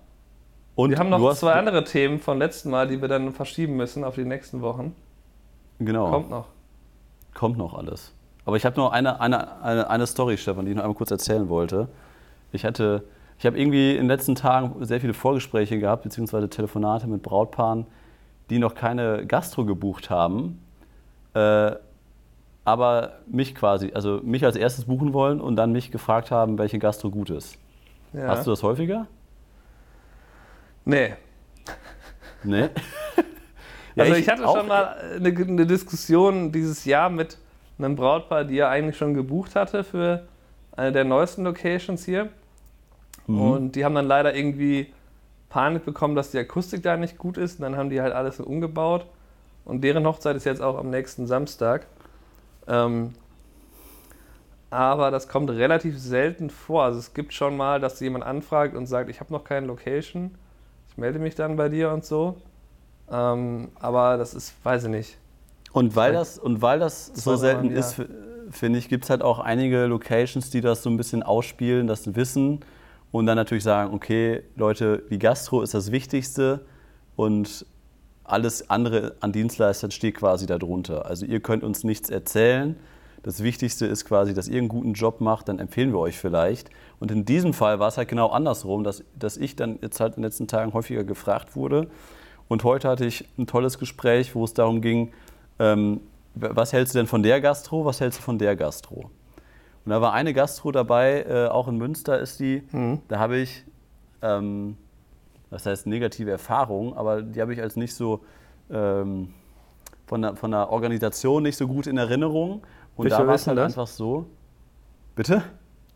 Und 0.74 0.90
wir 0.90 0.98
haben 0.98 1.09
noch 1.09 1.35
zwei 1.35 1.52
andere 1.52 1.85
Themen 1.85 2.18
von 2.18 2.38
letzten 2.38 2.70
Mal, 2.70 2.88
die 2.88 3.00
wir 3.00 3.09
dann 3.09 3.32
verschieben 3.32 3.76
müssen 3.76 4.04
auf 4.04 4.14
die 4.14 4.24
nächsten 4.24 4.61
Wochen. 4.61 4.94
Genau. 5.78 6.11
Kommt 6.11 6.30
noch. 6.30 6.46
Kommt 7.35 7.59
noch 7.59 7.74
alles. 7.74 8.12
Aber 8.44 8.56
ich 8.56 8.64
habe 8.64 8.76
noch 8.76 8.92
eine, 8.92 9.20
eine, 9.20 9.62
eine, 9.62 9.90
eine 9.90 10.06
Story, 10.06 10.37
Stefan, 10.37 10.64
die 10.64 10.70
ich 10.70 10.76
noch 10.76 10.85
einmal 10.85 10.96
kurz 10.96 11.11
erzählen 11.11 11.48
wollte. 11.48 11.88
Ich 12.52 12.64
hatte, 12.64 13.04
ich 13.38 13.46
habe 13.46 13.59
irgendwie 13.59 13.92
in 13.92 14.02
den 14.02 14.06
letzten 14.06 14.35
Tagen 14.35 14.85
sehr 14.85 15.00
viele 15.00 15.14
Vorgespräche 15.14 15.78
gehabt, 15.78 16.04
beziehungsweise 16.04 16.48
Telefonate 16.48 17.06
mit 17.06 17.22
Brautpaaren, 17.22 17.87
die 18.48 18.59
noch 18.59 18.74
keine 18.74 19.26
Gastro 19.26 19.64
gebucht 19.64 20.11
haben, 20.11 20.61
äh, 21.35 21.72
aber 22.66 23.12
mich 23.29 23.55
quasi, 23.55 23.92
also 23.94 24.20
mich 24.24 24.44
als 24.44 24.57
erstes 24.57 24.85
buchen 24.87 25.12
wollen 25.12 25.40
und 25.40 25.55
dann 25.57 25.70
mich 25.70 25.92
gefragt 25.92 26.31
haben, 26.33 26.59
welche 26.59 26.79
Gastro 26.81 27.11
gut 27.11 27.31
ist. 27.31 27.57
Ja. 28.12 28.26
Hast 28.29 28.44
du 28.46 28.50
das 28.50 28.62
häufiger? 28.62 29.07
Nee. 30.85 31.14
Nee. 32.44 32.68
Ja, 33.94 34.05
Also 34.05 34.16
ich, 34.16 34.29
hatte 34.29 34.46
auch- 34.46 34.55
schon 34.59 34.68
mal 34.68 34.94
eine, 35.16 35.29
eine 35.35 35.66
Diskussion 35.66 36.52
dieses 36.52 36.85
Jahr 36.85 37.09
mit 37.09 37.38
einem 37.79 37.96
Brautpaar, 37.96 38.44
die 38.44 38.59
er 38.59 38.68
eigentlich 38.68 38.98
schon 38.98 39.14
gebucht 39.14 39.57
hatte 39.57 39.85
für 39.85 40.26
eine 40.76 40.92
der 40.92 41.05
neuesten 41.05 41.44
Locations 41.44 42.05
hier. 42.05 42.29
Mhm. 43.26 43.40
Und 43.40 43.72
die 43.72 43.87
haben 43.87 43.94
dann 43.94 44.05
leider 44.07 44.35
irgendwie 44.35 44.92
Panik 45.48 45.87
bekommen, 45.87 46.14
dass 46.14 46.31
die 46.31 46.37
Akustik 46.38 46.83
da 46.83 46.98
nicht 46.98 47.16
gut 47.16 47.38
ist. 47.38 47.59
Und 47.59 47.62
dann 47.62 47.79
haben 47.79 47.88
die 47.88 48.02
halt 48.02 48.12
alles 48.12 48.37
so 48.37 48.44
umgebaut. 48.44 49.07
Und 49.64 49.81
deren 49.81 50.07
Hochzeit 50.07 50.37
ist 50.37 50.44
jetzt 50.44 50.61
auch 50.61 50.76
am 50.76 50.90
nächsten 50.90 51.26
Samstag. 51.26 51.87
Ähm, 52.68 53.14
aber 54.70 55.11
das 55.11 55.29
kommt 55.29 55.50
relativ 55.50 55.98
selten 55.98 56.50
vor. 56.50 56.85
Also 56.85 56.98
es 56.98 57.14
gibt 57.14 57.33
schon 57.33 57.57
mal, 57.57 57.81
dass 57.81 58.00
jemand 58.00 58.24
anfragt 58.24 58.74
und 58.74 58.87
sagt, 58.87 59.09
ich 59.09 59.20
habe 59.20 59.33
noch 59.33 59.44
keine 59.44 59.66
Location. 59.66 60.35
Ich 60.88 60.96
melde 60.96 61.18
mich 61.18 61.35
dann 61.35 61.57
bei 61.57 61.68
dir 61.68 61.90
und 61.92 62.05
so. 62.05 62.37
Ähm, 63.11 63.68
aber 63.76 64.16
das 64.16 64.35
ist, 64.35 64.55
weiß 64.64 64.85
ich 64.85 64.90
nicht. 64.90 65.18
Und 65.72 65.94
weil 65.94 66.12
das, 66.12 66.38
und 66.38 66.62
weil 66.62 66.79
das 66.79 67.07
so 67.14 67.37
selten 67.37 67.70
ist, 67.70 68.02
finde 68.50 68.79
ich, 68.79 68.88
gibt 68.88 69.05
es 69.05 69.11
halt 69.11 69.22
auch 69.22 69.38
einige 69.38 69.87
Locations, 69.87 70.50
die 70.50 70.61
das 70.61 70.83
so 70.83 70.90
ein 70.90 70.96
bisschen 70.96 71.22
ausspielen, 71.22 71.87
das 71.87 72.16
wissen 72.16 72.61
und 73.12 73.26
dann 73.26 73.37
natürlich 73.37 73.64
sagen, 73.64 73.94
okay, 73.94 74.42
Leute, 74.57 75.02
die 75.11 75.18
Gastro 75.18 75.62
ist 75.62 75.74
das 75.74 75.92
Wichtigste 75.92 76.64
und 77.14 77.66
alles 78.28 78.70
andere 78.70 79.14
an 79.20 79.32
Dienstleistern 79.32 79.90
steht 79.90 80.16
quasi 80.16 80.46
darunter. 80.46 81.06
Also 81.06 81.26
ihr 81.26 81.40
könnt 81.40 81.64
uns 81.64 81.84
nichts 81.84 82.10
erzählen. 82.10 82.76
Das 83.22 83.42
Wichtigste 83.42 83.86
ist 83.86 84.04
quasi, 84.04 84.34
dass 84.34 84.46
ihr 84.46 84.58
einen 84.58 84.68
guten 84.68 84.92
Job 84.92 85.20
macht, 85.20 85.48
dann 85.48 85.58
empfehlen 85.58 85.92
wir 85.92 85.98
euch 85.98 86.16
vielleicht. 86.16 86.70
Und 87.00 87.10
in 87.10 87.24
diesem 87.24 87.52
Fall 87.52 87.80
war 87.80 87.88
es 87.88 87.96
halt 87.96 88.08
genau 88.08 88.28
andersrum, 88.28 88.84
dass, 88.84 89.02
dass 89.18 89.36
ich 89.36 89.56
dann 89.56 89.78
jetzt 89.82 89.98
halt 89.98 90.14
in 90.14 90.22
den 90.22 90.24
letzten 90.24 90.46
Tagen 90.46 90.72
häufiger 90.74 91.02
gefragt 91.02 91.56
wurde. 91.56 91.88
Und 92.48 92.62
heute 92.62 92.88
hatte 92.88 93.04
ich 93.04 93.24
ein 93.36 93.46
tolles 93.46 93.78
Gespräch, 93.78 94.34
wo 94.34 94.44
es 94.44 94.54
darum 94.54 94.80
ging, 94.80 95.12
ähm, 95.58 96.00
was 96.34 96.72
hältst 96.72 96.94
du 96.94 96.98
denn 96.98 97.06
von 97.06 97.22
der 97.22 97.40
Gastro, 97.40 97.84
was 97.84 98.00
hältst 98.00 98.20
du 98.20 98.22
von 98.22 98.38
der 98.38 98.54
Gastro? 98.56 99.10
Und 99.84 99.90
da 99.90 100.00
war 100.00 100.12
eine 100.12 100.32
Gastro 100.32 100.70
dabei, 100.70 101.24
äh, 101.28 101.46
auch 101.46 101.66
in 101.68 101.78
Münster 101.78 102.18
ist 102.18 102.40
die, 102.40 102.62
mhm. 102.72 103.00
da 103.08 103.18
habe 103.18 103.38
ich, 103.38 103.64
ähm, 104.22 104.76
das 105.50 105.66
heißt 105.66 105.87
negative 105.87 106.30
Erfahrungen, 106.30 106.94
aber 106.94 107.22
die 107.22 107.40
habe 107.40 107.52
ich 107.52 107.61
als 107.61 107.76
nicht 107.76 107.94
so 107.94 108.20
ähm, 108.70 109.32
von, 110.06 110.22
der, 110.22 110.37
von 110.37 110.50
der 110.50 110.70
Organisation 110.70 111.42
nicht 111.42 111.56
so 111.56 111.66
gut 111.66 111.87
in 111.87 111.96
Erinnerung. 111.96 112.62
Und 112.96 113.04
welche 113.04 113.18
da 113.18 113.26
war 113.26 113.35
es 113.35 113.46
halt 113.46 113.59
das? 113.59 113.66
einfach 113.66 113.87
so. 113.87 114.26
Bitte? 115.14 115.42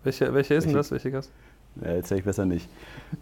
Welche, 0.02 0.32
welche 0.32 0.54
ist 0.54 0.66
denn 0.66 0.74
das? 0.74 0.90
Welche 0.90 1.10
Gast? 1.10 1.30
Ja, 1.80 1.88
erzähle 1.88 2.20
ich 2.20 2.24
besser 2.24 2.46
nicht. 2.46 2.68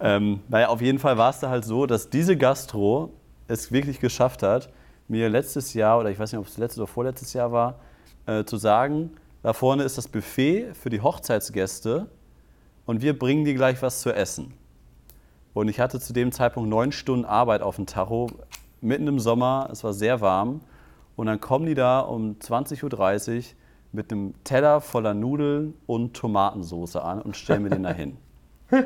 ähm, 0.01 0.41
naja, 0.49 0.69
auf 0.69 0.81
jeden 0.81 0.99
Fall 0.99 1.19
war 1.19 1.31
es 1.31 1.41
da 1.41 1.51
halt 1.51 1.64
so, 1.64 1.87
dass 1.87 2.09
diese 2.09 2.37
Gastro 2.37 3.12
es 3.47 3.73
wirklich 3.73 4.01
geschafft 4.01 4.43
hat, 4.43 4.71
mir 5.07 5.29
letztes 5.29 5.75
Jahr, 5.75 5.99
oder 5.99 6.11
ich 6.11 6.19
weiß 6.19 6.33
nicht, 6.33 6.38
ob 6.38 6.47
es 6.47 6.59
letztes 6.59 6.79
oder 6.79 6.87
vorletztes 6.87 7.33
Jahr 7.33 7.51
war, 7.53 7.81
äh, 8.27 8.45
zu 8.45 8.57
sagen, 8.57 9.11
da 9.43 9.53
vorne 9.53 9.85
ist 9.85 9.97
das 9.97 10.09
Buffet 10.09 10.75
für 10.75 10.91
die 10.91 11.01
Hochzeitsgäste 11.01 12.09
und 12.87 13.03
wir 13.03 13.19
bringen 13.19 13.45
dir 13.45 13.55
gleich 13.55 13.81
was 13.83 14.01
zu 14.01 14.12
essen. 14.12 14.53
Und 15.55 15.69
ich 15.69 15.81
hatte 15.81 16.01
zu 16.01 16.13
dem 16.13 16.33
Zeitpunkt 16.33 16.69
neun 16.69 16.93
Stunden 16.93 17.25
Arbeit 17.25 17.63
auf 17.63 17.77
dem 17.77 17.87
Tacho, 17.87 18.29
mitten 18.81 19.07
im 19.07 19.19
Sommer, 19.19 19.69
es 19.73 19.83
war 19.85 19.93
sehr 19.93 20.21
warm. 20.21 20.61
Und 21.17 21.27
dann 21.27 21.41
kommen 21.41 21.67
die 21.67 21.75
da 21.75 22.01
um 22.01 22.37
20.30 22.39 23.37
Uhr 23.37 23.43
mit 23.93 24.13
einem 24.13 24.35
Teller 24.45 24.81
voller 24.81 25.15
Nudeln 25.15 25.75
und 25.87 26.15
Tomatensauce 26.15 26.97
an 26.97 27.21
und 27.23 27.37
stellen 27.37 27.63
mir 27.63 27.71
den 27.71 27.83
da 27.83 27.93
hin. 27.93 28.17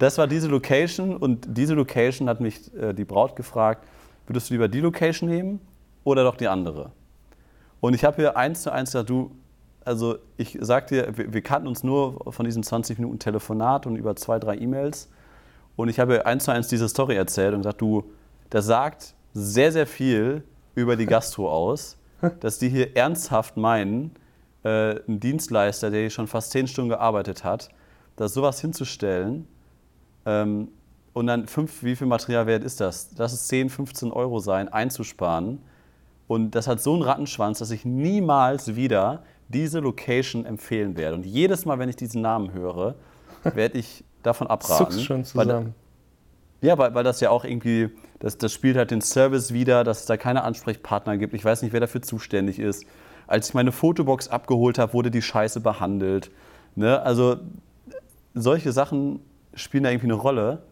Das 0.00 0.16
war 0.16 0.26
diese 0.26 0.48
Location 0.48 1.14
und 1.14 1.46
diese 1.46 1.74
Location 1.74 2.26
hat 2.30 2.40
mich 2.40 2.74
äh, 2.74 2.94
die 2.94 3.04
Braut 3.04 3.36
gefragt, 3.36 3.86
würdest 4.26 4.48
du 4.48 4.54
lieber 4.54 4.66
die 4.66 4.80
Location 4.80 5.28
nehmen 5.28 5.60
oder 6.04 6.24
doch 6.24 6.36
die 6.36 6.48
andere? 6.48 6.92
Und 7.80 7.92
ich 7.92 8.02
habe 8.02 8.16
hier 8.16 8.34
eins 8.34 8.62
zu 8.62 8.72
eins 8.72 8.92
gesagt, 8.92 9.10
du, 9.10 9.30
also 9.84 10.16
ich 10.38 10.56
sag 10.62 10.86
dir, 10.86 11.18
wir, 11.18 11.34
wir 11.34 11.42
kannten 11.42 11.68
uns 11.68 11.84
nur 11.84 12.32
von 12.32 12.46
diesen 12.46 12.62
20 12.62 12.98
Minuten 12.98 13.18
Telefonat 13.18 13.86
und 13.86 13.96
über 13.96 14.16
zwei, 14.16 14.38
drei 14.38 14.56
E-Mails. 14.56 15.10
Und 15.80 15.88
ich 15.88 15.98
habe 15.98 16.26
eins 16.26 16.44
zu 16.44 16.50
eins 16.50 16.68
diese 16.68 16.86
Story 16.90 17.16
erzählt 17.16 17.54
und 17.54 17.60
gesagt, 17.60 17.80
du, 17.80 18.04
das 18.50 18.66
sagt 18.66 19.14
sehr, 19.32 19.72
sehr 19.72 19.86
viel 19.86 20.44
über 20.74 20.94
die 20.94 21.06
Gastro 21.06 21.50
aus, 21.50 21.96
dass 22.40 22.58
die 22.58 22.68
hier 22.68 22.94
ernsthaft 22.98 23.56
meinen, 23.56 24.10
äh, 24.62 24.96
ein 25.08 25.20
Dienstleister, 25.20 25.90
der 25.90 26.00
hier 26.00 26.10
schon 26.10 26.26
fast 26.26 26.50
zehn 26.50 26.66
Stunden 26.66 26.90
gearbeitet 26.90 27.44
hat, 27.44 27.70
das 28.16 28.34
sowas 28.34 28.60
hinzustellen 28.60 29.48
ähm, 30.26 30.68
und 31.14 31.26
dann 31.26 31.46
fünf, 31.46 31.82
wie 31.82 31.96
viel 31.96 32.06
Material 32.06 32.46
wert 32.46 32.62
ist 32.62 32.82
das? 32.82 33.12
Lass 33.16 33.32
es 33.32 33.48
10, 33.48 33.70
15 33.70 34.12
Euro 34.12 34.38
sein, 34.38 34.68
einzusparen. 34.68 35.62
Und 36.28 36.50
das 36.50 36.68
hat 36.68 36.82
so 36.82 36.92
einen 36.92 37.02
Rattenschwanz, 37.02 37.58
dass 37.58 37.70
ich 37.70 37.86
niemals 37.86 38.76
wieder 38.76 39.22
diese 39.48 39.80
Location 39.80 40.44
empfehlen 40.44 40.98
werde. 40.98 41.16
Und 41.16 41.24
jedes 41.24 41.64
Mal, 41.64 41.78
wenn 41.78 41.88
ich 41.88 41.96
diesen 41.96 42.20
Namen 42.20 42.52
höre, 42.52 42.96
werde 43.42 43.78
ich 43.78 44.04
davon 44.22 44.46
abraten. 44.46 44.86
Zuckst 44.86 45.04
schon 45.04 45.24
zusammen. 45.24 45.74
Weil, 46.60 46.68
ja, 46.68 46.78
weil, 46.78 46.94
weil 46.94 47.04
das 47.04 47.20
ja 47.20 47.30
auch 47.30 47.44
irgendwie, 47.44 47.90
das, 48.18 48.36
das 48.38 48.52
spielt 48.52 48.76
halt 48.76 48.90
den 48.90 49.00
Service 49.00 49.52
wieder, 49.52 49.84
dass 49.84 50.00
es 50.00 50.06
da 50.06 50.16
keine 50.16 50.44
Ansprechpartner 50.44 51.16
gibt. 51.16 51.34
Ich 51.34 51.44
weiß 51.44 51.62
nicht, 51.62 51.72
wer 51.72 51.80
dafür 51.80 52.02
zuständig 52.02 52.58
ist. 52.58 52.84
Als 53.26 53.48
ich 53.48 53.54
meine 53.54 53.72
Fotobox 53.72 54.28
abgeholt 54.28 54.78
habe, 54.78 54.92
wurde 54.92 55.10
die 55.10 55.22
Scheiße 55.22 55.60
behandelt. 55.60 56.30
Ne? 56.74 57.00
Also 57.00 57.36
solche 58.34 58.72
Sachen 58.72 59.20
spielen 59.54 59.84
da 59.84 59.90
irgendwie 59.90 60.08
eine 60.08 60.14
Rolle. 60.14 60.62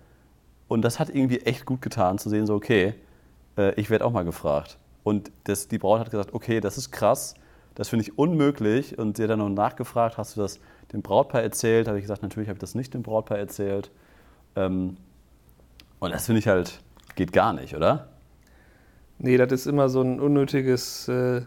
Und 0.66 0.82
das 0.82 1.00
hat 1.00 1.08
irgendwie 1.08 1.40
echt 1.40 1.64
gut 1.64 1.80
getan, 1.80 2.18
zu 2.18 2.28
sehen, 2.28 2.46
so, 2.46 2.54
okay, 2.54 2.94
äh, 3.56 3.72
ich 3.80 3.88
werde 3.88 4.04
auch 4.04 4.12
mal 4.12 4.24
gefragt. 4.24 4.76
Und 5.02 5.30
das, 5.44 5.68
die 5.68 5.78
Braut 5.78 6.00
hat 6.00 6.10
gesagt, 6.10 6.34
okay, 6.34 6.60
das 6.60 6.76
ist 6.76 6.90
krass, 6.90 7.34
das 7.74 7.88
finde 7.88 8.04
ich 8.04 8.18
unmöglich. 8.18 8.98
Und 8.98 9.16
sie 9.16 9.22
hat 9.22 9.30
dann 9.30 9.38
noch 9.38 9.48
nachgefragt, 9.48 10.18
hast 10.18 10.36
du 10.36 10.42
das 10.42 10.60
dem 10.92 11.02
Brautpaar 11.02 11.42
erzählt? 11.42 11.88
Habe 11.88 11.98
ich 11.98 12.04
gesagt, 12.04 12.22
natürlich 12.22 12.48
habe 12.48 12.56
ich 12.56 12.60
das 12.60 12.74
nicht 12.74 12.94
dem 12.94 13.02
Brautpaar 13.02 13.38
erzählt. 13.38 13.90
Ähm, 14.56 14.96
und 15.98 16.12
das 16.12 16.26
finde 16.26 16.40
ich 16.40 16.48
halt, 16.48 16.80
geht 17.16 17.32
gar 17.32 17.52
nicht, 17.52 17.74
oder? 17.74 18.08
Nee, 19.18 19.36
das 19.36 19.52
ist 19.52 19.66
immer 19.66 19.88
so 19.88 20.00
ein 20.00 20.20
unnötiges 20.20 21.08
äh, 21.08 21.42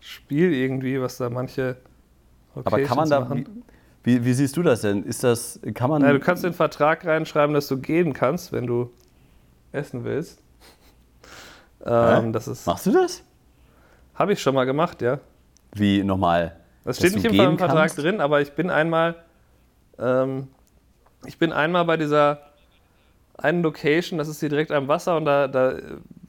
Spiel 0.00 0.52
irgendwie, 0.52 1.00
was 1.00 1.18
da 1.18 1.30
manche. 1.30 1.76
Locations 2.54 2.66
Aber 2.66 2.82
kann 2.82 2.96
man 2.96 3.10
da, 3.10 3.20
machen. 3.20 3.64
Wie, 4.04 4.24
wie, 4.24 4.32
siehst 4.32 4.56
du 4.56 4.62
das 4.62 4.82
denn? 4.82 5.02
Ist 5.02 5.24
das, 5.24 5.58
kann 5.74 5.90
man. 5.90 6.02
Na, 6.02 6.12
du 6.12 6.20
kannst 6.20 6.44
den 6.44 6.52
Vertrag 6.52 7.04
reinschreiben, 7.04 7.54
dass 7.54 7.66
du 7.66 7.78
gehen 7.78 8.12
kannst, 8.12 8.52
wenn 8.52 8.66
du 8.66 8.90
essen 9.72 10.04
willst. 10.04 10.40
Ähm, 11.84 12.32
das 12.32 12.48
ist, 12.48 12.66
Machst 12.66 12.86
du 12.86 12.92
das? 12.92 13.22
Habe 14.14 14.32
ich 14.32 14.40
schon 14.40 14.54
mal 14.54 14.64
gemacht, 14.64 15.02
ja. 15.02 15.18
Wie 15.72 16.02
nochmal? 16.02 16.56
Das 16.86 16.98
steht 16.98 17.14
nicht 17.14 17.24
im 17.24 17.58
Vertrag 17.58 17.76
kannst? 17.76 17.98
drin, 17.98 18.20
aber 18.20 18.40
ich 18.40 18.52
bin 18.52 18.70
einmal, 18.70 19.16
ähm, 19.98 20.46
ich 21.26 21.36
bin 21.36 21.52
einmal 21.52 21.84
bei 21.84 21.96
dieser 21.96 22.52
einen 23.36 23.62
Location, 23.62 24.18
das 24.18 24.28
ist 24.28 24.38
hier 24.38 24.48
direkt 24.48 24.70
am 24.70 24.86
Wasser 24.86 25.16
und 25.16 25.24
da, 25.24 25.48
da 25.48 25.74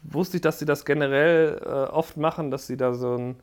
wusste 0.01 0.37
ich, 0.37 0.41
dass 0.41 0.57
sie 0.57 0.65
das 0.65 0.83
generell 0.83 1.61
äh, 1.63 1.69
oft 1.69 2.17
machen, 2.17 2.49
dass 2.49 2.65
sie 2.65 2.75
da 2.75 2.93
so 2.93 3.15
ein, 3.15 3.35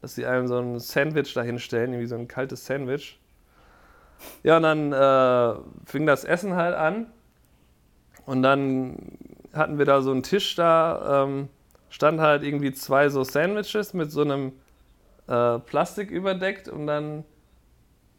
dass 0.00 0.14
sie 0.14 0.24
einem 0.26 0.46
so 0.46 0.58
ein 0.58 0.78
Sandwich 0.78 1.34
dahinstellen, 1.34 1.92
irgendwie 1.92 2.06
so 2.06 2.14
ein 2.14 2.28
kaltes 2.28 2.64
Sandwich. 2.64 3.18
Ja, 4.44 4.58
und 4.58 4.62
dann 4.62 4.92
äh, 4.92 5.60
fing 5.86 6.06
das 6.06 6.24
Essen 6.24 6.54
halt 6.54 6.76
an. 6.76 7.06
Und 8.26 8.42
dann 8.42 9.16
hatten 9.52 9.78
wir 9.78 9.86
da 9.86 10.02
so 10.02 10.12
einen 10.12 10.22
Tisch 10.22 10.54
da, 10.54 11.24
ähm, 11.24 11.48
stand 11.88 12.20
halt 12.20 12.44
irgendwie 12.44 12.72
zwei 12.72 13.08
so 13.08 13.24
Sandwiches 13.24 13.92
mit 13.92 14.12
so 14.12 14.20
einem 14.22 14.52
äh, 15.30 15.60
Plastik 15.60 16.10
überdeckt 16.10 16.68
und 16.68 16.86
dann, 16.86 17.24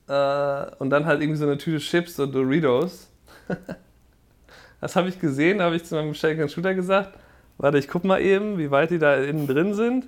äh, 0.07 0.75
und 0.79 0.89
dann 0.89 1.05
halt 1.05 1.21
irgendwie 1.21 1.37
so 1.37 1.45
eine 1.45 1.57
Tüte 1.57 1.79
Chips 1.79 2.17
und 2.19 2.33
Doritos. 2.33 3.09
das 4.81 4.95
habe 4.95 5.09
ich 5.09 5.19
gesehen, 5.19 5.57
da 5.57 5.65
habe 5.65 5.75
ich 5.75 5.83
zu 5.83 5.95
meinem 5.95 6.13
Shake 6.13 6.49
Shooter 6.49 6.73
gesagt, 6.73 7.19
warte, 7.57 7.77
ich 7.77 7.89
guck 7.89 8.05
mal 8.05 8.21
eben, 8.21 8.57
wie 8.57 8.71
weit 8.71 8.91
die 8.91 8.97
da 8.97 9.15
innen 9.15 9.45
drin 9.45 9.73
sind. 9.73 10.07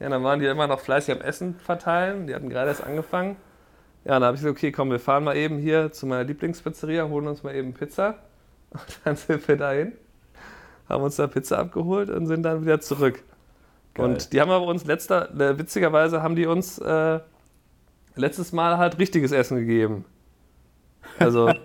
Ja, 0.00 0.08
dann 0.08 0.24
waren 0.24 0.40
die 0.40 0.46
immer 0.46 0.66
noch 0.66 0.80
fleißig 0.80 1.16
am 1.16 1.20
Essen 1.20 1.56
verteilen, 1.56 2.26
die 2.26 2.34
hatten 2.34 2.48
gerade 2.48 2.68
erst 2.68 2.84
angefangen. 2.84 3.36
Ja, 4.04 4.14
dann 4.14 4.24
habe 4.24 4.36
ich 4.36 4.42
gesagt, 4.42 4.56
okay, 4.56 4.72
komm, 4.72 4.90
wir 4.90 5.00
fahren 5.00 5.24
mal 5.24 5.36
eben 5.36 5.58
hier 5.58 5.92
zu 5.92 6.06
meiner 6.06 6.24
Lieblingspizzeria, 6.24 7.08
holen 7.08 7.26
uns 7.26 7.42
mal 7.42 7.54
eben 7.54 7.74
Pizza. 7.74 8.14
Und 8.70 9.00
dann 9.04 9.16
sind 9.16 9.46
wir 9.46 9.56
dahin, 9.56 9.92
haben 10.88 11.02
uns 11.02 11.16
da 11.16 11.26
Pizza 11.26 11.58
abgeholt 11.58 12.10
und 12.10 12.26
sind 12.26 12.42
dann 12.42 12.62
wieder 12.62 12.80
zurück. 12.80 13.22
Geil. 13.98 14.06
Und 14.06 14.32
die 14.32 14.40
haben 14.40 14.50
aber 14.50 14.66
uns 14.66 14.84
letzter, 14.84 15.30
äh, 15.38 15.58
witzigerweise 15.58 16.22
haben 16.22 16.36
die 16.36 16.46
uns 16.46 16.78
äh, 16.78 17.20
letztes 18.14 18.52
Mal 18.52 18.78
halt 18.78 18.98
richtiges 18.98 19.32
Essen 19.32 19.58
gegeben. 19.58 20.04
Also, 21.18 21.48
äh, 21.48 21.56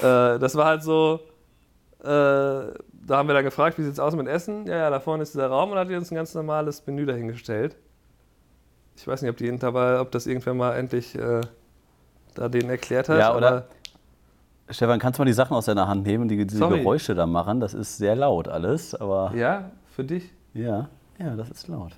das 0.00 0.54
war 0.56 0.66
halt 0.66 0.82
so, 0.82 1.20
äh, 2.00 2.04
da 2.04 2.72
haben 3.10 3.28
wir 3.28 3.34
dann 3.34 3.44
gefragt, 3.44 3.78
wie 3.78 3.82
sieht 3.82 3.92
es 3.92 4.00
aus 4.00 4.14
mit 4.16 4.26
Essen? 4.26 4.66
Ja, 4.66 4.76
ja, 4.76 4.90
da 4.90 5.00
vorne 5.00 5.22
ist 5.22 5.34
dieser 5.34 5.48
Raum 5.48 5.70
und 5.70 5.78
hat 5.78 5.88
die 5.88 5.94
uns 5.94 6.10
ein 6.10 6.16
ganz 6.16 6.34
normales 6.34 6.86
Menü 6.86 7.06
dahingestellt. 7.06 7.76
Ich 8.96 9.06
weiß 9.06 9.22
nicht, 9.22 9.30
ob, 9.30 9.36
die 9.36 9.56
dabei, 9.58 10.00
ob 10.00 10.10
das 10.10 10.26
irgendwer 10.26 10.54
mal 10.54 10.72
endlich 10.74 11.14
äh, 11.14 11.40
da 12.34 12.48
denen 12.48 12.70
erklärt 12.70 13.08
hat. 13.08 13.18
Ja, 13.18 13.36
oder? 13.36 13.66
Stefan, 14.68 14.98
kannst 14.98 15.18
du 15.18 15.22
mal 15.22 15.26
die 15.26 15.32
Sachen 15.32 15.56
aus 15.56 15.66
deiner 15.66 15.88
Hand 15.88 16.06
nehmen 16.06 16.22
und 16.22 16.28
die, 16.28 16.46
diese 16.46 16.58
Sorry. 16.58 16.78
Geräusche 16.80 17.14
da 17.14 17.26
machen? 17.26 17.60
Das 17.60 17.74
ist 17.74 17.98
sehr 17.98 18.16
laut 18.16 18.48
alles, 18.48 18.94
aber. 18.94 19.32
Ja, 19.34 19.70
für 19.94 20.04
dich? 20.04 20.32
Ja, 20.54 20.88
ja, 21.18 21.36
das 21.36 21.50
ist 21.50 21.68
laut. 21.68 21.92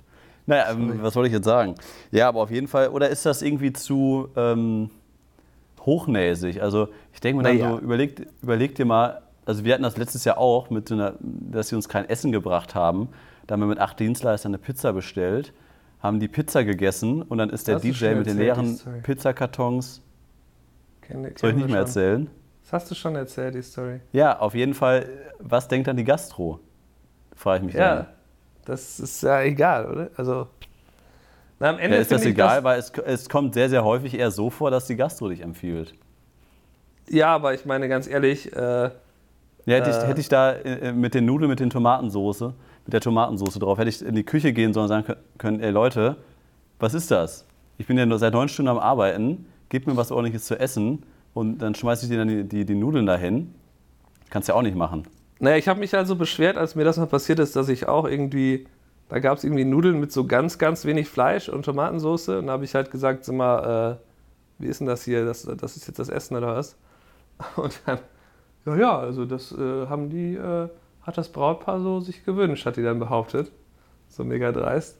Naja, 0.45 0.71
ähm, 0.71 1.01
was 1.01 1.15
wollte 1.15 1.27
ich 1.27 1.33
jetzt 1.33 1.45
sagen? 1.45 1.75
Ja, 2.11 2.27
aber 2.27 2.41
auf 2.41 2.51
jeden 2.51 2.67
Fall, 2.67 2.89
oder 2.89 3.09
ist 3.09 3.25
das 3.25 3.41
irgendwie 3.41 3.73
zu 3.73 4.29
ähm, 4.35 4.91
hochnäsig? 5.81 6.61
Also 6.61 6.89
ich 7.13 7.19
denke 7.19 7.37
mir 7.37 7.43
dann 7.43 7.57
naja. 7.57 7.71
so, 7.71 7.79
überleg, 7.79 8.27
überleg 8.41 8.75
dir 8.75 8.85
mal, 8.85 9.21
also 9.45 9.63
wir 9.63 9.73
hatten 9.73 9.83
das 9.83 9.97
letztes 9.97 10.23
Jahr 10.23 10.37
auch, 10.37 10.69
mit 10.69 10.89
so 10.89 10.95
einer, 10.95 11.15
dass 11.19 11.69
sie 11.69 11.75
uns 11.75 11.89
kein 11.89 12.07
Essen 12.07 12.31
gebracht 12.31 12.75
haben. 12.75 13.09
Da 13.47 13.53
haben 13.53 13.61
wir 13.61 13.67
mit 13.67 13.79
acht 13.79 13.99
Dienstleistern 13.99 14.51
eine 14.51 14.59
Pizza 14.59 14.93
bestellt 14.93 15.53
haben 16.05 16.19
die 16.19 16.27
Pizza 16.27 16.63
gegessen 16.63 17.23
und 17.23 17.39
dann 17.39 17.49
ist 17.49 17.67
der 17.67 17.79
DJ 17.79 18.13
mit 18.13 18.27
den 18.27 18.37
leeren 18.37 18.79
Pizzakartons. 19.01 20.01
Kenn, 21.01 21.31
Soll 21.35 21.49
ich 21.49 21.55
nicht 21.55 21.69
mehr 21.69 21.79
erzählen? 21.79 22.29
Das 22.61 22.73
hast 22.73 22.91
du 22.91 22.95
schon 22.95 23.15
erzählt, 23.15 23.55
die 23.55 23.61
Story. 23.61 23.99
Ja, 24.11 24.39
auf 24.39 24.55
jeden 24.55 24.73
Fall. 24.73 25.07
Was 25.39 25.67
denkt 25.67 25.87
dann 25.87 25.97
die 25.97 26.03
Gastro? 26.03 26.59
Frage 27.35 27.59
ich 27.59 27.65
mich 27.65 27.75
ja, 27.75 27.95
dann. 27.95 28.07
Das 28.65 28.99
ist 28.99 29.23
ja 29.23 29.41
egal, 29.41 29.85
oder? 29.91 30.09
Also, 30.17 30.47
Na, 31.59 31.69
am 31.69 31.79
Ende 31.79 31.95
Ja, 31.95 32.01
ist 32.01 32.11
das 32.11 32.25
egal, 32.25 32.63
weil 32.63 32.79
es, 32.79 32.91
es 33.05 33.29
kommt 33.29 33.53
sehr, 33.53 33.69
sehr 33.69 33.83
häufig 33.83 34.13
eher 34.17 34.31
so 34.31 34.49
vor, 34.49 34.71
dass 34.71 34.87
die 34.87 34.95
Gastro 34.95 35.29
dich 35.29 35.41
empfiehlt. 35.41 35.93
Ja, 37.09 37.33
aber 37.35 37.53
ich 37.53 37.65
meine 37.65 37.87
ganz 37.87 38.07
ehrlich, 38.07 38.51
äh, 38.53 38.57
Ja, 39.67 39.75
hätte, 39.75 39.89
ich, 39.89 39.95
Äh. 39.97 40.07
hätte 40.07 40.21
ich 40.21 40.29
da 40.29 40.51
äh, 40.53 40.91
mit 40.91 41.13
den 41.13 41.25
Nudeln, 41.25 41.49
mit 41.49 41.59
den 41.59 41.69
Tomatensoße, 41.69 42.53
mit 42.85 42.93
der 42.93 43.01
Tomatensoße 43.01 43.59
drauf, 43.59 43.77
hätte 43.77 43.89
ich 43.89 44.03
in 44.03 44.15
die 44.15 44.23
Küche 44.23 44.53
gehen 44.53 44.73
sollen 44.73 44.83
und 44.85 44.89
sagen 44.89 45.07
kö- 45.07 45.17
können, 45.37 45.59
ey 45.59 45.71
Leute, 45.71 46.17
was 46.79 46.93
ist 46.93 47.09
das? 47.11 47.45
Ich 47.77 47.87
bin 47.87 47.97
ja 47.97 48.05
nur 48.05 48.19
seit 48.19 48.33
neun 48.33 48.47
Stunden 48.49 48.69
am 48.69 48.79
Arbeiten, 48.79 49.45
gib 49.69 49.87
mir 49.87 49.95
was 49.97 50.11
ordentliches 50.11 50.45
zu 50.45 50.59
essen 50.59 51.03
und 51.33 51.59
dann 51.59 51.75
schmeiße 51.75 52.05
ich 52.05 52.11
dir 52.11 52.17
dann 52.17 52.27
die, 52.27 52.43
die, 52.43 52.65
die 52.65 52.75
Nudeln 52.75 53.05
dahin. 53.05 53.53
Kannst 54.29 54.49
ja 54.49 54.55
auch 54.55 54.61
nicht 54.61 54.75
machen. 54.75 55.05
Naja, 55.39 55.57
ich 55.57 55.67
habe 55.67 55.79
mich 55.79 55.95
also 55.95 56.15
beschwert, 56.15 56.57
als 56.57 56.75
mir 56.75 56.83
das 56.83 56.97
mal 56.97 57.07
passiert 57.07 57.39
ist, 57.39 57.55
dass 57.55 57.69
ich 57.69 57.87
auch 57.87 58.05
irgendwie, 58.05 58.67
da 59.09 59.19
gab 59.19 59.37
es 59.37 59.43
irgendwie 59.43 59.65
Nudeln 59.65 59.99
mit 59.99 60.11
so 60.11 60.25
ganz, 60.25 60.57
ganz 60.57 60.85
wenig 60.85 61.09
Fleisch 61.09 61.49
und 61.49 61.65
Tomatensauce. 61.65 62.29
Und 62.29 62.47
da 62.47 62.53
habe 62.53 62.65
ich 62.65 62.73
halt 62.73 62.91
gesagt, 62.91 63.25
sag 63.25 63.35
mal, 63.35 63.99
äh, 63.99 64.63
wie 64.63 64.67
ist 64.67 64.79
denn 64.79 64.87
das 64.87 65.03
hier? 65.03 65.25
Das, 65.25 65.43
das 65.43 65.75
ist 65.75 65.87
jetzt 65.87 65.99
das 65.99 66.09
Essen 66.09 66.37
oder 66.37 66.55
was? 66.55 66.77
Und 67.57 67.81
dann, 67.85 67.99
ja, 68.65 68.75
ja, 68.77 68.97
also 68.97 69.25
das 69.25 69.51
äh, 69.51 69.87
haben 69.87 70.09
die, 70.09 70.35
äh, 70.35 70.69
hat 71.01 71.17
das 71.17 71.29
Brautpaar 71.29 71.81
so 71.81 71.99
sich 71.99 72.23
gewünscht, 72.23 72.65
hat 72.65 72.77
die 72.77 72.83
dann 72.83 72.99
behauptet. 72.99 73.51
So 74.07 74.23
mega 74.23 74.53
dreist. 74.53 74.97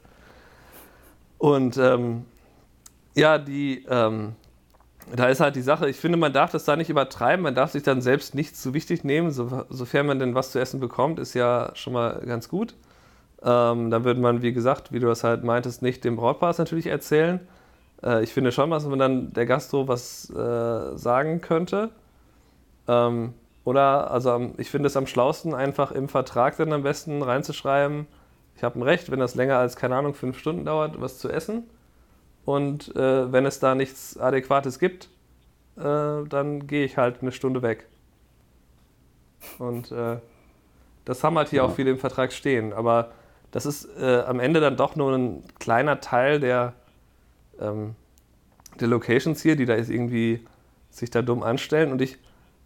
Und 1.38 1.78
ähm, 1.78 2.26
ja, 3.14 3.38
die, 3.38 3.86
ähm, 3.90 4.36
da 5.14 5.28
ist 5.28 5.39
halt 5.39 5.56
die 5.56 5.62
Sache, 5.62 5.89
ich 5.89 5.97
finde, 5.97 6.18
man 6.18 6.34
darf 6.34 6.51
das 6.51 6.66
da 6.66 6.76
nicht 6.76 6.89
übertreiben, 6.89 7.43
man 7.43 7.56
darf 7.56 7.72
sich 7.72 7.84
dann 7.84 8.01
selbst 8.01 8.36
nicht 8.36 8.58
zu 8.58 8.74
wichtig 8.74 9.03
nehmen, 9.03 9.32
so, 9.32 9.66
sofern 9.70 10.08
man 10.08 10.20
denn 10.20 10.36
was 10.36 10.51
zu 10.51 10.60
essen 10.60 10.80
bekommt, 10.80 11.20
ist 11.20 11.34
ja 11.34 11.72
schon 11.76 11.93
mal 11.93 12.22
ganz 12.26 12.49
gut. 12.49 12.76
Ähm, 13.43 13.91
dann 13.91 14.03
würde 14.03 14.20
man, 14.20 14.41
wie 14.41 14.53
gesagt, 14.53 14.91
wie 14.91 14.99
du 14.99 15.08
das 15.08 15.24
halt 15.24 15.43
meintest, 15.43 15.82
nicht 15.82 16.03
dem 16.03 16.16
Brautpaar 16.16 16.56
natürlich 16.58 16.88
erzählen. 16.88 17.39
Äh, 18.03 18.24
ich 18.24 18.34
finde 18.34 18.51
schon, 18.51 18.72
dass 18.72 18.86
man 18.86 18.99
dann 18.99 19.34
der 19.34 19.45
Gastro 19.45 19.88
was 19.88 20.30
äh, 20.32 20.97
sagen 20.97 21.41
könnte. 21.41 21.91
Ähm, 22.88 23.34
oder, 23.64 24.12
also 24.12 24.51
ich 24.58 24.70
finde 24.70 24.88
es 24.88 24.97
am 24.97 25.08
schlausten, 25.08 25.53
einfach 25.53 25.91
im 25.91 26.08
Vertrag 26.08 26.58
dann 26.58 26.74
am 26.74 26.84
besten 26.84 27.22
reinzuschreiben, 27.22 28.08
ich 28.56 28.64
habe 28.64 28.80
ein 28.80 28.84
Recht, 28.84 29.12
wenn 29.12 29.20
das 29.20 29.36
länger 29.36 29.58
als, 29.58 29.76
keine 29.76 29.95
Ahnung, 29.95 30.14
fünf 30.14 30.39
Stunden 30.39 30.66
dauert, 30.66 31.01
was 31.01 31.20
zu 31.20 31.30
essen. 31.30 31.64
Und 32.46 32.96
äh, 32.96 33.32
wenn 33.32 33.46
es 33.46 33.60
da 33.60 33.76
nichts 33.76 34.18
Adäquates 34.18 34.80
gibt, 34.80 35.10
äh, 35.78 35.82
dann 36.30 36.68
gehe 36.68 36.86
ich 36.86 36.98
halt 36.98 37.22
eine 37.22 37.32
Stunde 37.32 37.62
weg. 37.62 37.88
Und 39.60 39.91
äh, 39.91 40.18
das 41.06 41.24
haben 41.24 41.38
halt 41.38 41.50
hier 41.50 41.58
Ja. 41.58 41.66
auch 41.66 41.76
viele 41.76 41.91
im 41.91 41.98
Vertrag 41.98 42.32
stehen. 42.34 42.74
Aber 42.74 43.12
das 43.52 43.66
ist 43.66 43.86
äh, 43.98 44.24
am 44.26 44.39
Ende 44.39 44.60
dann 44.60 44.78
doch 44.78 44.96
nur 44.96 45.16
ein 45.16 45.43
kleiner 45.60 46.02
Teil 46.02 46.39
der, 46.39 46.74
ähm, 47.60 47.96
der 48.80 48.88
Locations 48.88 49.41
hier, 49.41 49.56
die 49.56 49.66
da 49.66 49.76
jetzt 49.76 49.89
irgendwie 49.89 50.46
sich 50.89 51.10
da 51.10 51.22
dumm 51.22 51.43
anstellen. 51.43 51.91
Und 51.91 52.02
ich, 52.02 52.18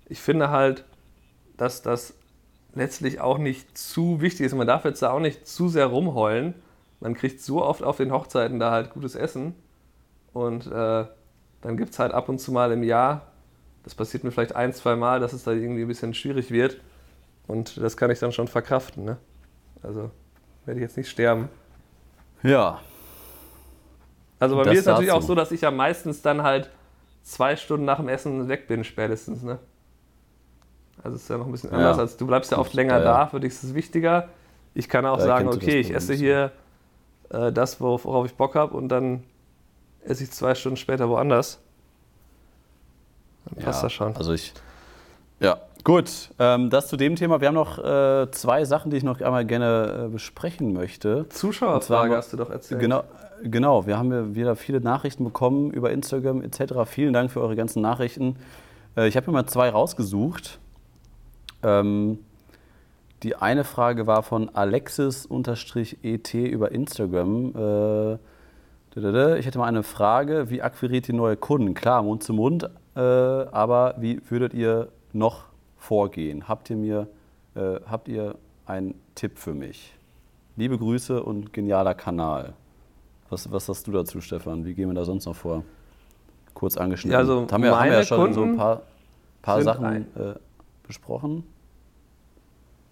ich 0.08 0.20
finde 0.20 0.50
halt, 0.50 0.86
dass 1.58 1.82
das 1.82 2.14
letztlich 2.76 3.20
auch 3.20 3.38
nicht 3.38 3.78
zu 3.78 4.22
wichtig 4.22 4.46
ist. 4.46 4.56
Man 4.56 4.68
darf 4.68 4.86
jetzt 4.86 5.02
da 5.02 5.12
auch 5.12 5.20
nicht 5.20 5.48
zu 5.48 5.70
sehr 5.70 5.88
rumheulen. 5.88 6.54
Man 7.00 7.14
kriegt 7.14 7.42
so 7.42 7.64
oft 7.64 7.84
auf 7.84 7.98
den 7.98 8.12
Hochzeiten 8.12 8.60
da 8.60 8.72
halt 8.72 8.92
gutes 8.92 9.16
Essen. 9.16 9.56
Und 10.34 10.68
äh, 10.68 11.06
dann 11.62 11.78
gibt 11.78 11.92
es 11.92 12.00
halt 12.00 12.14
ab 12.14 12.30
und 12.30 12.40
zu 12.40 12.52
mal 12.52 12.72
im 12.72 12.84
Jahr, 12.84 13.24
das 13.84 13.96
passiert 13.96 14.24
mir 14.24 14.32
vielleicht 14.32 14.56
ein, 14.56 14.74
zwei 14.74 14.96
Mal, 14.96 15.20
dass 15.20 15.34
es 15.34 15.44
da 15.44 15.52
irgendwie 15.52 15.82
ein 15.82 15.88
bisschen 15.88 16.14
schwierig 16.14 16.52
wird. 16.52 16.78
Und 17.48 17.78
das 17.78 17.98
kann 17.98 18.12
ich 18.12 18.20
dann 18.20 18.32
schon 18.32 18.48
verkraften. 18.48 19.06
Ne? 19.06 19.18
Also 19.82 20.12
werde 20.66 20.80
ich 20.80 20.84
jetzt 20.84 20.98
nicht 20.98 21.10
sterben. 21.10 21.50
Ja, 22.44 22.80
Also 24.40 24.56
bei 24.56 24.64
Das 24.64 24.74
mir 24.74 24.80
ist 24.80 24.86
natürlich 24.86 25.10
dazu. 25.10 25.18
auch 25.20 25.28
so, 25.28 25.36
dass 25.36 25.52
ich 25.52 25.62
ja 25.62 25.72
meistens 25.72 26.22
dann 26.22 26.44
halt 26.44 26.70
zwei 27.24 27.56
Stunden 27.56 27.86
nach 27.86 27.98
dem 27.98 28.08
Essen 28.08 28.48
weg 28.48 28.68
bin, 28.68 28.84
spätestens. 28.84 29.44
Ne? 29.44 29.60
Also 31.04 31.16
es 31.16 31.24
ist 31.24 31.30
ja 31.30 31.38
noch 31.38 31.46
ein 31.48 31.52
bisschen 31.52 31.72
Ja. 31.72 31.78
anders, 31.78 32.00
als 32.00 32.18
du 32.18 32.28
bleibst 32.28 32.52
ja 32.52 32.58
oft 32.58 32.74
länger 32.74 33.00
Ja, 33.00 33.00
ja. 33.00 33.04
da, 33.04 33.28
für 33.28 33.40
dich 33.40 33.54
ist 33.54 33.64
es 33.64 33.74
wichtiger. 33.74 34.30
Ich 34.74 34.88
kann 34.88 35.06
auch 35.06 35.18
Da 35.18 35.26
sagen, 35.26 35.48
okay, 35.50 35.80
ich 35.80 35.94
esse 35.94 36.14
hier 36.14 36.52
äh, 37.32 37.52
das, 37.52 37.82
worauf, 37.82 38.06
worauf 38.06 38.26
ich 38.28 38.36
Bock 38.36 38.56
habe 38.56 38.78
und 38.78 38.90
dann 38.90 39.24
esse 40.04 40.24
ich 40.24 40.32
zwei 40.32 40.56
Stunden 40.56 40.78
später 40.78 41.10
woanders. 41.10 41.60
Dann 43.46 43.64
passt 43.64 43.80
ja. 43.80 43.84
das 43.84 43.94
schon. 43.94 44.16
Also 44.16 44.34
ich. 44.34 44.54
Ja, 45.40 45.60
gut. 45.84 46.30
Ähm, 46.40 46.70
das 46.70 46.88
zu 46.88 46.98
dem 46.98 47.16
Thema. 47.16 47.42
Wir 47.42 47.48
haben 47.48 47.56
noch 47.56 47.78
äh, 47.80 48.30
zwei 48.32 48.66
Sachen, 48.66 48.92
die 48.92 48.98
ich 48.98 49.04
noch 49.04 49.22
einmal 49.22 49.46
gerne 49.46 50.06
äh, 50.06 50.10
besprechen 50.10 50.74
möchte. 50.74 51.28
Zuschauerfrage 51.30 52.16
hast 52.16 52.34
du 52.34 52.38
doch 52.38 52.50
erzählt. 52.50 52.82
Genau, 52.82 53.04
genau, 53.44 53.86
wir 53.88 53.98
haben 53.98 54.12
ja 54.12 54.36
wieder 54.36 54.56
viele 54.56 54.82
Nachrichten 54.82 55.24
bekommen 55.24 55.72
über 55.72 55.92
Instagram 55.92 56.42
etc. 56.42 56.74
Vielen 56.86 57.14
Dank 57.14 57.32
für 57.32 57.42
eure 57.42 57.56
ganzen 57.56 57.82
Nachrichten. 57.82 58.36
Äh, 58.98 59.08
ich 59.08 59.16
habe 59.16 59.28
mir 59.28 59.34
mal 59.34 59.48
zwei 59.48 59.70
rausgesucht. 59.70 60.60
Ähm, 61.64 62.20
die 63.24 63.36
eine 63.36 63.64
Frage 63.66 64.08
war 64.08 64.24
von 64.24 64.50
Alexis-ET 64.50 66.34
über 66.34 66.72
Instagram. 66.72 68.20
Ich 68.96 69.46
hätte 69.46 69.60
mal 69.60 69.68
eine 69.68 69.84
Frage, 69.84 70.50
wie 70.50 70.64
akquiriert 70.64 71.08
ihr 71.10 71.16
neue 71.16 71.38
Kunden? 71.38 71.76
Klar, 71.76 72.02
Mund 72.02 72.24
zu 72.24 72.34
Mund, 72.34 72.68
äh, 72.96 73.00
aber 73.00 73.94
wie 74.00 74.20
würdet 74.30 74.56
ihr 74.56 74.90
noch 75.14 75.46
vorgehen? 75.78 76.48
Habt 76.48 76.72
ihr 76.72 76.76
mir, 76.76 77.08
äh, 77.54 77.80
habt 77.86 78.08
ihr 78.08 78.34
einen 78.66 78.96
Tipp 79.14 79.38
für 79.38 79.54
mich? 79.54 79.94
Liebe 80.56 80.76
Grüße 80.76 81.22
und 81.22 81.54
genialer 81.54 81.94
Kanal. 81.94 82.54
Was, 83.30 83.52
was 83.52 83.70
hast 83.70 83.86
du 83.86 83.92
dazu, 83.92 84.22
Stefan? 84.22 84.66
Wie 84.66 84.74
gehen 84.74 84.90
wir 84.90 84.96
da 84.96 85.06
sonst 85.06 85.28
noch 85.28 85.36
vor? 85.36 85.64
Kurz 86.56 86.76
angeschnitten. 86.76 87.14
Ja, 87.14 87.20
also 87.20 87.46
haben 87.50 87.64
wir, 87.64 87.80
haben 87.80 87.92
wir 87.92 87.98
ja 87.98 88.04
schon 88.04 88.34
so 88.34 88.42
ein 88.42 88.48
Kunden 88.48 88.58
paar, 88.58 88.82
paar 89.44 89.62
Sachen 89.62 90.08
äh, 90.16 90.34
besprochen. 90.88 91.44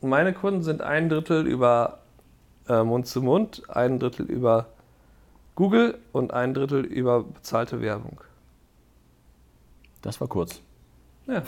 Meine 0.01 0.31
Kunden 0.31 0.61
sind 0.61 0.83
ein 0.83 1.09
Drittel 1.09 1.47
über 1.47 1.97
äh, 2.69 2.83
Mund 2.83 3.07
zu 3.07 3.23
Mund, 3.23 3.63
ein 3.67 3.97
Drittel 3.97 4.27
über 4.27 4.67
Google 5.57 5.97
und 6.11 6.33
ein 6.35 6.53
Drittel 6.53 6.85
über 6.85 7.23
bezahlte 7.23 7.81
Werbung. 7.81 8.21
Das 10.03 10.21
war 10.21 10.27
kurz. 10.27 10.61
Ja. 11.25 11.41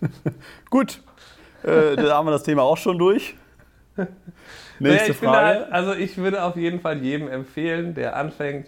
Gut, 0.68 1.00
äh, 1.62 1.94
da 1.94 2.16
haben 2.16 2.26
wir 2.26 2.32
das 2.32 2.42
Thema 2.42 2.62
auch 2.62 2.76
schon 2.76 2.98
durch. 2.98 3.36
Naja, 3.96 4.10
Nächste 4.80 5.12
ich 5.12 5.16
finde 5.16 5.34
Frage. 5.34 5.46
halt, 5.60 5.72
also 5.72 5.92
ich 5.94 6.16
würde 6.16 6.42
auf 6.42 6.56
jeden 6.56 6.80
Fall 6.80 7.00
jedem 7.00 7.28
empfehlen, 7.28 7.94
der 7.94 8.16
anfängt, 8.16 8.66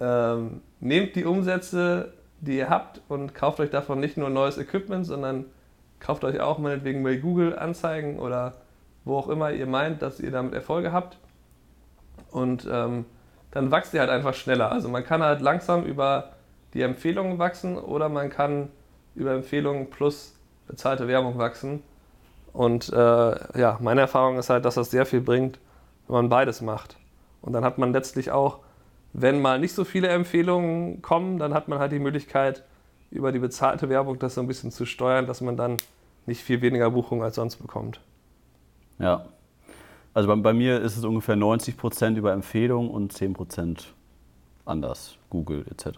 ähm, 0.00 0.60
nehmt 0.80 1.14
die 1.14 1.24
Umsätze, 1.24 2.14
die 2.40 2.56
ihr 2.56 2.68
habt 2.68 3.02
und 3.06 3.36
kauft 3.36 3.60
euch 3.60 3.70
davon 3.70 4.00
nicht 4.00 4.16
nur 4.16 4.30
neues 4.30 4.58
Equipment, 4.58 5.06
sondern 5.06 5.44
kauft 6.00 6.24
euch 6.24 6.40
auch 6.40 6.58
meinetwegen 6.58 7.04
bei 7.04 7.14
Google 7.14 7.56
Anzeigen 7.56 8.18
oder 8.18 8.56
wo 9.04 9.16
auch 9.16 9.28
immer 9.28 9.52
ihr 9.52 9.66
meint, 9.66 10.02
dass 10.02 10.18
ihr 10.18 10.32
damit 10.32 10.54
Erfolge 10.54 10.90
habt. 10.90 11.18
Und 12.32 12.66
ähm, 12.68 13.04
dann 13.50 13.70
wächst 13.70 13.94
ihr 13.94 14.00
halt 14.00 14.10
einfach 14.10 14.34
schneller. 14.34 14.70
Also 14.70 14.88
man 14.88 15.04
kann 15.04 15.22
halt 15.22 15.40
langsam 15.40 15.84
über 15.84 16.32
die 16.74 16.82
Empfehlungen 16.82 17.38
wachsen 17.38 17.78
oder 17.78 18.08
man 18.08 18.30
kann 18.30 18.70
über 19.14 19.32
Empfehlungen 19.32 19.90
plus 19.90 20.34
bezahlte 20.66 21.08
Werbung 21.08 21.38
wachsen. 21.38 21.82
Und 22.52 22.92
äh, 22.92 23.58
ja, 23.58 23.78
meine 23.80 24.02
Erfahrung 24.02 24.38
ist 24.38 24.50
halt, 24.50 24.64
dass 24.64 24.74
das 24.74 24.90
sehr 24.90 25.06
viel 25.06 25.20
bringt, 25.20 25.58
wenn 26.06 26.14
man 26.14 26.28
beides 26.28 26.60
macht. 26.60 26.96
Und 27.40 27.52
dann 27.52 27.64
hat 27.64 27.78
man 27.78 27.92
letztlich 27.92 28.30
auch, 28.30 28.60
wenn 29.12 29.40
mal 29.40 29.58
nicht 29.58 29.74
so 29.74 29.84
viele 29.84 30.08
Empfehlungen 30.08 31.00
kommen, 31.02 31.38
dann 31.38 31.54
hat 31.54 31.68
man 31.68 31.78
halt 31.78 31.92
die 31.92 31.98
Möglichkeit, 31.98 32.64
über 33.10 33.32
die 33.32 33.38
bezahlte 33.38 33.88
Werbung 33.88 34.18
das 34.18 34.34
so 34.34 34.40
ein 34.42 34.46
bisschen 34.46 34.70
zu 34.70 34.84
steuern, 34.84 35.26
dass 35.26 35.40
man 35.40 35.56
dann 35.56 35.78
nicht 36.26 36.42
viel 36.42 36.60
weniger 36.60 36.90
Buchungen 36.90 37.22
als 37.22 37.36
sonst 37.36 37.56
bekommt. 37.56 38.00
Ja. 38.98 39.24
Also 40.18 40.26
bei, 40.26 40.34
bei 40.34 40.52
mir 40.52 40.80
ist 40.80 40.96
es 40.96 41.04
ungefähr 41.04 41.36
90% 41.36 42.16
über 42.16 42.32
Empfehlung 42.32 42.90
und 42.90 43.12
10% 43.12 43.84
anders, 44.64 45.16
Google 45.30 45.64
etc. 45.70 45.96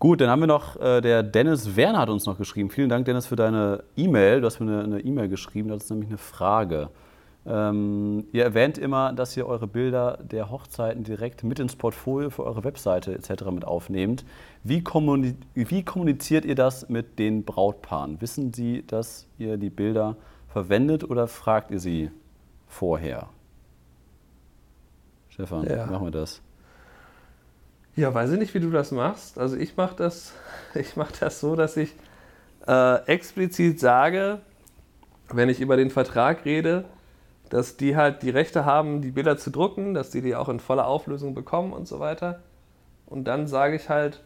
Gut, 0.00 0.20
dann 0.20 0.28
haben 0.28 0.40
wir 0.40 0.48
noch, 0.48 0.74
äh, 0.80 1.00
der 1.00 1.22
Dennis 1.22 1.76
Werner 1.76 2.00
hat 2.00 2.08
uns 2.08 2.26
noch 2.26 2.36
geschrieben. 2.36 2.68
Vielen 2.68 2.88
Dank, 2.88 3.04
Dennis, 3.04 3.28
für 3.28 3.36
deine 3.36 3.84
E-Mail. 3.96 4.40
Du 4.40 4.46
hast 4.46 4.58
mir 4.58 4.82
eine 4.82 4.98
E-Mail 4.98 5.28
geschrieben, 5.28 5.68
das 5.68 5.84
ist 5.84 5.90
nämlich 5.90 6.08
eine 6.08 6.18
Frage. 6.18 6.88
Ähm, 7.46 8.24
ihr 8.32 8.42
erwähnt 8.42 8.76
immer, 8.76 9.12
dass 9.12 9.36
ihr 9.36 9.46
eure 9.46 9.68
Bilder 9.68 10.18
der 10.20 10.50
Hochzeiten 10.50 11.04
direkt 11.04 11.44
mit 11.44 11.60
ins 11.60 11.76
Portfolio 11.76 12.30
für 12.30 12.42
eure 12.42 12.64
Webseite 12.64 13.14
etc. 13.14 13.44
mit 13.52 13.64
aufnehmt. 13.64 14.24
Wie, 14.64 14.82
kommuni 14.82 15.36
wie 15.54 15.84
kommuniziert 15.84 16.44
ihr 16.44 16.56
das 16.56 16.88
mit 16.88 17.20
den 17.20 17.44
Brautpaaren? 17.44 18.20
Wissen 18.20 18.52
sie, 18.52 18.84
dass 18.84 19.28
ihr 19.38 19.58
die 19.58 19.70
Bilder 19.70 20.16
verwendet 20.48 21.08
oder 21.08 21.28
fragt 21.28 21.70
ihr 21.70 21.78
sie 21.78 22.10
vorher? 22.66 23.28
Stefan, 25.28 25.64
Ja. 25.68 25.86
machen 25.86 26.06
wir 26.06 26.10
das? 26.10 26.40
Ja, 27.94 28.12
weiß 28.12 28.32
ich 28.32 28.38
nicht, 28.38 28.54
wie 28.54 28.60
du 28.60 28.70
das 28.70 28.90
machst. 28.92 29.38
Also 29.38 29.56
ich 29.56 29.76
mache 29.76 29.96
das, 29.96 30.32
ich 30.74 30.96
mach 30.96 31.12
das 31.12 31.40
so, 31.40 31.56
dass 31.56 31.76
ich 31.76 31.94
äh, 32.66 33.04
explizit 33.06 33.80
sage, 33.80 34.40
wenn 35.28 35.48
ich 35.48 35.60
über 35.60 35.76
den 35.76 35.90
Vertrag 35.90 36.44
rede, 36.44 36.84
dass 37.48 37.76
die 37.76 37.96
halt 37.96 38.22
die 38.22 38.30
Rechte 38.30 38.64
haben, 38.64 39.02
die 39.02 39.12
Bilder 39.12 39.36
zu 39.38 39.50
drucken, 39.50 39.94
dass 39.94 40.10
die 40.10 40.20
die 40.20 40.34
auch 40.34 40.48
in 40.48 40.60
voller 40.60 40.86
Auflösung 40.86 41.34
bekommen 41.34 41.72
und 41.72 41.86
so 41.86 42.00
weiter. 42.00 42.40
Und 43.06 43.24
dann 43.24 43.46
sage 43.46 43.76
ich 43.76 43.88
halt 43.88 44.22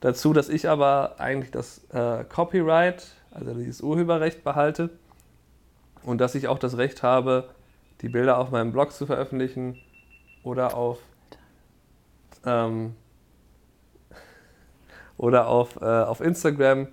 dazu, 0.00 0.32
dass 0.32 0.48
ich 0.48 0.68
aber 0.68 1.16
eigentlich 1.18 1.50
das 1.50 1.82
äh, 1.92 2.24
Copyright, 2.24 3.06
also 3.32 3.54
dieses 3.54 3.80
Urheberrecht 3.80 4.44
behalte 4.44 4.90
und 6.02 6.20
dass 6.20 6.34
ich 6.34 6.48
auch 6.48 6.58
das 6.58 6.78
Recht 6.78 7.02
habe, 7.02 7.48
die 8.00 8.08
Bilder 8.08 8.38
auf 8.38 8.50
meinem 8.50 8.72
Blog 8.72 8.92
zu 8.92 9.06
veröffentlichen 9.06 9.78
oder 10.42 10.76
auf 10.76 10.98
ähm, 12.44 12.94
oder 15.16 15.48
auf, 15.48 15.76
äh, 15.80 15.84
auf 15.84 16.20
Instagram. 16.20 16.88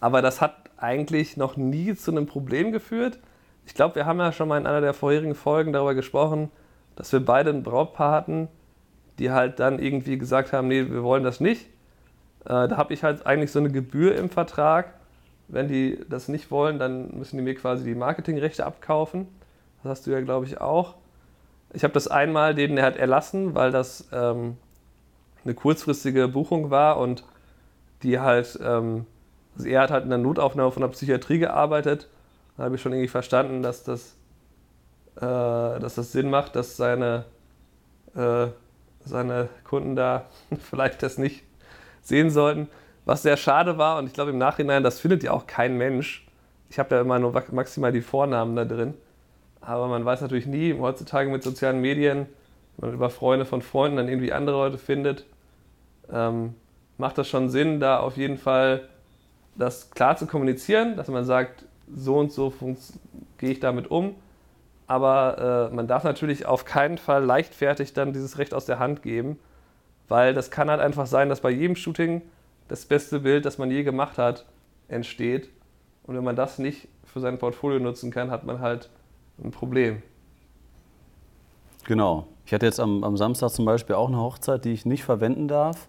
Aber 0.00 0.22
das 0.22 0.40
hat 0.40 0.56
eigentlich 0.76 1.36
noch 1.36 1.56
nie 1.56 1.94
zu 1.94 2.10
einem 2.10 2.26
Problem 2.26 2.72
geführt. 2.72 3.18
Ich 3.66 3.74
glaube, 3.74 3.94
wir 3.94 4.06
haben 4.06 4.18
ja 4.18 4.32
schon 4.32 4.48
mal 4.48 4.58
in 4.58 4.66
einer 4.66 4.80
der 4.80 4.94
vorherigen 4.94 5.34
Folgen 5.34 5.72
darüber 5.72 5.94
gesprochen, 5.94 6.50
dass 6.96 7.12
wir 7.12 7.24
beide 7.24 7.50
ein 7.50 7.62
Brautpaar 7.62 8.12
hatten, 8.12 8.48
die 9.18 9.30
halt 9.30 9.60
dann 9.60 9.78
irgendwie 9.78 10.18
gesagt 10.18 10.52
haben, 10.52 10.68
nee, 10.68 10.90
wir 10.90 11.02
wollen 11.02 11.22
das 11.22 11.40
nicht. 11.40 11.66
Äh, 12.44 12.68
da 12.68 12.76
habe 12.76 12.92
ich 12.92 13.04
halt 13.04 13.24
eigentlich 13.26 13.52
so 13.52 13.60
eine 13.60 13.70
Gebühr 13.70 14.16
im 14.16 14.28
Vertrag. 14.28 14.94
Wenn 15.48 15.68
die 15.68 16.00
das 16.08 16.28
nicht 16.28 16.50
wollen, 16.50 16.78
dann 16.78 17.16
müssen 17.16 17.36
die 17.36 17.42
mir 17.42 17.54
quasi 17.54 17.84
die 17.84 17.94
Marketingrechte 17.94 18.66
abkaufen. 18.66 19.28
Das 19.82 19.90
hast 19.90 20.06
du 20.06 20.10
ja, 20.12 20.20
glaube 20.20 20.46
ich, 20.46 20.60
auch. 20.60 20.94
Ich 21.72 21.84
habe 21.84 21.94
das 21.94 22.08
einmal 22.08 22.54
denen 22.54 22.80
halt 22.80 22.96
erlassen, 22.96 23.54
weil 23.54 23.70
das 23.70 24.08
ähm, 24.12 24.56
eine 25.44 25.54
kurzfristige 25.54 26.28
Buchung 26.28 26.70
war 26.70 26.98
und 26.98 27.24
die 28.02 28.20
halt, 28.20 28.58
ähm, 28.62 29.06
also 29.56 29.68
er 29.68 29.82
hat 29.82 29.90
halt 29.90 30.04
in 30.04 30.10
der 30.10 30.18
Notaufnahme 30.18 30.70
von 30.70 30.82
der 30.82 30.88
Psychiatrie 30.88 31.38
gearbeitet. 31.38 32.08
Da 32.56 32.64
habe 32.64 32.76
ich 32.76 32.82
schon 32.82 32.92
irgendwie 32.92 33.08
verstanden, 33.08 33.62
dass 33.62 33.84
das, 33.84 34.16
äh, 35.16 35.20
dass 35.20 35.94
das 35.94 36.12
Sinn 36.12 36.30
macht, 36.30 36.56
dass 36.56 36.76
seine, 36.76 37.24
äh, 38.14 38.48
seine 39.04 39.48
Kunden 39.64 39.96
da 39.96 40.26
vielleicht 40.70 41.02
das 41.02 41.18
nicht 41.18 41.44
sehen 42.02 42.30
sollten. 42.30 42.68
Was 43.04 43.22
sehr 43.22 43.36
schade 43.36 43.78
war 43.78 43.98
und 43.98 44.06
ich 44.06 44.12
glaube 44.12 44.30
im 44.30 44.38
Nachhinein, 44.38 44.84
das 44.84 45.00
findet 45.00 45.22
ja 45.24 45.32
auch 45.32 45.46
kein 45.46 45.76
Mensch. 45.76 46.26
Ich 46.70 46.78
habe 46.78 46.94
ja 46.94 47.00
immer 47.00 47.18
nur 47.18 47.32
maximal 47.50 47.92
die 47.92 48.00
Vornamen 48.00 48.54
da 48.54 48.64
drin. 48.64 48.94
Aber 49.62 49.86
man 49.86 50.04
weiß 50.04 50.20
natürlich 50.20 50.46
nie, 50.46 50.76
heutzutage 50.78 51.30
mit 51.30 51.42
sozialen 51.42 51.80
Medien, 51.80 52.26
wenn 52.76 52.90
man 52.90 52.96
über 52.96 53.10
Freunde 53.10 53.44
von 53.44 53.62
Freunden 53.62 53.96
dann 53.96 54.08
irgendwie 54.08 54.32
andere 54.32 54.56
Leute 54.56 54.78
findet, 54.78 55.24
ähm, 56.12 56.54
macht 56.98 57.16
das 57.16 57.28
schon 57.28 57.48
Sinn, 57.48 57.80
da 57.80 58.00
auf 58.00 58.16
jeden 58.16 58.38
Fall 58.38 58.88
das 59.54 59.90
klar 59.90 60.16
zu 60.16 60.26
kommunizieren, 60.26 60.96
dass 60.96 61.08
man 61.08 61.24
sagt, 61.24 61.64
so 61.94 62.18
und 62.18 62.32
so 62.32 62.52
gehe 63.38 63.50
ich 63.50 63.60
damit 63.60 63.90
um. 63.90 64.16
Aber 64.86 65.70
äh, 65.70 65.74
man 65.74 65.86
darf 65.86 66.04
natürlich 66.04 66.44
auf 66.44 66.64
keinen 66.64 66.98
Fall 66.98 67.24
leichtfertig 67.24 67.92
dann 67.92 68.12
dieses 68.12 68.38
Recht 68.38 68.54
aus 68.54 68.66
der 68.66 68.78
Hand 68.78 69.02
geben, 69.02 69.38
weil 70.08 70.34
das 70.34 70.50
kann 70.50 70.70
halt 70.70 70.80
einfach 70.80 71.06
sein, 71.06 71.28
dass 71.28 71.40
bei 71.40 71.50
jedem 71.50 71.76
Shooting 71.76 72.22
das 72.68 72.84
beste 72.84 73.20
Bild, 73.20 73.44
das 73.44 73.58
man 73.58 73.70
je 73.70 73.84
gemacht 73.84 74.18
hat, 74.18 74.44
entsteht. 74.88 75.50
Und 76.04 76.16
wenn 76.16 76.24
man 76.24 76.36
das 76.36 76.58
nicht 76.58 76.88
für 77.04 77.20
sein 77.20 77.38
Portfolio 77.38 77.78
nutzen 77.78 78.10
kann, 78.10 78.30
hat 78.30 78.44
man 78.44 78.60
halt 78.60 78.90
ein 79.42 79.50
Problem. 79.50 80.02
Genau. 81.84 82.26
Ich 82.44 82.52
hatte 82.52 82.66
jetzt 82.66 82.80
am, 82.80 83.04
am 83.04 83.16
Samstag 83.16 83.50
zum 83.50 83.64
Beispiel 83.64 83.96
auch 83.96 84.08
eine 84.08 84.18
Hochzeit, 84.18 84.64
die 84.64 84.72
ich 84.72 84.84
nicht 84.84 85.04
verwenden 85.04 85.48
darf. 85.48 85.88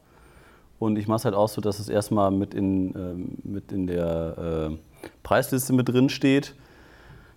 Und 0.80 0.98
ich 0.98 1.08
mache 1.08 1.18
es 1.18 1.26
halt 1.26 1.36
auch 1.36 1.50
so, 1.50 1.62
dass 1.62 1.80
es 1.80 1.89
erstmal 1.89 2.32
mit 2.32 2.54
in, 2.54 2.94
ähm, 2.96 3.38
mit 3.44 3.72
in 3.72 3.88
der 3.88 4.70
äh, 4.72 4.78
Preisliste 5.24 5.74
mit 5.74 5.89
drin 5.89 6.10
steht 6.10 6.56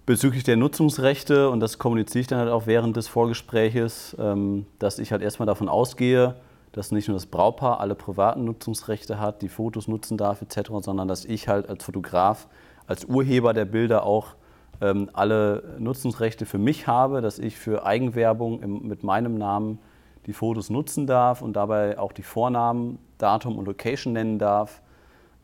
bezüglich 0.07 0.45
der 0.45 0.57
Nutzungsrechte. 0.57 1.51
Und 1.51 1.61
das 1.61 1.79
kommuniziere 1.79 2.21
ich 2.21 2.27
dann 2.29 2.39
halt 2.39 2.51
auch 2.51 2.67
während 2.67 2.97
des 2.97 3.09
Vorgespräches, 3.09 4.17
ähm, 4.19 4.67
dass 4.79 4.99
ich 4.99 5.13
halt 5.13 5.21
erstmal 5.21 5.47
davon 5.47 5.69
ausgehe, 5.69 6.37
dass 6.73 6.93
nicht 6.93 7.09
nur 7.09 7.17
das 7.17 7.27
Braupaar 7.27 7.81
alle 7.81 7.95
privaten 7.95 8.45
Nutzungsrechte 8.45 9.19
hat, 9.19 9.43
die 9.43 9.49
Fotos 9.49 9.89
nutzen 9.89 10.17
darf 10.17 10.43
etc., 10.43 10.71
sondern 10.81 11.09
dass 11.09 11.25
ich 11.25 11.49
halt 11.49 11.69
als 11.69 11.85
Fotograf, 11.85 12.47
als 12.87 13.05
Urheber 13.05 13.53
der 13.53 13.65
Bilder 13.65 14.05
auch 14.05 14.37
ähm, 14.81 15.11
alle 15.13 15.77
Nutzungsrechte 15.79 16.47
für 16.47 16.59
mich 16.59 16.87
habe, 16.87 17.21
dass 17.21 17.39
ich 17.39 17.57
für 17.57 17.85
Eigenwerbung 17.87 18.63
im, 18.63 18.87
mit 18.87 19.03
meinem 19.03 19.37
Namen 19.37 19.79
die 20.27 20.33
Fotos 20.33 20.71
nutzen 20.71 21.07
darf 21.07 21.43
und 21.43 21.55
dabei 21.55 21.99
auch 21.99 22.13
die 22.13 22.23
Vornamen, 22.23 22.99
Datum 23.19 23.59
und 23.59 23.67
Location 23.67 24.13
nennen 24.13 24.39
darf. 24.39 24.83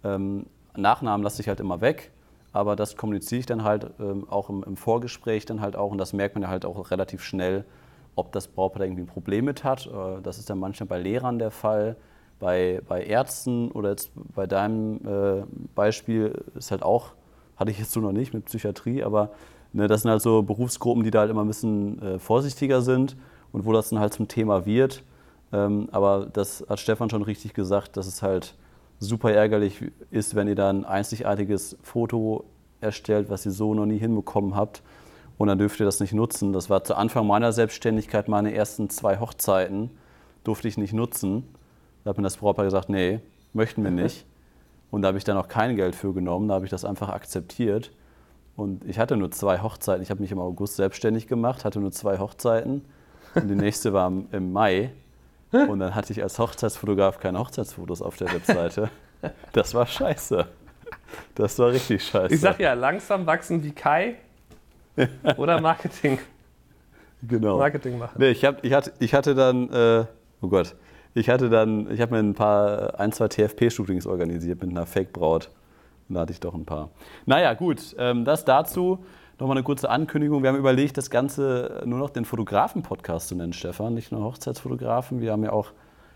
Ähm, 0.04 0.46
Nachnamen 0.76 1.22
lasse 1.22 1.40
ich 1.40 1.48
halt 1.48 1.60
immer 1.60 1.80
weg, 1.80 2.10
aber 2.52 2.76
das 2.76 2.96
kommuniziere 2.96 3.40
ich 3.40 3.46
dann 3.46 3.64
halt 3.64 3.90
ähm, 4.00 4.28
auch 4.28 4.50
im, 4.50 4.62
im, 4.64 4.76
Vorgespräch 4.76 5.44
dann 5.46 5.60
halt 5.60 5.76
auch 5.76 5.90
und 5.90 5.98
das 5.98 6.12
merkt 6.12 6.34
man 6.34 6.42
ja 6.42 6.48
halt 6.48 6.64
auch 6.64 6.90
relativ 6.90 7.22
schnell, 7.22 7.64
ob 8.16 8.32
das 8.32 8.48
Brautpaar 8.48 8.82
irgendwie 8.82 9.02
ein 9.02 9.06
Problem 9.06 9.44
mit 9.44 9.64
hat. 9.64 9.86
Äh, 9.86 10.20
das 10.22 10.38
ist 10.38 10.50
dann 10.50 10.58
manchmal 10.58 10.88
bei 10.88 10.98
Lehrern 10.98 11.38
der 11.38 11.50
Fall, 11.50 11.96
bei, 12.40 12.80
bei 12.88 13.04
Ärzten 13.04 13.70
oder 13.70 13.90
jetzt 13.90 14.10
bei 14.34 14.46
deinem 14.46 14.96
äh, 15.06 15.44
Beispiel 15.74 16.44
ist 16.56 16.72
halt 16.72 16.82
auch 16.82 17.12
hatte 17.62 17.70
ich 17.70 17.78
jetzt 17.78 17.92
so 17.92 18.00
noch 18.00 18.12
nicht 18.12 18.34
mit 18.34 18.44
Psychiatrie, 18.44 19.02
aber 19.02 19.30
ne, 19.72 19.88
das 19.88 20.02
sind 20.02 20.10
halt 20.10 20.22
so 20.22 20.42
Berufsgruppen, 20.42 21.02
die 21.02 21.10
da 21.10 21.20
halt 21.20 21.30
immer 21.30 21.42
ein 21.42 21.48
bisschen 21.48 22.00
äh, 22.02 22.18
vorsichtiger 22.18 22.82
sind 22.82 23.16
und 23.52 23.64
wo 23.64 23.72
das 23.72 23.88
dann 23.90 23.98
halt 23.98 24.12
zum 24.12 24.28
Thema 24.28 24.66
wird. 24.66 25.02
Ähm, 25.52 25.88
aber 25.92 26.26
das 26.32 26.64
hat 26.68 26.80
Stefan 26.80 27.10
schon 27.10 27.22
richtig 27.22 27.54
gesagt, 27.54 27.96
dass 27.96 28.06
es 28.06 28.22
halt 28.22 28.54
super 28.98 29.32
ärgerlich 29.32 29.90
ist, 30.10 30.34
wenn 30.34 30.48
ihr 30.48 30.54
da 30.54 30.70
ein 30.70 30.84
einzigartiges 30.84 31.76
Foto 31.82 32.44
erstellt, 32.80 33.30
was 33.30 33.46
ihr 33.46 33.52
so 33.52 33.74
noch 33.74 33.86
nie 33.86 33.98
hinbekommen 33.98 34.54
habt. 34.54 34.82
Und 35.38 35.48
dann 35.48 35.58
dürft 35.58 35.80
ihr 35.80 35.86
das 35.86 36.00
nicht 36.00 36.12
nutzen. 36.12 36.52
Das 36.52 36.70
war 36.70 36.84
zu 36.84 36.94
Anfang 36.94 37.26
meiner 37.26 37.52
Selbstständigkeit, 37.52 38.28
meine 38.28 38.54
ersten 38.54 38.90
zwei 38.90 39.18
Hochzeiten 39.18 39.90
durfte 40.44 40.68
ich 40.68 40.76
nicht 40.76 40.92
nutzen. 40.92 41.44
Da 42.04 42.10
hat 42.10 42.16
mir 42.16 42.24
das 42.24 42.36
Brautpaar 42.36 42.64
gesagt, 42.64 42.88
nee, 42.88 43.20
möchten 43.52 43.82
wir 43.82 43.90
nicht. 43.90 44.26
Und 44.93 45.01
da 45.01 45.09
habe 45.09 45.16
ich 45.16 45.24
dann 45.24 45.38
auch 45.38 45.49
kein 45.49 45.74
Geld 45.74 45.97
für 45.97 46.12
genommen, 46.12 46.49
da 46.49 46.55
habe 46.55 46.66
ich 46.66 46.70
das 46.70 46.84
einfach 46.84 47.09
akzeptiert. 47.09 47.90
Und 48.57 48.84
ich 48.84 48.99
hatte 48.99 49.16
nur 49.16 49.30
zwei 49.30 49.61
Hochzeiten. 49.61 50.03
Ich 50.03 50.11
habe 50.11 50.20
mich 50.20 50.30
im 50.30 50.38
August 50.38 50.76
selbstständig 50.76 51.26
gemacht, 51.26 51.64
hatte 51.64 51.80
nur 51.80 51.93
zwei 51.93 52.18
Hochzeiten. 52.18 52.84
Und 53.34 53.49
die 53.49 53.55
nächste 53.55 53.95
war 53.95 54.12
im 54.30 54.53
Mai. 54.53 54.93
Und 55.51 55.78
dann 55.78 55.95
hatte 55.95 56.12
ich 56.12 56.22
als 56.22 56.38
Hochzeitsfotograf 56.38 57.18
keine 57.18 57.38
Hochzeitsfotos 57.38 58.03
auf 58.03 58.16
der 58.16 58.32
Webseite. 58.32 58.90
Das 59.53 59.72
war 59.72 59.86
scheiße. 59.86 60.47
Das 61.36 61.59
war 61.59 61.70
richtig 61.70 62.05
scheiße. 62.05 62.34
Ich 62.34 62.40
sag 62.40 62.59
ja, 62.59 62.74
langsam 62.74 63.24
wachsen 63.24 63.62
wie 63.62 63.70
Kai 63.70 64.16
oder 65.36 65.61
Marketing. 65.61 66.18
Genau. 67.22 67.57
Marketing 67.57 67.99
machen. 67.99 68.16
Nee, 68.18 68.30
ich, 68.30 68.45
hab, 68.45 68.64
ich, 68.64 68.72
hatte, 68.72 68.93
ich 68.99 69.14
hatte 69.14 69.34
dann, 69.34 69.70
äh, 69.70 70.05
oh 70.40 70.49
Gott, 70.49 70.74
ich 71.14 71.28
hatte 71.28 71.50
dann, 71.50 71.90
ich 71.90 72.00
habe 72.00 72.14
mir 72.14 72.18
ein 72.20 72.34
paar, 72.34 72.98
ein, 72.98 73.12
zwei 73.12 73.28
TFP-Shootings 73.28 74.06
organisiert 74.06 74.60
mit 74.60 74.70
einer 74.70 74.86
Fake-Braut. 74.86 75.50
Da 76.08 76.20
hatte 76.20 76.32
ich 76.32 76.40
doch 76.40 76.54
ein 76.54 76.64
paar. 76.64 76.90
Naja, 77.26 77.54
gut, 77.54 77.94
ähm, 77.98 78.24
das 78.24 78.44
dazu. 78.44 79.04
Nochmal 79.38 79.56
eine 79.56 79.64
kurze 79.64 79.90
Ankündigung. 79.90 80.42
Wir 80.42 80.50
haben 80.50 80.58
überlegt, 80.58 80.96
das 80.96 81.10
Ganze 81.10 81.82
nur 81.86 81.98
noch 81.98 82.10
den 82.10 82.24
Fotografen-Podcast 82.24 83.28
zu 83.28 83.34
nennen, 83.34 83.52
Stefan. 83.52 83.94
Nicht 83.94 84.12
nur 84.12 84.22
Hochzeitsfotografen. 84.22 85.20
Wir 85.20 85.32
haben 85.32 85.42
ja 85.42 85.52
auch 85.52 85.72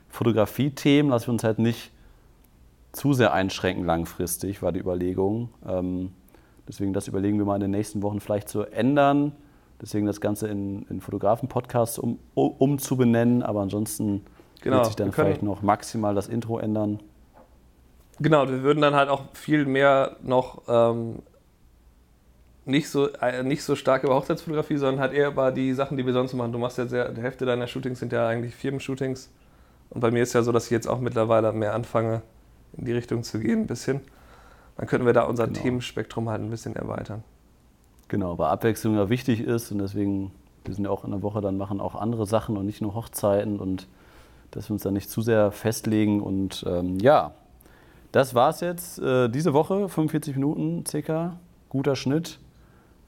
Fotografie-Themen. 0.08 1.10
Lassen 1.10 1.28
wir 1.28 1.32
uns 1.32 1.44
halt 1.44 1.58
nicht 1.58 1.92
zu 2.92 3.12
sehr 3.12 3.32
einschränken 3.32 3.84
langfristig, 3.84 4.62
war 4.62 4.72
die 4.72 4.80
Überlegung. 4.80 5.50
Ähm, 5.66 6.12
deswegen 6.66 6.92
das 6.92 7.08
überlegen 7.08 7.38
wir 7.38 7.44
mal 7.44 7.56
in 7.56 7.60
den 7.62 7.70
nächsten 7.70 8.02
Wochen 8.02 8.20
vielleicht 8.20 8.48
zu 8.48 8.62
ändern. 8.62 9.32
Deswegen 9.80 10.06
das 10.06 10.20
Ganze 10.20 10.48
in, 10.48 10.86
in 10.88 11.00
Fotografen-Podcast 11.00 11.98
um, 11.98 12.18
umzubenennen. 12.34 13.42
Aber 13.42 13.60
ansonsten 13.60 14.22
Genau. 14.66 14.78
Wird 14.78 14.86
sich 14.86 14.96
dann 14.96 15.12
vielleicht 15.12 15.44
noch 15.44 15.62
maximal 15.62 16.16
das 16.16 16.26
Intro 16.26 16.58
ändern. 16.58 16.98
Genau, 18.18 18.48
wir 18.48 18.64
würden 18.64 18.80
dann 18.80 18.96
halt 18.96 19.08
auch 19.08 19.22
viel 19.32 19.64
mehr 19.64 20.16
noch 20.22 20.62
ähm, 20.66 21.22
nicht, 22.64 22.88
so, 22.90 23.12
äh, 23.12 23.44
nicht 23.44 23.62
so 23.62 23.76
stark 23.76 24.02
über 24.02 24.16
Hochzeitsfotografie, 24.16 24.76
sondern 24.76 25.00
halt 25.00 25.12
eher 25.12 25.28
über 25.28 25.52
die 25.52 25.72
Sachen, 25.72 25.96
die 25.96 26.04
wir 26.04 26.12
sonst 26.12 26.34
machen. 26.34 26.50
Du 26.50 26.58
machst 26.58 26.78
ja 26.78 26.86
sehr, 26.86 27.10
die 27.10 27.22
Hälfte 27.22 27.46
deiner 27.46 27.68
Shootings 27.68 28.00
sind 28.00 28.12
ja 28.12 28.26
eigentlich 28.26 28.56
Firmen-Shootings. 28.56 29.30
Und 29.90 30.00
bei 30.00 30.10
mir 30.10 30.24
ist 30.24 30.32
ja 30.32 30.42
so, 30.42 30.50
dass 30.50 30.64
ich 30.64 30.72
jetzt 30.72 30.88
auch 30.88 30.98
mittlerweile 30.98 31.52
mehr 31.52 31.72
anfange, 31.72 32.22
in 32.76 32.86
die 32.86 32.92
Richtung 32.92 33.22
zu 33.22 33.38
gehen, 33.38 33.60
ein 33.60 33.66
bisschen. 33.68 34.00
Dann 34.78 34.88
könnten 34.88 35.06
wir 35.06 35.12
da 35.12 35.22
unser 35.22 35.46
genau. 35.46 35.60
Themenspektrum 35.60 36.28
halt 36.28 36.42
ein 36.42 36.50
bisschen 36.50 36.74
erweitern. 36.74 37.22
Genau, 38.08 38.36
weil 38.36 38.48
Abwechslung 38.48 38.96
ja 38.96 39.08
wichtig 39.10 39.42
ist 39.42 39.70
und 39.70 39.78
deswegen, 39.78 40.32
wir 40.64 40.74
sind 40.74 40.86
ja 40.86 40.90
auch 40.90 41.04
in 41.04 41.12
der 41.12 41.22
Woche, 41.22 41.40
dann 41.40 41.56
machen 41.56 41.80
auch 41.80 41.94
andere 41.94 42.26
Sachen 42.26 42.56
und 42.56 42.66
nicht 42.66 42.82
nur 42.82 42.94
Hochzeiten 42.94 43.60
und 43.60 43.86
dass 44.56 44.70
wir 44.70 44.74
uns 44.74 44.82
da 44.82 44.90
nicht 44.90 45.10
zu 45.10 45.20
sehr 45.20 45.52
festlegen. 45.52 46.22
Und 46.22 46.64
ähm, 46.66 46.98
ja, 46.98 47.32
das 48.10 48.34
war 48.34 48.50
es 48.50 48.60
jetzt 48.60 48.98
äh, 48.98 49.28
diese 49.28 49.52
Woche, 49.52 49.88
45 49.88 50.34
Minuten 50.34 50.84
circa, 50.86 51.36
guter 51.68 51.94
Schnitt. 51.94 52.38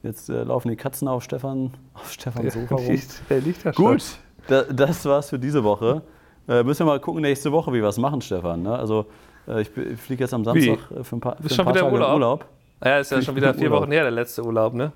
Jetzt 0.03 0.29
äh, 0.29 0.43
laufen 0.43 0.69
die 0.69 0.75
Katzen 0.75 1.07
auf 1.07 1.23
Stefan, 1.23 1.71
auf 1.95 2.11
Stefan 2.11 2.49
Sofa 2.49 2.75
rum. 2.75 3.01
Der 3.29 3.41
liegt 3.41 3.65
da 3.65 3.71
Gut, 3.71 4.03
da, 4.47 4.61
das 4.63 5.03
war's 5.05 5.31
für 5.31 5.39
diese 5.39 5.63
Woche. 5.63 6.03
Äh, 6.47 6.63
müssen 6.63 6.81
wir 6.81 6.93
mal 6.93 6.99
gucken 6.99 7.21
nächste 7.21 7.51
Woche, 7.51 7.73
wie 7.73 7.81
wir 7.81 7.89
es 7.89 7.97
machen, 7.97 8.21
Stefan. 8.21 8.61
Ne? 8.61 8.77
Also 8.77 9.07
äh, 9.47 9.61
ich, 9.61 9.75
ich 9.75 9.99
fliege 9.99 10.23
jetzt 10.23 10.33
am 10.33 10.45
Samstag 10.45 10.77
wie? 10.91 10.95
Äh, 10.99 11.03
für 11.03 11.15
ein 11.15 11.19
paar, 11.19 11.35
Bist 11.37 11.55
für 11.55 11.63
ein 11.63 11.65
paar 11.65 11.73
schon 11.75 11.83
Tage 11.83 11.95
wieder 11.95 12.13
Urlaub. 12.13 12.41
Urlaub. 12.41 12.45
Ja, 12.85 12.99
ist 12.99 13.11
ja 13.11 13.21
schon 13.21 13.35
wieder 13.35 13.53
vier 13.55 13.71
Wochen 13.71 13.91
her, 13.91 14.03
der 14.03 14.11
letzte 14.11 14.45
Urlaub, 14.45 14.73
ne? 14.73 14.93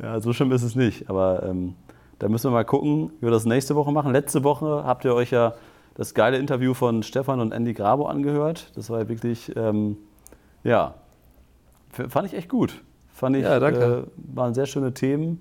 Ja, 0.00 0.20
so 0.20 0.32
schlimm 0.32 0.52
ist 0.52 0.62
es 0.62 0.74
nicht. 0.74 1.10
Aber 1.10 1.42
ähm, 1.42 1.74
da 2.22 2.28
müssen 2.28 2.52
wir 2.52 2.52
mal 2.52 2.64
gucken, 2.64 3.10
wie 3.18 3.26
wir 3.26 3.32
das 3.32 3.46
nächste 3.46 3.74
Woche 3.74 3.90
machen. 3.90 4.12
Letzte 4.12 4.44
Woche 4.44 4.84
habt 4.86 5.04
ihr 5.04 5.12
euch 5.12 5.32
ja 5.32 5.54
das 5.94 6.14
geile 6.14 6.38
Interview 6.38 6.72
von 6.72 7.02
Stefan 7.02 7.40
und 7.40 7.50
Andy 7.50 7.74
Grabo 7.74 8.06
angehört. 8.06 8.70
Das 8.76 8.90
war 8.90 9.00
ja 9.00 9.08
wirklich, 9.08 9.50
ähm, 9.56 9.96
ja, 10.62 10.94
fand 11.90 12.28
ich 12.28 12.34
echt 12.34 12.48
gut. 12.48 12.80
Fand 13.12 13.34
ich, 13.34 13.42
Ja, 13.42 13.58
danke. 13.58 14.06
Äh, 14.06 14.36
waren 14.36 14.54
sehr 14.54 14.66
schöne 14.66 14.94
Themen. 14.94 15.40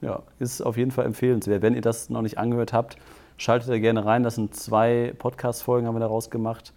Ja, 0.00 0.24
ist 0.40 0.60
auf 0.60 0.76
jeden 0.76 0.90
Fall 0.90 1.06
empfehlenswert. 1.06 1.62
Wenn 1.62 1.76
ihr 1.76 1.82
das 1.82 2.10
noch 2.10 2.22
nicht 2.22 2.38
angehört 2.38 2.72
habt, 2.72 2.96
schaltet 3.36 3.68
da 3.68 3.78
gerne 3.78 4.04
rein. 4.04 4.24
Das 4.24 4.34
sind 4.34 4.56
zwei 4.56 5.14
Podcast-Folgen, 5.16 5.86
haben 5.86 5.94
wir 5.94 6.00
daraus 6.00 6.30
gemacht. 6.30 6.72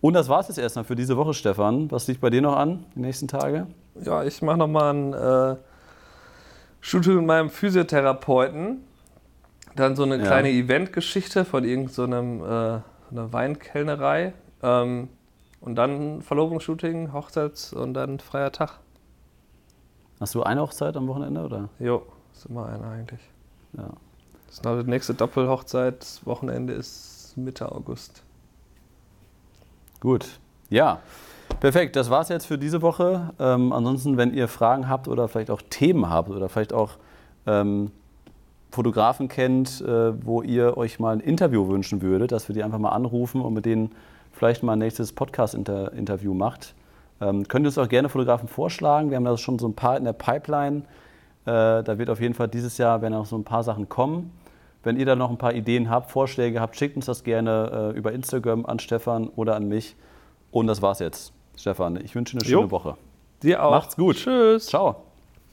Und 0.00 0.14
das 0.14 0.30
war 0.30 0.40
es 0.40 0.48
jetzt 0.48 0.56
erstmal 0.56 0.86
für 0.86 0.96
diese 0.96 1.18
Woche, 1.18 1.34
Stefan. 1.34 1.90
Was 1.90 2.08
liegt 2.08 2.22
bei 2.22 2.30
dir 2.30 2.40
noch 2.40 2.56
an, 2.56 2.86
die 2.94 3.00
nächsten 3.00 3.28
Tage? 3.28 3.66
Ja, 4.00 4.24
ich 4.24 4.40
mache 4.40 4.56
nochmal 4.56 4.94
ein 4.94 5.12
äh, 5.12 5.56
Shooting 6.84 7.16
mit 7.16 7.26
meinem 7.26 7.48
Physiotherapeuten. 7.48 8.84
Dann 9.74 9.96
so 9.96 10.02
eine 10.02 10.18
Ja. 10.18 10.24
kleine 10.24 10.50
Eventgeschichte 10.50 11.46
von 11.46 11.64
irgendeinem 11.64 12.40
so 12.40 12.44
äh, 12.46 12.80
einer 13.10 13.32
Weinkellnerei. 13.32 14.34
Ähm, 14.62 15.08
und 15.62 15.76
dann 15.76 16.20
Verlobungsshooting, 16.20 17.12
Hochzeits- 17.14 17.72
und 17.72 17.94
dann 17.94 18.20
freier 18.20 18.52
Tag. 18.52 18.80
Hast 20.20 20.34
du 20.34 20.42
eine 20.42 20.60
Hochzeit 20.60 20.94
am 20.98 21.08
Wochenende? 21.08 21.40
Oder? 21.42 21.70
Jo, 21.78 22.02
ist 22.34 22.44
immer 22.46 22.66
einer 22.66 22.86
eigentlich. 22.90 23.20
Ja. 23.72 23.88
Das 24.46 24.56
ist 24.58 24.64
die 24.64 24.90
nächste 24.90 25.14
Doppelhochzeit. 25.14 26.02
Das 26.02 26.26
Wochenende 26.26 26.74
ist 26.74 27.32
Mitte 27.36 27.72
August. 27.72 28.22
Gut. 30.00 30.38
Ja. 30.68 31.00
Perfekt, 31.60 31.96
das 31.96 32.10
war's 32.10 32.28
jetzt 32.28 32.46
für 32.46 32.58
diese 32.58 32.82
Woche. 32.82 33.30
Ähm, 33.38 33.72
ansonsten, 33.72 34.16
wenn 34.16 34.34
ihr 34.34 34.48
Fragen 34.48 34.88
habt 34.88 35.08
oder 35.08 35.28
vielleicht 35.28 35.50
auch 35.50 35.62
Themen 35.62 36.10
habt 36.10 36.28
oder 36.28 36.48
vielleicht 36.48 36.72
auch 36.72 36.90
ähm, 37.46 37.90
Fotografen 38.70 39.28
kennt, 39.28 39.80
äh, 39.80 40.26
wo 40.26 40.42
ihr 40.42 40.76
euch 40.76 40.98
mal 40.98 41.14
ein 41.14 41.20
Interview 41.20 41.68
wünschen 41.68 42.02
würdet, 42.02 42.32
dass 42.32 42.48
wir 42.48 42.54
die 42.54 42.62
einfach 42.62 42.78
mal 42.78 42.90
anrufen 42.90 43.40
und 43.40 43.54
mit 43.54 43.64
denen 43.64 43.92
vielleicht 44.32 44.62
mal 44.62 44.72
ein 44.72 44.80
nächstes 44.80 45.12
Podcast-Interview 45.12 46.34
macht, 46.34 46.74
ähm, 47.20 47.46
könnt 47.48 47.64
ihr 47.64 47.68
uns 47.68 47.78
auch 47.78 47.88
gerne 47.88 48.08
Fotografen 48.08 48.48
vorschlagen. 48.48 49.10
Wir 49.10 49.16
haben 49.16 49.24
da 49.24 49.36
schon 49.38 49.58
so 49.58 49.68
ein 49.68 49.74
paar 49.74 49.96
in 49.96 50.04
der 50.04 50.12
Pipeline. 50.12 50.82
Äh, 51.46 51.82
da 51.82 51.98
wird 51.98 52.10
auf 52.10 52.20
jeden 52.20 52.34
Fall 52.34 52.48
dieses 52.48 52.76
Jahr 52.78 53.00
werden 53.00 53.14
noch 53.14 53.26
so 53.26 53.36
ein 53.36 53.44
paar 53.44 53.62
Sachen 53.62 53.88
kommen. 53.88 54.32
Wenn 54.82 54.98
ihr 54.98 55.06
da 55.06 55.16
noch 55.16 55.30
ein 55.30 55.38
paar 55.38 55.54
Ideen 55.54 55.88
habt, 55.88 56.10
Vorschläge 56.10 56.60
habt, 56.60 56.76
schickt 56.76 56.96
uns 56.96 57.06
das 57.06 57.24
gerne 57.24 57.92
äh, 57.94 57.98
über 57.98 58.12
Instagram 58.12 58.66
an 58.66 58.78
Stefan 58.78 59.28
oder 59.28 59.56
an 59.56 59.68
mich. 59.68 59.96
Und 60.50 60.66
das 60.66 60.82
war's 60.82 60.98
jetzt, 60.98 61.32
Stefan. 61.56 61.96
Ich 62.04 62.14
wünsche 62.14 62.36
eine 62.36 62.44
schöne 62.44 62.62
Jo. 62.62 62.70
Woche. 62.70 62.96
Dir 63.42 63.64
auch. 63.64 63.70
Macht's 63.70 63.96
gut. 63.96 64.16
Tschüss. 64.16 64.66
Ciao. 64.66 65.04